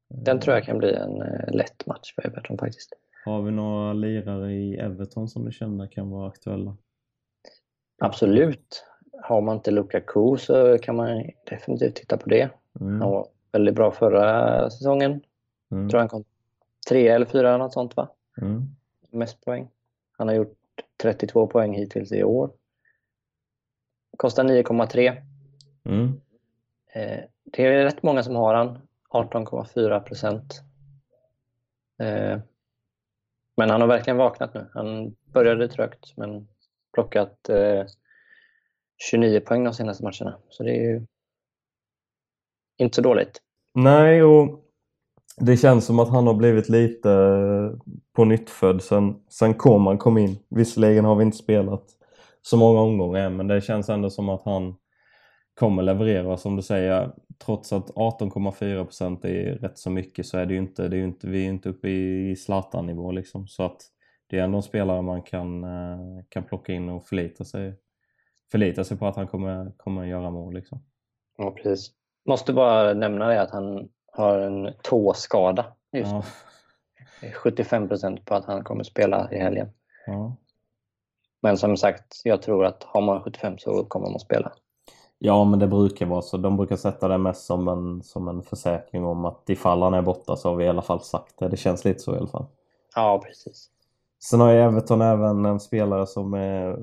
Den 0.09 0.39
tror 0.39 0.55
jag 0.55 0.65
kan 0.65 0.77
bli 0.77 0.93
en 0.93 1.21
eh, 1.21 1.53
lätt 1.53 1.85
match 1.85 2.15
för 2.15 2.27
Everton 2.27 2.57
faktiskt. 2.57 2.93
Har 3.25 3.41
vi 3.41 3.51
några 3.51 3.93
lirare 3.93 4.53
i 4.53 4.77
Everton 4.77 5.29
som 5.29 5.45
du 5.45 5.51
känner 5.51 5.87
kan 5.87 6.09
vara 6.09 6.27
aktuella? 6.27 6.77
Absolut. 7.97 8.85
Har 9.23 9.41
man 9.41 9.55
inte 9.55 9.71
Lukaku 9.71 10.37
så 10.37 10.77
kan 10.77 10.95
man 10.95 11.23
definitivt 11.49 11.95
titta 11.95 12.17
på 12.17 12.29
det. 12.29 12.49
Mm. 12.79 13.01
Han 13.01 13.11
var 13.11 13.27
väldigt 13.51 13.75
bra 13.75 13.91
förra 13.91 14.69
säsongen. 14.69 15.21
Mm. 15.71 15.89
tror 15.89 15.99
han 15.99 16.09
kom 16.09 16.23
tre 16.89 17.07
eller 17.07 17.25
fyra 17.25 17.57
något 17.57 17.73
sånt 17.73 17.95
va? 17.95 18.09
Mm. 18.41 18.63
Mest 19.09 19.45
poäng. 19.45 19.69
Han 20.17 20.27
har 20.27 20.35
gjort 20.35 20.57
32 21.01 21.47
poäng 21.47 21.73
hittills 21.73 22.11
i 22.11 22.23
år. 22.23 22.51
Kostar 24.17 24.43
9,3. 24.43 25.21
Mm. 25.83 26.21
Eh, 26.93 27.19
det 27.43 27.65
är 27.65 27.83
rätt 27.83 28.03
många 28.03 28.23
som 28.23 28.35
har 28.35 28.53
han. 28.53 28.79
18,4 29.09 29.99
procent. 29.99 30.61
Eh, 31.99 32.39
men 33.57 33.69
han 33.69 33.81
har 33.81 33.87
verkligen 33.87 34.17
vaknat 34.17 34.53
nu. 34.53 34.69
Han 34.73 35.15
började 35.33 35.67
trögt 35.67 36.17
men 36.17 36.47
plockat 36.93 37.49
eh, 37.49 37.85
29 39.09 39.39
poäng 39.39 39.63
de 39.63 39.73
senaste 39.73 40.03
matcherna. 40.03 40.37
Så 40.49 40.63
det 40.63 40.71
är 40.71 40.81
ju 40.81 41.05
inte 42.77 42.95
så 42.95 43.01
dåligt. 43.01 43.41
Nej, 43.73 44.23
och 44.23 44.59
det 45.37 45.57
känns 45.57 45.85
som 45.85 45.99
att 45.99 46.09
han 46.09 46.27
har 46.27 46.33
blivit 46.33 46.69
lite 46.69 47.11
eh, 47.11 47.93
på 48.15 48.25
nytt 48.25 48.49
född 48.49 48.81
sen, 48.81 49.15
sen 49.29 49.53
Koman 49.53 49.97
kom 49.97 50.17
in. 50.17 50.37
Visserligen 50.49 51.05
har 51.05 51.15
vi 51.15 51.23
inte 51.23 51.37
spelat 51.37 51.83
så 52.41 52.57
många 52.57 52.81
omgångar 52.81 53.19
än, 53.19 53.35
men 53.37 53.47
det 53.47 53.61
känns 53.61 53.89
ändå 53.89 54.09
som 54.09 54.29
att 54.29 54.41
han 54.45 54.75
kommer 55.59 55.83
leverera 55.83 56.37
som 56.37 56.55
du 56.55 56.61
säger. 56.61 57.11
Trots 57.45 57.73
att 57.73 57.89
18,4% 57.89 59.25
är 59.25 59.55
rätt 59.55 59.77
så 59.77 59.89
mycket 59.89 60.25
så 60.25 60.37
är 60.37 60.45
det 60.45 60.53
ju 60.53 60.59
inte, 60.59 60.87
det 60.87 60.97
är 60.97 61.03
inte 61.03 61.27
vi 61.27 61.45
är 61.45 61.49
inte 61.49 61.69
uppe 61.69 61.89
i 61.89 62.35
Zlatan-nivå 62.35 63.11
liksom. 63.11 63.47
Så 63.47 63.63
att 63.63 63.81
det 64.27 64.39
är 64.39 64.43
ändå 64.43 64.57
en 64.57 64.63
spelare 64.63 65.01
man 65.01 65.21
kan, 65.21 65.63
eh, 65.63 66.23
kan 66.29 66.43
plocka 66.43 66.73
in 66.73 66.89
och 66.89 67.05
förlita 67.07 67.45
sig, 67.45 67.73
förlita 68.51 68.83
sig 68.83 68.97
på 68.97 69.07
att 69.07 69.15
han 69.15 69.27
kommer, 69.27 69.71
kommer 69.77 70.05
göra 70.05 70.29
mål 70.29 70.53
liksom. 70.53 70.83
Ja, 71.37 71.51
precis. 71.51 71.91
Måste 72.25 72.53
bara 72.53 72.93
nämna 72.93 73.27
det 73.27 73.41
att 73.41 73.51
han 73.51 73.89
har 74.11 74.39
en 74.39 74.73
tåskada 74.83 75.65
just 75.91 76.11
Ja, 76.11 76.23
Det 77.21 77.27
är 77.27 77.31
75 77.31 77.87
procent 77.87 78.25
på 78.25 78.35
att 78.35 78.45
han 78.45 78.63
kommer 78.63 78.83
spela 78.83 79.31
i 79.31 79.37
helgen. 79.37 79.69
ja. 80.05 80.37
Men 81.41 81.57
som 81.57 81.77
sagt, 81.77 82.21
jag 82.23 82.41
tror 82.41 82.65
att 82.65 82.83
har 82.83 83.01
man 83.01 83.23
75 83.23 83.57
så 83.57 83.85
kommer 83.85 84.09
man 84.09 84.19
spela. 84.19 84.53
Ja, 85.23 85.43
men 85.43 85.59
det 85.59 85.67
brukar 85.67 86.05
vara 86.05 86.21
så. 86.21 86.37
De 86.37 86.57
brukar 86.57 86.75
sätta 86.75 87.07
det 87.07 87.17
mest 87.17 87.45
som 87.45 87.67
en, 87.67 88.03
som 88.03 88.27
en 88.27 88.43
försäkring 88.43 89.05
om 89.05 89.25
att 89.25 89.49
ifall 89.49 89.81
han 89.81 89.93
är 89.93 90.01
borta 90.01 90.35
så 90.35 90.49
har 90.49 90.55
vi 90.55 90.65
i 90.65 90.67
alla 90.67 90.81
fall 90.81 91.01
sagt 91.01 91.39
det. 91.39 91.47
Det 91.47 91.57
känns 91.57 91.85
lite 91.85 91.99
så 91.99 92.15
i 92.15 92.17
alla 92.17 92.27
fall. 92.27 92.45
Ja, 92.95 93.21
precis. 93.25 93.69
Sen 94.23 94.39
har 94.39 94.51
ju 94.51 94.59
Everton 94.59 95.01
även 95.01 95.45
en 95.45 95.59
spelare 95.59 96.07
som 96.07 96.33
är 96.33 96.77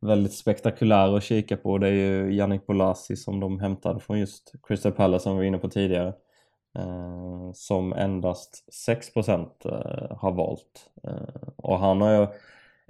väldigt 0.00 0.32
spektakulär 0.32 1.16
att 1.16 1.22
kika 1.22 1.56
på. 1.56 1.78
Det 1.78 1.88
är 1.88 1.92
ju 1.92 2.34
Yannick 2.34 2.66
Bolasie 2.66 3.16
som 3.16 3.40
de 3.40 3.60
hämtade 3.60 4.00
från 4.00 4.18
just 4.18 4.52
Crystal 4.62 4.92
Palace 4.92 5.22
som 5.22 5.32
vi 5.32 5.38
var 5.38 5.44
inne 5.44 5.58
på 5.58 5.68
tidigare. 5.68 6.14
Eh, 6.78 7.52
som 7.54 7.92
endast 7.92 8.64
6% 8.88 9.46
eh, 9.64 10.16
har 10.18 10.32
valt. 10.32 10.90
Eh, 11.04 11.48
och 11.56 11.78
han 11.78 12.00
har 12.00 12.12
ju 12.12 12.26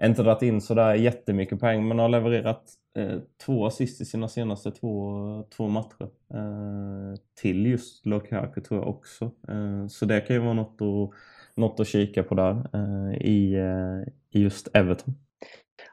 inte 0.02 0.22
dragit 0.22 0.42
in 0.42 0.60
sådär 0.60 0.94
jättemycket 0.94 1.60
poäng 1.60 1.88
men 1.88 1.98
har 1.98 2.08
levererat 2.08 2.64
eh, 2.96 3.18
två 3.44 3.66
assist 3.66 4.00
i 4.00 4.04
sina 4.04 4.28
senaste 4.28 4.70
två, 4.70 5.44
två 5.56 5.68
matcher. 5.68 6.08
Eh, 6.34 7.20
till 7.40 7.66
just 7.66 8.06
Lukaku 8.06 8.60
tror 8.60 8.80
jag 8.80 8.88
också. 8.88 9.24
Eh, 9.24 9.86
så 9.88 10.04
det 10.04 10.20
kan 10.20 10.36
ju 10.36 10.42
vara 10.42 10.52
något 10.52 10.82
att, 10.82 11.18
något 11.56 11.80
att 11.80 11.86
kika 11.86 12.22
på 12.22 12.34
där 12.34 12.66
eh, 12.72 13.22
i, 13.22 13.54
eh, 13.54 14.12
i 14.30 14.42
just 14.42 14.68
Everton. 14.74 15.14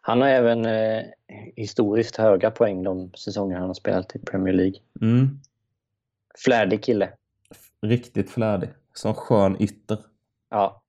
Han 0.02 0.22
har 0.22 0.28
även 0.28 0.66
eh, 0.66 1.04
historiskt 1.56 2.16
höga 2.16 2.52
poäng 2.52 2.84
de 2.84 3.12
säsonger 3.14 3.58
han 3.58 3.68
har 3.68 3.74
spelat 3.74 4.16
i 4.16 4.20
Premier 4.20 4.54
League. 4.54 4.80
Mm. 5.02 5.40
Flärdig 6.46 6.84
kille. 6.84 7.10
Riktigt 7.82 8.30
flärdig. 8.30 8.70
Som 8.94 9.14
skön 9.14 9.58
ytter. 9.60 9.98
Ja. 10.50 10.84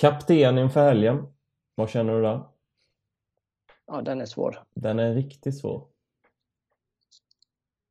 Kapten 0.00 0.58
inför 0.58 0.80
helgen. 0.80 1.26
Vad 1.74 1.90
känner 1.90 2.12
du 2.14 2.22
där? 2.22 2.52
ja, 3.92 4.02
den 4.02 4.20
är 4.20 4.26
svår. 4.26 4.62
Den 4.74 4.98
är 4.98 5.14
riktigt 5.14 5.58
svår. 5.58 5.86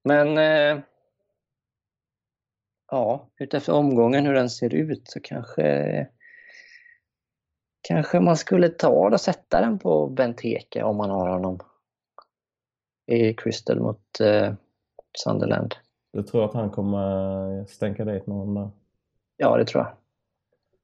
Men 0.04 0.38
eh, 0.38 0.84
ja, 2.92 3.30
utefter 3.38 3.74
omgången 3.74 4.26
hur 4.26 4.34
den 4.34 4.50
ser 4.50 4.74
ut 4.74 5.08
så 5.08 5.20
kanske 5.20 6.08
kanske 7.82 8.20
man 8.20 8.38
skulle 8.38 8.70
ta 8.70 8.90
och 8.90 9.22
sätta 9.22 9.62
den 9.62 9.80
på 9.80 10.08
Benteke 10.08 10.84
om 10.84 10.98
man 10.98 11.10
har 11.10 11.30
honom 11.30 11.60
i 13.06 13.34
Crystal 13.34 13.80
mot 13.80 14.20
eh, 14.20 14.54
Sunderland. 15.24 15.76
Du 16.14 16.24
tror 16.24 16.46
att 16.46 16.54
han 16.54 16.70
kommer 16.70 17.66
stänka 17.66 18.06
dit 18.06 18.28
någon 18.28 18.54
där? 18.54 18.70
Ja, 19.38 19.58
det 19.58 19.66
tror 19.66 19.84
jag. 19.84 19.94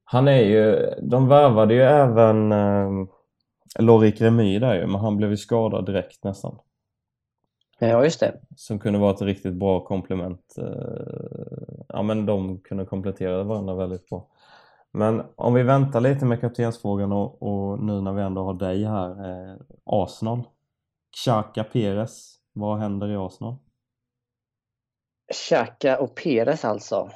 Han 0.10 0.28
är 0.28 0.41
ju, 0.41 0.93
de 1.01 1.28
värvade 1.28 1.74
ju 1.74 1.82
även 1.82 2.51
eh, 2.51 2.89
Lorik 3.80 4.22
Remy 4.22 4.60
där 4.60 4.76
ju, 4.76 4.88
men 4.88 5.01
han 5.01 5.18
blev 5.18 5.30
ju 5.30 5.38
skadad 5.38 5.86
direkt 5.86 6.24
nästan. 6.24 6.60
Ja, 7.80 8.03
just 8.03 8.20
det. 8.20 8.39
Som 8.55 8.80
kunde 8.80 8.99
vara 8.99 9.14
ett 9.14 9.22
riktigt 9.22 9.53
bra 9.53 9.86
komplement. 9.86 10.55
Eh, 10.58 11.86
ja 11.88 12.01
men 12.01 12.26
de 12.26 12.60
kunde 12.60 12.86
komplettera 12.86 13.43
varandra 13.43 13.76
väldigt 13.76 14.10
bra. 14.10 14.28
Men 14.91 15.24
om 15.36 15.53
vi 15.53 15.64
väntar 15.64 16.01
lite 16.01 16.26
med 16.26 16.41
kaptensfrågan 16.41 17.12
och, 17.12 17.41
och 17.41 17.80
nu 17.80 18.01
när 18.01 18.14
vi 18.14 18.22
ändå 18.22 18.43
har 18.43 18.53
dig 18.53 18.84
här. 18.84 19.10
Eh, 19.10 19.55
Arsenal. 19.86 20.43
Xhaka 21.24 21.64
Perez. 21.64 22.36
Vad 22.53 22.80
händer 22.80 23.08
i 23.08 23.16
Arsenal? 23.16 23.55
Xhaka 25.34 25.99
och 25.99 26.16
Perez 26.16 26.66
alltså. 26.66 27.10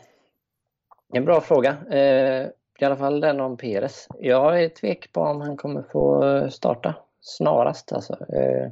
En 1.14 1.26
bra 1.26 1.42
fråga. 1.42 1.70
Eh, 1.86 2.48
i 2.82 2.86
alla 2.86 2.98
fall 2.98 3.20
den 3.20 3.40
om 3.40 3.58
Peres. 3.58 4.08
Jag 4.20 4.64
är 4.64 4.70
tvek 4.70 5.14
på 5.14 5.22
om 5.22 5.42
han 5.42 5.58
kommer 5.58 5.82
få 5.82 6.26
eh, 6.26 6.50
starta 6.50 6.96
snarast. 7.22 7.92
Alltså. 7.92 8.14
Eh, 8.34 8.72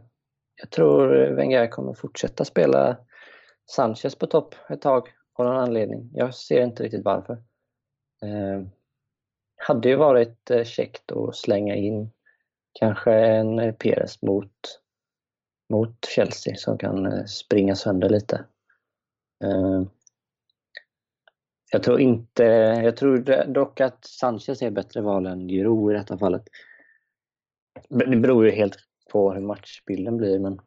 jag 0.55 0.69
tror 0.71 1.07
Wenger 1.35 1.67
kommer 1.67 1.93
fortsätta 1.93 2.45
spela 2.45 2.97
Sanchez 3.65 4.15
på 4.15 4.27
topp 4.27 4.55
ett 4.69 4.81
tag 4.81 5.07
av 5.33 5.45
någon 5.45 5.57
anledning. 5.57 6.09
Jag 6.13 6.35
ser 6.35 6.61
inte 6.61 6.83
riktigt 6.83 7.05
varför. 7.05 7.33
Eh, 8.21 8.67
hade 9.57 9.89
ju 9.89 9.95
varit 9.95 10.51
eh, 10.51 10.63
käckt 10.63 11.11
att 11.11 11.35
slänga 11.35 11.75
in 11.75 12.11
kanske 12.79 13.13
en 13.13 13.59
eh, 13.59 13.73
Peres 13.73 14.21
mot, 14.21 14.81
mot 15.69 16.05
Chelsea 16.05 16.55
som 16.55 16.77
kan 16.77 17.05
eh, 17.05 17.25
springa 17.25 17.75
sönder 17.75 18.09
lite. 18.09 18.45
Eh, 19.43 19.83
jag 21.71 21.83
tror 21.83 21.99
inte, 21.99 22.43
jag 22.83 22.97
tror 22.97 23.45
dock 23.53 23.81
att 23.81 24.05
Sanchez 24.05 24.61
är 24.61 24.71
bättre 24.71 25.01
val 25.01 25.25
än 25.25 25.47
Giroud 25.47 25.93
i 25.93 25.97
detta 25.97 26.17
fallet. 26.17 26.43
Det 27.89 28.17
beror 28.17 28.45
ju 28.45 28.51
helt 28.51 28.77
på 29.11 29.33
hur 29.33 29.41
matchbilden 29.41 30.17
blir 30.17 30.39
men 30.39 30.59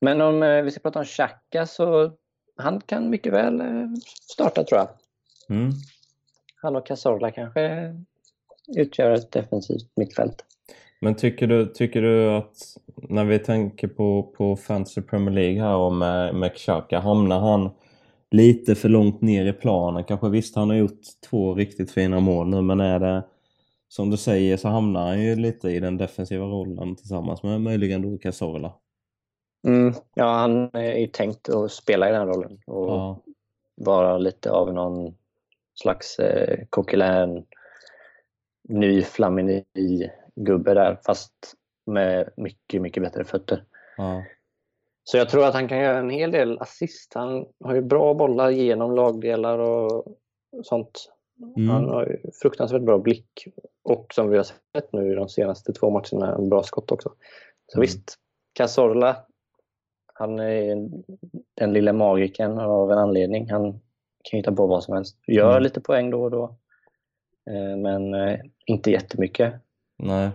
men 0.00 0.20
om 0.20 0.42
eh, 0.42 0.62
vi 0.62 0.70
ska 0.70 0.80
prata 0.80 0.98
om 0.98 1.04
Xhaka 1.04 1.66
så 1.66 2.12
han 2.56 2.80
kan 2.80 3.10
mycket 3.10 3.32
väl 3.32 3.60
eh, 3.60 3.88
starta 4.32 4.64
tror 4.64 4.80
jag. 4.80 4.88
Mm. 5.56 5.72
Han 6.62 6.76
och 6.76 6.86
Cazorla 6.86 7.30
kanske 7.30 7.94
utgör 8.76 9.10
ett 9.10 9.32
defensivt 9.32 9.90
mittfält. 9.96 10.44
Men 11.00 11.14
tycker 11.14 11.46
du, 11.46 11.66
tycker 11.66 12.02
du 12.02 12.30
att 12.30 12.56
när 12.96 13.24
vi 13.24 13.38
tänker 13.38 13.88
på, 13.88 14.22
på 14.22 14.56
Fantasy 14.56 15.00
Premier 15.02 15.34
League 15.34 15.62
här 15.62 15.76
och 15.76 15.92
med, 15.92 16.34
med 16.34 16.54
Xhaka, 16.54 17.00
hamnar 17.00 17.40
han 17.40 17.70
lite 18.30 18.74
för 18.74 18.88
långt 18.88 19.20
ner 19.20 19.46
i 19.46 19.52
planen? 19.52 20.04
Kanske 20.04 20.28
visst, 20.28 20.56
han 20.56 20.70
har 20.70 20.76
gjort 20.76 21.00
två 21.30 21.54
riktigt 21.54 21.90
fina 21.90 22.20
mål 22.20 22.48
nu, 22.48 22.62
men 22.62 22.80
är 22.80 22.98
det 23.00 23.24
som 23.88 24.10
du 24.10 24.16
säger 24.16 24.56
så 24.56 24.68
hamnar 24.68 25.06
han 25.06 25.22
ju 25.22 25.36
lite 25.36 25.68
i 25.70 25.80
den 25.80 25.96
defensiva 25.96 26.44
rollen 26.44 26.96
tillsammans 26.96 27.42
med 27.42 27.60
möjligen 27.60 28.02
då 28.02 28.18
Cazorla. 28.18 28.72
Mm, 29.66 29.94
ja, 30.14 30.32
han 30.32 30.70
är 30.72 30.96
ju 30.98 31.06
tänkt 31.06 31.48
att 31.48 31.72
spela 31.72 32.08
i 32.08 32.12
den 32.12 32.26
rollen 32.26 32.58
och 32.66 32.88
Ja. 32.88 33.20
vara 33.74 34.18
lite 34.18 34.50
av 34.50 34.74
någon 34.74 35.14
slags 35.74 36.18
eh, 36.18 36.58
kokilän, 36.70 37.44
ny 38.68 39.02
Flamini-gubbe 39.02 40.74
där 40.74 40.98
fast 41.06 41.32
med 41.86 42.28
mycket, 42.36 42.82
mycket 42.82 43.02
bättre 43.02 43.24
fötter. 43.24 43.64
Ja. 43.96 44.24
Så 45.10 45.16
jag 45.16 45.28
tror 45.28 45.44
att 45.44 45.54
han 45.54 45.68
kan 45.68 45.78
göra 45.78 45.98
en 45.98 46.10
hel 46.10 46.30
del 46.30 46.58
assist. 46.58 47.12
Han 47.14 47.46
har 47.64 47.74
ju 47.74 47.80
bra 47.82 48.14
bollar 48.14 48.50
genom 48.50 48.94
lagdelar 48.94 49.58
och 49.58 50.04
sånt. 50.62 51.12
Mm. 51.56 51.68
Han 51.68 51.84
har 51.88 52.06
ju 52.06 52.30
fruktansvärt 52.42 52.82
bra 52.82 52.98
blick 52.98 53.46
och 53.82 54.14
som 54.14 54.28
vi 54.30 54.36
har 54.36 54.44
sett 54.44 54.92
nu 54.92 55.12
i 55.12 55.14
de 55.14 55.28
senaste 55.28 55.72
två 55.72 55.90
matcherna, 55.90 56.34
en 56.34 56.48
bra 56.48 56.62
skott 56.62 56.92
också. 56.92 57.08
Så 57.66 57.78
Mm. 57.78 57.82
visst, 57.82 58.14
Cazorla, 58.52 59.16
han 60.14 60.38
är 60.38 60.88
den 61.54 61.72
lilla 61.72 61.92
magiken 61.92 62.58
av 62.58 62.92
en 62.92 62.98
anledning. 62.98 63.50
Han 63.50 63.72
kan 64.22 64.36
hitta 64.38 64.52
på 64.52 64.66
vad 64.66 64.84
som 64.84 64.94
helst. 64.94 65.18
Gör 65.26 65.50
Mm. 65.50 65.62
lite 65.62 65.80
poäng 65.80 66.10
då 66.10 66.22
och 66.22 66.30
då. 66.30 66.44
Eh, 67.50 67.76
Men 67.76 68.14
eh, 68.14 68.38
inte 68.66 68.90
jättemycket. 68.90 69.54
Nej. 69.96 70.30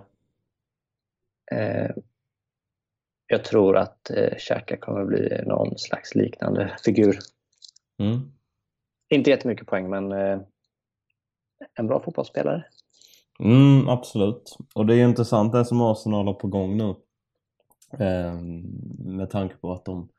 Jag 3.32 3.44
tror 3.44 3.78
att 3.78 4.10
eh, 4.10 4.38
Xhaka 4.38 4.78
kommer 4.78 5.06
bli 5.06 5.44
någon 5.46 5.78
slags 5.78 6.16
liknande 6.16 6.78
figur. 6.86 7.20
Mm. 8.00 8.20
Inte 9.10 9.30
jättemycket 9.30 9.68
poäng, 9.68 9.90
men 9.90 10.12
eh, 10.12 10.40
en 11.80 11.88
bra 11.88 12.00
fotbollsspelare. 12.00 12.66
Mm, 13.40 13.90
absolut. 13.90 14.58
Och 14.76 14.86
det 14.86 14.94
är 14.94 14.98
ju 14.98 15.04
intressant 15.04 15.54
det 15.54 15.66
som 15.66 15.82
Arsenal 15.82 16.26
har 16.26 16.34
på 16.34 16.48
gång 16.48 16.78
nu. 16.78 16.96
Ehm, 18.00 18.62
med 19.18 19.30
tanke 19.30 19.56
på 19.56 19.74
att 19.74 19.86
de 19.86 20.10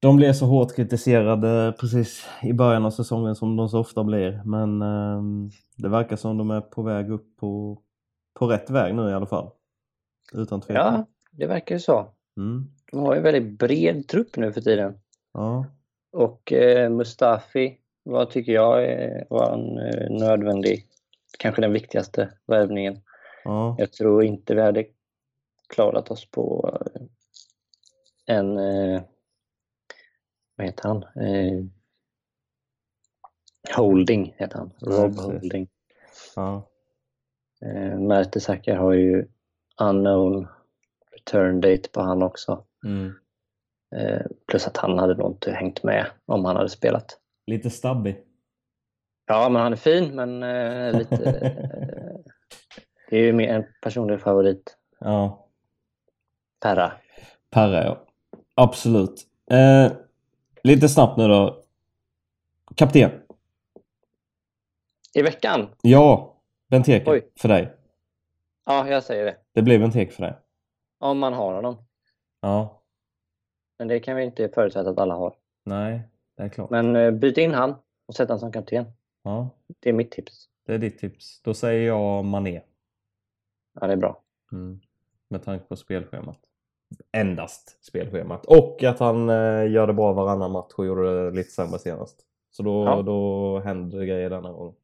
de 0.00 0.16
blev 0.16 0.32
så 0.32 0.46
hårt 0.46 0.76
kritiserade 0.76 1.74
precis 1.80 2.26
i 2.42 2.52
början 2.52 2.84
av 2.84 2.90
säsongen 2.90 3.36
som 3.36 3.56
de 3.56 3.68
så 3.68 3.78
ofta 3.78 4.04
blir. 4.04 4.42
Men 4.44 4.82
ehm, 4.82 5.50
det 5.76 5.88
verkar 5.88 6.16
som 6.16 6.38
de 6.38 6.50
är 6.50 6.60
på 6.60 6.82
väg 6.82 7.10
upp 7.10 7.36
på, 7.36 7.82
på 8.34 8.46
rätt 8.46 8.70
väg 8.70 8.94
nu 8.94 9.10
i 9.10 9.14
alla 9.14 9.26
fall. 9.26 9.50
Utan 10.32 10.60
tvekan. 10.60 10.94
Ja, 10.94 11.06
det 11.38 11.46
verkar 11.46 11.74
ju 11.74 11.80
så. 11.80 12.10
Mm. 12.36 12.64
De 12.90 13.00
har 13.00 13.14
ju 13.14 13.18
en 13.18 13.24
väldigt 13.24 13.58
bred 13.58 14.08
trupp 14.08 14.36
nu 14.36 14.52
för 14.52 14.60
tiden. 14.60 15.00
Ja. 15.32 15.66
Och 16.12 16.52
eh, 16.52 16.90
Mustafi, 16.90 17.78
vad 18.02 18.30
tycker 18.30 18.52
jag 18.52 18.74
var 19.30 19.52
en 19.52 19.78
eh, 19.78 20.10
nödvändig, 20.10 20.86
kanske 21.38 21.62
den 21.62 21.72
viktigaste 21.72 22.32
värvningen. 22.46 23.00
Ja. 23.44 23.76
Jag 23.78 23.92
tror 23.92 24.24
inte 24.24 24.54
vi 24.54 24.60
hade 24.60 24.84
klarat 25.68 26.10
oss 26.10 26.30
på 26.30 26.78
eh, 26.94 27.02
en, 28.36 28.58
eh, 28.58 29.02
vad 30.56 30.66
heter 30.66 30.88
han? 30.88 31.04
Holding 33.76 34.34
heter 34.36 34.58
han, 34.58 34.72
Ja, 34.78 34.86
Rob 34.90 35.16
precis. 35.16 35.24
Holding. 35.24 35.68
Ja. 36.36 36.68
Mertesacker 37.98 38.76
har 38.76 38.92
ju 38.92 39.26
unknown 39.80 40.48
return 41.28 41.60
date 41.60 41.88
på 41.92 42.00
han 42.00 42.22
också. 42.22 42.64
Mm. 42.84 43.14
Eh, 43.96 44.26
plus 44.46 44.66
att 44.66 44.76
han 44.76 44.98
hade 44.98 45.14
nog 45.14 45.30
inte 45.30 45.52
hängt 45.52 45.82
med 45.82 46.06
om 46.26 46.44
han 46.44 46.56
hade 46.56 46.68
spelat. 46.68 47.18
Lite 47.46 47.70
stabbig. 47.70 48.24
Ja, 49.26 49.48
men 49.48 49.62
han 49.62 49.72
är 49.72 49.76
fin, 49.76 50.14
men 50.14 50.42
eh, 50.42 50.98
lite... 50.98 51.30
Eh, 51.30 52.32
det 53.10 53.16
är 53.16 53.22
ju 53.22 53.32
mer 53.32 53.48
en 53.48 53.64
personlig 53.82 54.20
favorit. 54.20 54.76
Ja. 55.00 55.48
Perra. 56.60 56.92
Perra 57.50 57.84
ja. 57.84 58.06
Absolut. 58.54 59.26
Eh, 59.50 59.92
lite 60.62 60.88
snabbt 60.88 61.18
nu 61.18 61.28
då. 61.28 61.62
Kapten. 62.74 63.10
I 65.14 65.22
veckan? 65.22 65.68
Ja. 65.82 66.36
Benteke. 66.70 67.22
För 67.40 67.48
dig. 67.48 67.72
Ja, 68.66 68.88
jag 68.88 69.02
säger 69.02 69.24
det. 69.24 69.36
Det 69.52 69.62
blir 69.62 69.78
Benteke 69.78 70.12
för 70.12 70.22
dig. 70.22 70.34
Om 70.98 71.18
man 71.18 71.32
har 71.32 71.54
honom. 71.54 71.76
Ja. 72.40 72.82
Men 73.78 73.88
det 73.88 74.00
kan 74.00 74.16
vi 74.16 74.22
inte 74.24 74.48
förutsätta 74.48 74.90
att 74.90 74.98
alla 74.98 75.14
har. 75.14 75.34
Nej, 75.64 76.00
det 76.36 76.42
är 76.42 76.48
klart. 76.48 76.70
Men 76.70 76.96
eh, 76.96 77.10
byt 77.10 77.38
in 77.38 77.54
han 77.54 77.74
och 78.06 78.14
sätt 78.14 78.28
han 78.28 78.38
som 78.38 78.52
kapten. 78.52 78.84
Ja, 79.22 79.48
Det 79.80 79.88
är 79.88 79.92
mitt 79.92 80.10
tips. 80.10 80.48
det 80.66 80.74
är 80.74 80.78
ditt 80.78 80.98
tips. 80.98 81.42
Då 81.42 81.54
säger 81.54 81.86
jag 81.86 82.24
Mané. 82.24 82.60
Ja, 83.80 83.86
det 83.86 83.92
är 83.92 83.96
bra. 83.96 84.22
Mm. 84.52 84.80
Med 85.28 85.44
tanke 85.44 85.64
på 85.64 85.76
spelschemat. 85.76 86.38
Endast 87.12 87.84
spelschemat. 87.84 88.46
Och 88.46 88.82
att 88.84 88.98
han 88.98 89.28
eh, 89.28 89.70
gör 89.72 89.86
det 89.86 89.92
bra 89.92 90.12
varannan 90.12 90.52
match 90.52 90.72
och 90.76 90.86
gjorde 90.86 91.24
det 91.24 91.36
lite 91.36 91.50
sämre 91.50 91.78
senast. 91.78 92.24
Så 92.50 92.62
då, 92.62 92.84
Ja. 92.84 93.02
då 93.02 93.58
händer 93.58 93.98
det 93.98 94.06
grejer 94.06 94.30
denna 94.30 94.52
gång. 94.52 94.74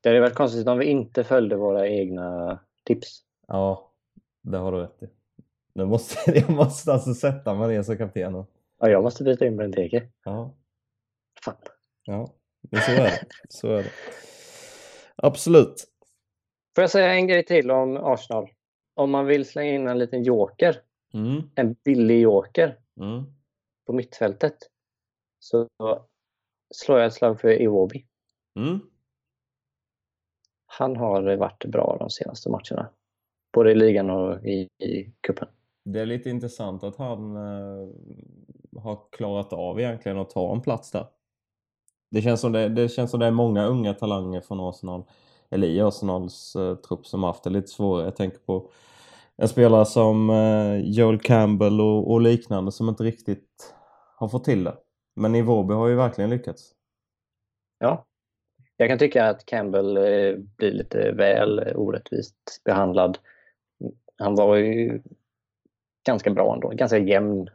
Det 0.00 0.08
hade 0.08 0.20
varit 0.20 0.34
konstigt 0.34 0.68
om 0.68 0.78
vi 0.78 0.84
inte 0.86 1.24
följde 1.24 1.56
våra 1.56 1.88
egna 1.88 2.58
tips. 2.84 3.20
Ja, 3.46 3.89
det 4.42 4.58
har 4.58 4.72
du 4.72 4.78
rätt 4.78 5.02
i. 5.02 5.06
Nu 5.72 5.84
måste, 5.86 6.16
jag 6.38 6.50
måste 6.50 6.92
alltså 6.92 7.14
sätta 7.14 7.54
Mané 7.54 7.84
som 7.84 7.96
kapten. 7.98 8.32
nu. 8.32 8.44
Ja, 8.78 8.88
jag 8.88 9.02
måste 9.02 9.24
byta 9.24 9.46
in 9.46 9.56
Benteke. 9.56 10.08
Ja, 10.24 10.54
Fan. 11.44 11.54
ja. 12.04 12.34
Men 12.70 12.80
så 12.82 12.90
är 12.90 12.96
det. 12.96 13.26
Så 13.48 13.68
är 13.68 13.82
det. 13.82 13.90
Absolut. 15.16 15.74
Får 16.74 16.82
jag 16.82 16.90
säga 16.90 17.14
en 17.14 17.26
grej 17.26 17.44
till 17.44 17.70
om 17.70 17.96
Arsenal? 17.96 18.50
Om 18.94 19.10
man 19.10 19.26
vill 19.26 19.44
slänga 19.48 19.70
in 19.72 19.88
en 19.88 19.98
liten 19.98 20.22
joker, 20.22 20.82
Mm. 21.14 21.50
en 21.54 21.72
billig 21.84 22.20
joker 22.20 22.78
Mm. 23.00 23.24
på 23.86 23.92
mittfältet, 23.92 24.56
så 25.38 25.68
slår 26.74 26.98
jag 26.98 27.06
ett 27.06 27.14
slag 27.14 27.40
för 27.40 27.62
Iwobi. 27.62 28.06
Mm. 28.56 28.80
Han 30.66 30.96
har 30.96 31.36
varit 31.36 31.64
bra 31.64 31.96
de 31.98 32.10
senaste 32.10 32.50
matcherna. 32.50 32.90
Både 33.52 33.70
i 33.70 33.74
ligan 33.74 34.10
och 34.10 34.46
i, 34.46 34.68
i 34.78 35.12
cupen. 35.20 35.48
Det 35.84 36.00
är 36.00 36.06
lite 36.06 36.30
intressant 36.30 36.84
att 36.84 36.96
han 36.96 37.36
eh, 37.36 37.88
har 38.82 38.98
klarat 39.12 39.52
av 39.52 39.80
egentligen 39.80 40.18
att 40.18 40.30
ta 40.30 40.52
en 40.52 40.60
plats 40.60 40.90
där. 40.90 41.06
Det 42.10 42.22
känns 42.22 42.40
som 42.40 42.52
det, 42.52 42.68
det, 42.68 42.88
känns 42.88 43.10
som 43.10 43.20
det 43.20 43.26
är 43.26 43.30
många 43.30 43.66
unga 43.66 43.94
talanger 43.94 44.40
från 44.40 44.60
Arsenal, 44.60 45.04
eller 45.50 45.68
i 45.68 45.80
Arsenals 45.80 46.56
eh, 46.56 46.74
trupp 46.74 47.06
som 47.06 47.22
haft 47.22 47.44
det 47.44 47.50
lite 47.50 47.68
svårare. 47.68 48.04
Jag 48.04 48.16
tänker 48.16 48.38
på 48.38 48.70
en 49.36 49.48
spelare 49.48 49.86
som 49.86 50.30
eh, 50.30 50.76
Joel 50.76 51.20
Campbell 51.20 51.80
och, 51.80 52.10
och 52.10 52.20
liknande 52.20 52.72
som 52.72 52.88
inte 52.88 53.02
riktigt 53.04 53.74
har 54.16 54.28
fått 54.28 54.44
till 54.44 54.64
det. 54.64 54.74
Men 55.16 55.34
Iwobi 55.34 55.74
har 55.74 55.88
ju 55.88 55.94
verkligen 55.94 56.30
lyckats. 56.30 56.72
Ja. 57.78 58.06
Jag 58.76 58.88
kan 58.88 58.98
tycka 58.98 59.28
att 59.28 59.46
Campbell 59.46 59.96
eh, 59.96 60.36
blir 60.56 60.72
lite 60.72 61.12
väl 61.12 61.72
orättvist 61.76 62.62
behandlad. 62.64 63.18
Han 64.20 64.34
var 64.34 64.56
ju 64.56 65.02
ganska 66.06 66.30
bra 66.30 66.54
ändå, 66.54 66.68
ganska 66.68 66.98
jämn. 66.98 67.48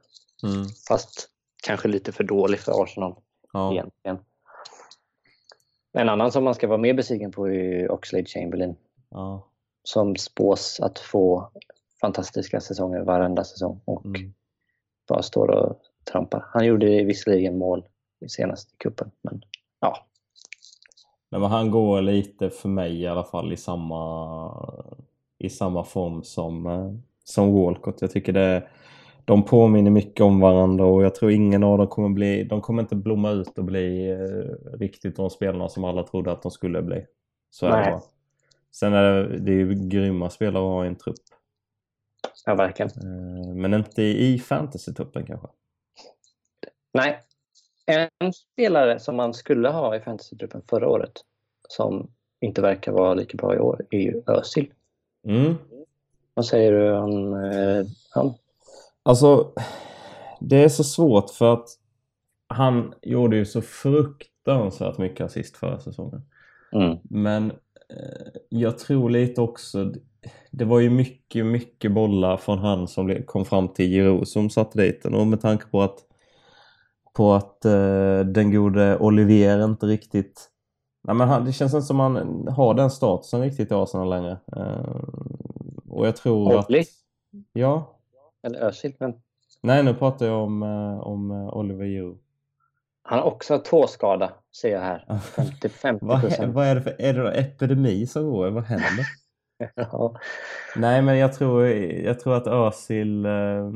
Mm. 0.44 0.66
Fast 0.88 1.30
kanske 1.64 1.88
lite 1.88 2.12
för 2.12 2.24
dålig 2.24 2.60
för 2.60 2.84
Arsenal 2.84 3.16
Ja. 3.54 3.72
egentligen. 3.72 4.18
En 5.94 6.10
annan 6.10 6.32
som 6.32 6.44
man 6.44 6.56
ska 6.56 6.68
vara 6.68 6.78
mer 6.78 6.94
besviken 6.94 7.32
på 7.32 7.50
är 7.50 7.92
Oxlade 7.92 8.26
Chamberlain. 8.26 8.76
Ja. 9.10 9.48
Som 9.84 10.16
spås 10.16 10.80
att 10.80 11.00
få 11.00 11.52
fantastiska 12.02 12.62
säsonger 12.62 13.02
varenda 13.02 13.44
säsong 13.44 13.82
och 13.86 14.06
Mm. 14.06 14.34
bara 15.08 15.22
står 15.22 15.48
och 15.50 15.82
trampar. 16.12 16.46
Han 16.54 16.66
gjorde 16.66 17.04
visserligen 17.04 17.58
mål 17.58 17.86
i 18.20 18.28
cupen, 18.78 19.12
men 19.22 19.42
ja. 19.80 19.98
Nej, 21.30 21.42
men 21.42 21.50
han 21.52 21.72
går 21.72 22.02
lite 22.02 22.50
för 22.50 22.70
mig 22.70 23.02
i 23.02 23.08
alla 23.08 23.24
fall 23.24 23.54
i 23.54 23.58
samma, 23.58 23.98
i 25.46 25.50
samma 25.50 25.84
form 25.84 26.24
som, 26.24 26.66
eh, 26.66 26.94
som 27.24 27.54
Walcott. 27.54 28.02
Jag 28.02 28.12
tycker 28.12 28.34
det, 28.34 28.68
de 29.26 29.44
påminner 29.44 29.92
mycket 29.92 30.22
om 30.22 30.40
varandra 30.40 30.86
och 30.86 31.04
jag 31.04 31.16
tror 31.16 31.32
ingen 31.32 31.64
av 31.64 31.78
dem 31.78 31.88
kommer 31.88 32.10
bli, 32.10 32.44
de 32.44 32.62
kommer 32.62 32.82
inte 32.82 32.96
blomma 32.96 33.32
ut 33.32 33.58
och 33.58 33.66
bli 33.66 34.12
eh, 34.12 34.78
riktigt 34.78 35.16
de 35.16 35.30
spelarna 35.30 35.70
som 35.70 35.84
alla 35.84 36.04
trodde 36.04 36.32
att 36.32 36.42
de 36.42 36.52
skulle 36.52 36.82
bli. 36.82 37.06
Så 37.50 37.66
är 37.66 37.70
det 37.70 37.78
Nej. 37.78 37.92
bara. 37.92 38.02
Sen 38.72 38.94
är 38.94 39.04
det, 39.04 39.38
det 39.40 39.52
är 39.52 39.56
ju 39.56 39.74
grymma 39.74 40.30
spelare 40.30 40.64
att 40.64 40.70
ha 40.70 40.86
i 40.86 40.88
en 40.88 40.96
trupp. 40.96 41.16
Ja, 42.46 42.56
verkligen. 42.56 42.90
Eh, 42.90 43.56
Men 43.56 43.74
inte 43.74 44.02
i 44.02 44.40
fantasy-truppen 44.40 45.26
kanske. 45.26 45.48
Nej. 46.94 47.22
En 47.86 48.34
spelare 48.34 49.00
som 49.00 49.16
man 49.16 49.34
skulle 49.34 49.70
ha 49.70 49.96
i 49.96 50.00
fantasytruppen 50.00 50.62
förra 50.70 50.90
året 50.90 51.12
som 51.70 52.12
inte 52.42 52.62
verkar 52.62 52.92
vara 52.92 53.14
lika 53.14 53.38
bra 53.38 53.56
i 53.56 53.60
år 53.60 53.86
är 53.90 54.00
ju 54.00 54.22
Özil. 54.28 54.74
Mm. 55.26 55.56
Vad 56.34 56.46
säger 56.46 56.72
du 56.72 56.92
om 56.92 57.34
eh, 57.34 57.86
han? 58.10 58.34
Alltså, 59.04 59.52
det 60.40 60.64
är 60.64 60.70
så 60.70 60.84
svårt 60.84 61.30
för 61.30 61.54
att 61.54 61.68
han 62.48 62.94
gjorde 63.02 63.36
ju 63.38 63.46
så 63.46 63.62
fruktansvärt 63.62 64.98
mycket 64.98 65.26
assist 65.26 65.58
förra 65.58 65.80
säsongen. 65.80 66.22
Mm. 66.72 66.98
Men 67.04 67.52
eh, 67.90 68.42
jag 68.50 68.78
tror 68.78 69.10
lite 69.10 69.42
också, 69.42 69.94
det 70.52 70.66
var 70.66 70.80
ju 70.80 70.90
mycket, 70.90 71.46
mycket 71.46 71.92
bollar 71.92 72.38
från 72.38 72.60
han 72.60 72.88
som 72.88 73.24
kom 73.26 73.46
fram 73.46 73.68
till 73.68 73.90
Giroud 73.90 74.28
som 74.28 74.50
satte 74.50 74.82
dit 74.82 75.04
den. 75.04 75.14
Och 75.14 75.28
med 75.28 75.42
tanke 75.42 75.66
på 75.66 75.82
att, 75.82 75.98
på 77.14 77.34
att 77.34 77.66
eh, 77.66 78.20
den 78.20 78.52
gode 78.52 78.98
Olivier 78.98 79.64
inte 79.64 79.86
riktigt... 79.86 80.52
Nej, 81.08 81.16
men 81.16 81.28
han, 81.28 81.46
det 81.46 81.54
känns 81.54 81.74
inte 81.74 81.86
som 81.86 82.00
han 82.00 82.48
har 82.48 82.74
den 82.74 82.92
statusen 82.92 83.42
riktigt 83.42 83.72
i 83.72 83.74
Arsenal 83.74 84.10
längre. 84.10 84.38
Eh, 84.58 84.96
och 85.90 86.08
jag 86.08 86.16
tror 86.16 86.66
Olli? 86.68 86.80
att... 86.80 86.88
Ja, 87.54 88.00
Eller 88.44 88.60
Özil, 88.60 88.96
men 89.00 89.14
Nej, 89.62 89.84
nu 89.84 89.94
pratar 89.94 90.26
jag 90.26 90.44
om, 90.44 90.64
eh, 90.64 91.00
om 91.00 91.32
eh, 91.32 91.58
Oliver 91.58 91.86
Giroud. 91.86 92.18
han 93.04 93.20
har 93.20 93.26
också 93.26 93.58
tåskada, 93.60 94.32
ser 94.62 94.72
jag 94.72 94.82
här. 94.82 95.20
50, 95.36 95.70
50 95.70 96.06
Vad, 96.06 96.48
vad 96.54 96.66
är 96.68 96.76
det 96.76 96.82
för 96.82 96.96
är 97.00 97.14
det 97.14 97.32
epidemi 97.32 98.08
som 98.08 98.32
går? 98.32 98.50
Vad 98.50 98.64
händer? 98.64 99.06
Ja. 99.76 100.16
Nej, 100.76 101.02
men 101.02 101.18
jag 101.18 101.34
tror, 101.34 101.66
jag 101.68 102.20
tror 102.20 102.36
att 102.36 102.48
Özil 102.48 103.26
eh, 103.26 103.72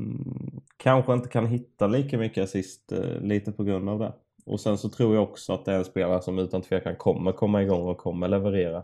kanske 0.78 1.14
inte 1.14 1.30
kan 1.30 1.46
hitta 1.46 1.88
lika 1.88 2.18
mycket 2.18 2.44
assist 2.44 2.92
eh, 2.92 3.22
lite 3.22 3.52
på 3.52 3.64
grund 3.64 3.90
av 3.90 4.00
det. 4.00 4.14
Och 4.50 4.60
sen 4.60 4.78
så 4.78 4.90
tror 4.90 5.16
jag 5.16 5.24
också 5.24 5.54
att 5.54 5.66
det 5.66 5.72
är 5.72 5.78
en 5.78 5.86
spelare 5.86 6.22
som 6.22 6.40
utan 6.40 6.62
tvekan 6.62 6.96
kommer 6.96 7.32
komma 7.32 7.64
igång 7.64 7.88
och 7.88 7.98
kommer 7.98 8.28
leverera. 8.28 8.84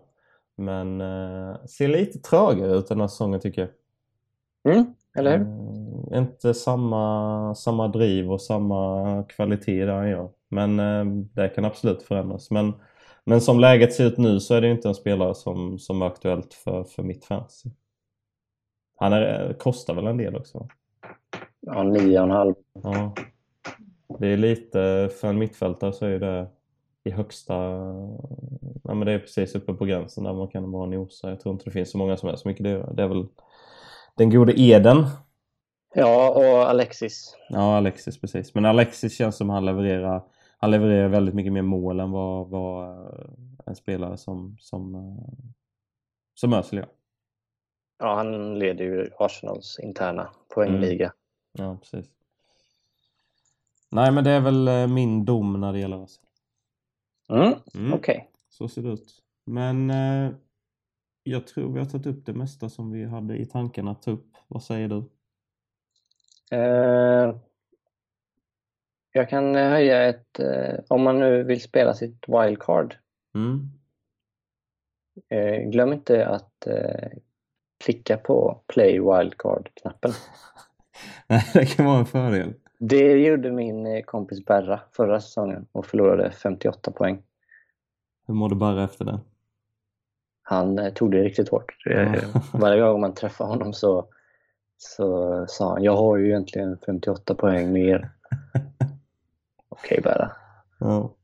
Men 0.55 1.01
eh, 1.01 1.65
ser 1.65 1.87
lite 1.87 2.19
trögare 2.19 2.73
ut 2.73 2.87
den 2.87 3.01
här 3.01 3.07
säsongen 3.07 3.39
tycker 3.39 3.61
jag. 3.61 4.73
Mm, 4.73 4.93
eller 5.17 5.37
hur? 5.37 5.47
Eh, 6.11 6.17
inte 6.17 6.53
samma, 6.53 7.55
samma 7.55 7.87
driv 7.87 8.31
och 8.31 8.41
samma 8.41 9.23
kvalitet 9.23 9.85
där 9.85 9.93
han 9.93 10.09
gör. 10.09 10.29
Men 10.49 10.79
eh, 10.79 11.05
det 11.33 11.49
kan 11.49 11.65
absolut 11.65 12.03
förändras. 12.03 12.51
Men, 12.51 12.73
men 13.23 13.41
som 13.41 13.59
läget 13.59 13.93
ser 13.93 14.05
ut 14.05 14.17
nu 14.17 14.39
så 14.39 14.55
är 14.55 14.61
det 14.61 14.71
inte 14.71 14.87
en 14.87 14.95
spelare 14.95 15.35
som, 15.35 15.79
som 15.79 16.01
är 16.01 16.05
aktuellt 16.05 16.53
för, 16.53 16.83
för 16.83 17.03
mitt 17.03 17.25
fantasy. 17.25 17.69
Han 18.97 19.13
är, 19.13 19.53
kostar 19.59 19.93
väl 19.93 20.07
en 20.07 20.17
del 20.17 20.35
också? 20.35 20.67
Ja, 21.59 21.83
nio 21.83 22.19
och 22.19 22.25
en 22.25 22.31
halv. 22.31 22.53
Ja. 22.83 23.13
Det 24.19 24.27
är 24.27 24.37
lite, 24.37 25.09
för 25.19 25.27
en 25.27 25.39
mittfältare 25.39 25.93
så 25.93 26.05
är 26.05 26.19
det 26.19 26.47
i 27.03 27.11
högsta... 27.11 27.53
Ja, 28.83 28.93
men 28.93 28.99
det 28.99 29.11
är 29.11 29.19
precis 29.19 29.55
uppe 29.55 29.73
på 29.73 29.85
gränsen 29.85 30.23
där 30.23 30.33
man 30.33 30.47
kan 30.47 30.71
bara 30.71 30.85
nosa. 30.85 31.29
Jag 31.29 31.39
tror 31.39 31.53
inte 31.53 31.65
det 31.65 31.71
finns 31.71 31.91
så 31.91 31.97
många 31.97 32.17
som 32.17 32.29
är 32.29 32.35
så 32.35 32.47
mycket 32.47 32.63
dyrare. 32.63 32.93
Det 32.93 33.03
är 33.03 33.07
väl 33.07 33.27
den 34.17 34.29
gode 34.29 34.61
Eden 34.61 35.05
Ja, 35.95 36.29
och 36.29 36.69
Alexis. 36.69 37.37
Ja, 37.49 37.77
Alexis 37.77 38.21
precis. 38.21 38.55
Men 38.55 38.65
Alexis 38.65 39.17
känns 39.17 39.37
som 39.37 39.49
han 39.49 39.65
levererar 39.65 40.23
han 40.57 40.71
levererar 40.71 41.07
väldigt 41.07 41.35
mycket 41.35 41.53
mer 41.53 41.61
mål 41.61 41.99
än 41.99 42.11
vad, 42.11 42.49
vad 42.49 42.89
eh, 42.89 43.25
en 43.65 43.75
spelare 43.75 44.17
som 44.17 44.57
som, 44.59 44.95
eh, 44.95 45.45
som 46.33 46.53
Özil 46.53 46.79
gör. 46.79 46.87
Ja, 47.99 48.15
han 48.15 48.59
leder 48.59 48.85
ju 48.85 49.09
Arsenals 49.19 49.79
interna 49.79 50.29
poängliga. 50.55 51.13
Ja, 51.51 51.77
precis. 51.81 52.14
Nej, 53.91 54.11
men 54.11 54.23
det 54.23 54.31
är 54.31 54.39
väl 54.41 54.67
eh, 54.67 54.87
min 54.87 55.25
dom 55.25 55.59
när 55.61 55.73
det 55.73 55.79
gäller 55.79 56.03
Özil. 56.03 56.23
Mm. 57.29 57.53
Mm. 57.75 57.93
Okej. 57.93 58.29
Så 58.49 58.67
ser 58.67 58.81
det 58.81 58.89
ut. 58.89 59.19
Men 59.45 59.89
eh, 59.89 60.31
jag 61.23 61.47
tror 61.47 61.73
vi 61.73 61.79
har 61.79 61.85
tagit 61.85 62.07
upp 62.07 62.25
det 62.25 62.33
mesta 62.33 62.69
som 62.69 62.91
vi 62.91 63.05
hade 63.05 63.37
i 63.37 63.45
tanken 63.45 63.87
att 63.87 64.01
ta 64.01 64.11
upp. 64.11 64.27
Vad 64.47 64.63
säger 64.63 64.87
du? 64.87 65.03
Eh, 66.51 67.35
jag 69.11 69.29
kan 69.29 69.55
höja 69.55 70.03
ett... 70.03 70.39
Eh, 70.39 70.79
om 70.87 71.01
man 71.03 71.19
nu 71.19 71.43
vill 71.43 71.61
spela 71.61 71.93
sitt 71.93 72.25
wildcard, 72.27 72.97
Mm. 73.35 73.69
eh, 75.29 75.69
glöm 75.69 75.93
inte 75.93 76.27
att 76.27 76.67
eh, 76.67 77.09
klicka 77.83 78.17
på 78.17 78.63
play 78.67 78.99
wildcard-knappen. 78.99 80.11
Nej, 81.27 81.43
det 81.53 81.65
kan 81.65 81.85
vara 81.85 81.99
en 81.99 82.05
fördel. 82.05 82.53
Det 82.79 83.11
gjorde 83.11 83.51
min 83.51 83.85
eh, 83.85 84.01
kompis 84.03 84.45
Berra 84.45 84.79
förra 84.91 85.21
säsongen 85.21 85.67
och 85.71 85.85
förlorade 85.85 86.31
58 86.31 86.91
poäng. 86.91 87.21
Hur 88.27 88.33
mår 88.33 88.49
du 88.49 88.55
bara 88.55 88.83
efter 88.83 89.05
det? 89.05 89.19
Han 90.41 90.79
eh, 90.79 90.93
tog 90.93 91.11
det 91.11 91.23
riktigt 91.23 91.49
hårt. 91.49 91.75
Eh, 91.89 92.13
Ja. 92.13 92.41
Varje 92.53 92.81
gång 92.81 93.01
man 93.01 93.13
träffar 93.13 93.45
honom 93.45 93.73
så, 93.73 94.05
så 94.77 95.45
sa 95.47 95.73
han 95.73 95.83
jag 95.83 95.97
har 95.97 96.17
ju 96.17 96.27
egentligen 96.27 96.77
58 96.85 97.35
poäng 97.35 97.71
mer. 97.73 98.09
Okej 99.69 100.01
Berra. 100.03 100.31
Ja. 100.79 101.15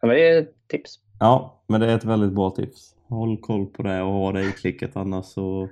Ja, 0.00 0.06
men 0.06 0.16
det 0.16 0.28
är 0.28 0.42
ett 0.42 0.68
tips. 0.68 0.98
Ja, 1.20 1.62
men 1.66 1.80
det 1.80 1.90
är 1.92 1.96
ett 1.96 2.04
väldigt 2.04 2.32
bra 2.32 2.50
tips. 2.50 2.96
Håll 3.08 3.38
koll 3.40 3.66
på 3.66 3.82
det 3.82 4.02
och 4.02 4.12
ha 4.12 4.32
det 4.32 4.40
i 4.42 4.52
klicket 4.52 4.96
annars 4.96 5.24
så... 5.26 5.68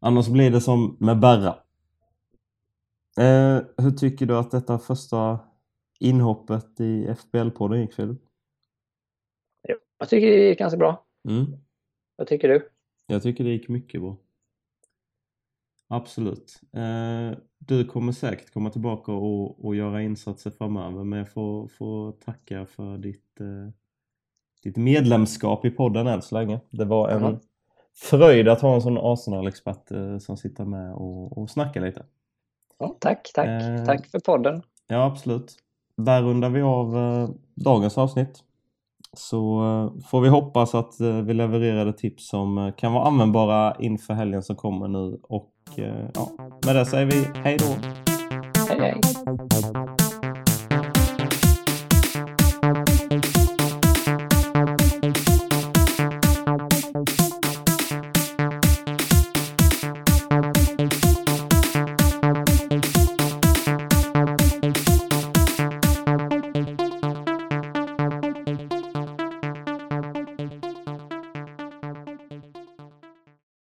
Annars 0.00 0.28
blir 0.28 0.50
det 0.50 0.60
som 0.60 0.96
med 1.00 1.18
Berra. 1.18 1.56
Eh, 3.18 3.62
hur 3.84 3.90
tycker 3.90 4.26
du 4.26 4.36
att 4.36 4.50
detta 4.50 4.78
första 4.78 5.38
inhoppet 6.00 6.80
i 6.80 7.06
FBL-podden 7.08 7.80
gick 7.80 7.94
Filip? 7.94 8.18
Jag 9.98 10.08
tycker 10.08 10.26
det 10.26 10.48
gick 10.48 10.58
ganska 10.58 10.76
bra. 10.76 11.04
Mm. 11.28 11.46
Vad 12.16 12.26
tycker 12.26 12.48
du? 12.48 12.68
Jag 13.06 13.22
tycker 13.22 13.44
det 13.44 13.50
gick 13.50 13.68
mycket 13.68 14.00
bra. 14.00 14.16
Absolut. 15.88 16.60
Eh, 16.72 17.38
du 17.58 17.84
kommer 17.84 18.12
säkert 18.12 18.52
komma 18.52 18.70
tillbaka 18.70 19.12
och, 19.12 19.64
och 19.64 19.76
göra 19.76 20.02
insatser 20.02 20.50
framöver 20.50 21.04
men 21.04 21.18
jag 21.18 21.28
får, 21.32 21.68
får 21.68 22.12
tacka 22.12 22.66
för 22.66 22.98
ditt, 22.98 23.40
eh, 23.40 23.70
ditt 24.62 24.76
medlemskap 24.76 25.64
i 25.64 25.70
podden 25.70 26.06
än 26.06 26.22
så 26.22 26.34
länge. 26.34 26.60
Det 26.70 26.84
var 26.84 27.08
en 27.08 27.22
Mhm. 27.22 27.38
fröjd 27.94 28.48
att 28.48 28.60
ha 28.60 28.74
en 28.74 28.82
sån 28.82 28.98
Arsenal-expert 28.98 29.90
eh, 29.90 30.18
som 30.18 30.36
sitter 30.36 30.64
med 30.64 30.94
och, 30.94 31.38
och 31.38 31.50
snackar 31.50 31.80
lite. 31.80 32.06
Ja, 32.78 32.96
tack, 33.00 33.30
tack. 33.34 33.62
Eh. 33.62 33.84
Tack 33.84 34.06
för 34.06 34.18
podden. 34.18 34.62
Ja, 34.88 35.04
absolut. 35.04 35.54
Där 35.96 36.22
rundar 36.22 36.50
vi 36.50 36.62
av 36.62 36.96
eh, 36.96 37.28
dagens 37.54 37.98
avsnitt. 37.98 38.40
Så 39.16 39.64
eh, 39.64 40.02
får 40.10 40.20
vi 40.20 40.28
hoppas 40.28 40.74
att 40.74 41.00
eh, 41.00 41.16
vi 41.16 41.34
levererade 41.34 41.92
tips 41.92 42.28
som 42.28 42.58
eh, 42.58 42.74
kan 42.74 42.92
vara 42.92 43.04
användbara 43.04 43.76
inför 43.78 44.14
helgen 44.14 44.42
som 44.42 44.56
kommer 44.56 44.88
nu. 44.88 45.20
Och 45.22 45.52
eh, 45.76 46.08
ja, 46.14 46.28
med 46.66 46.76
det 46.76 46.86
säger 46.86 47.06
vi 47.06 47.40
hej 47.44 47.56
då! 47.56 47.76
Hej, 48.68 48.80
hej. 48.80 49.00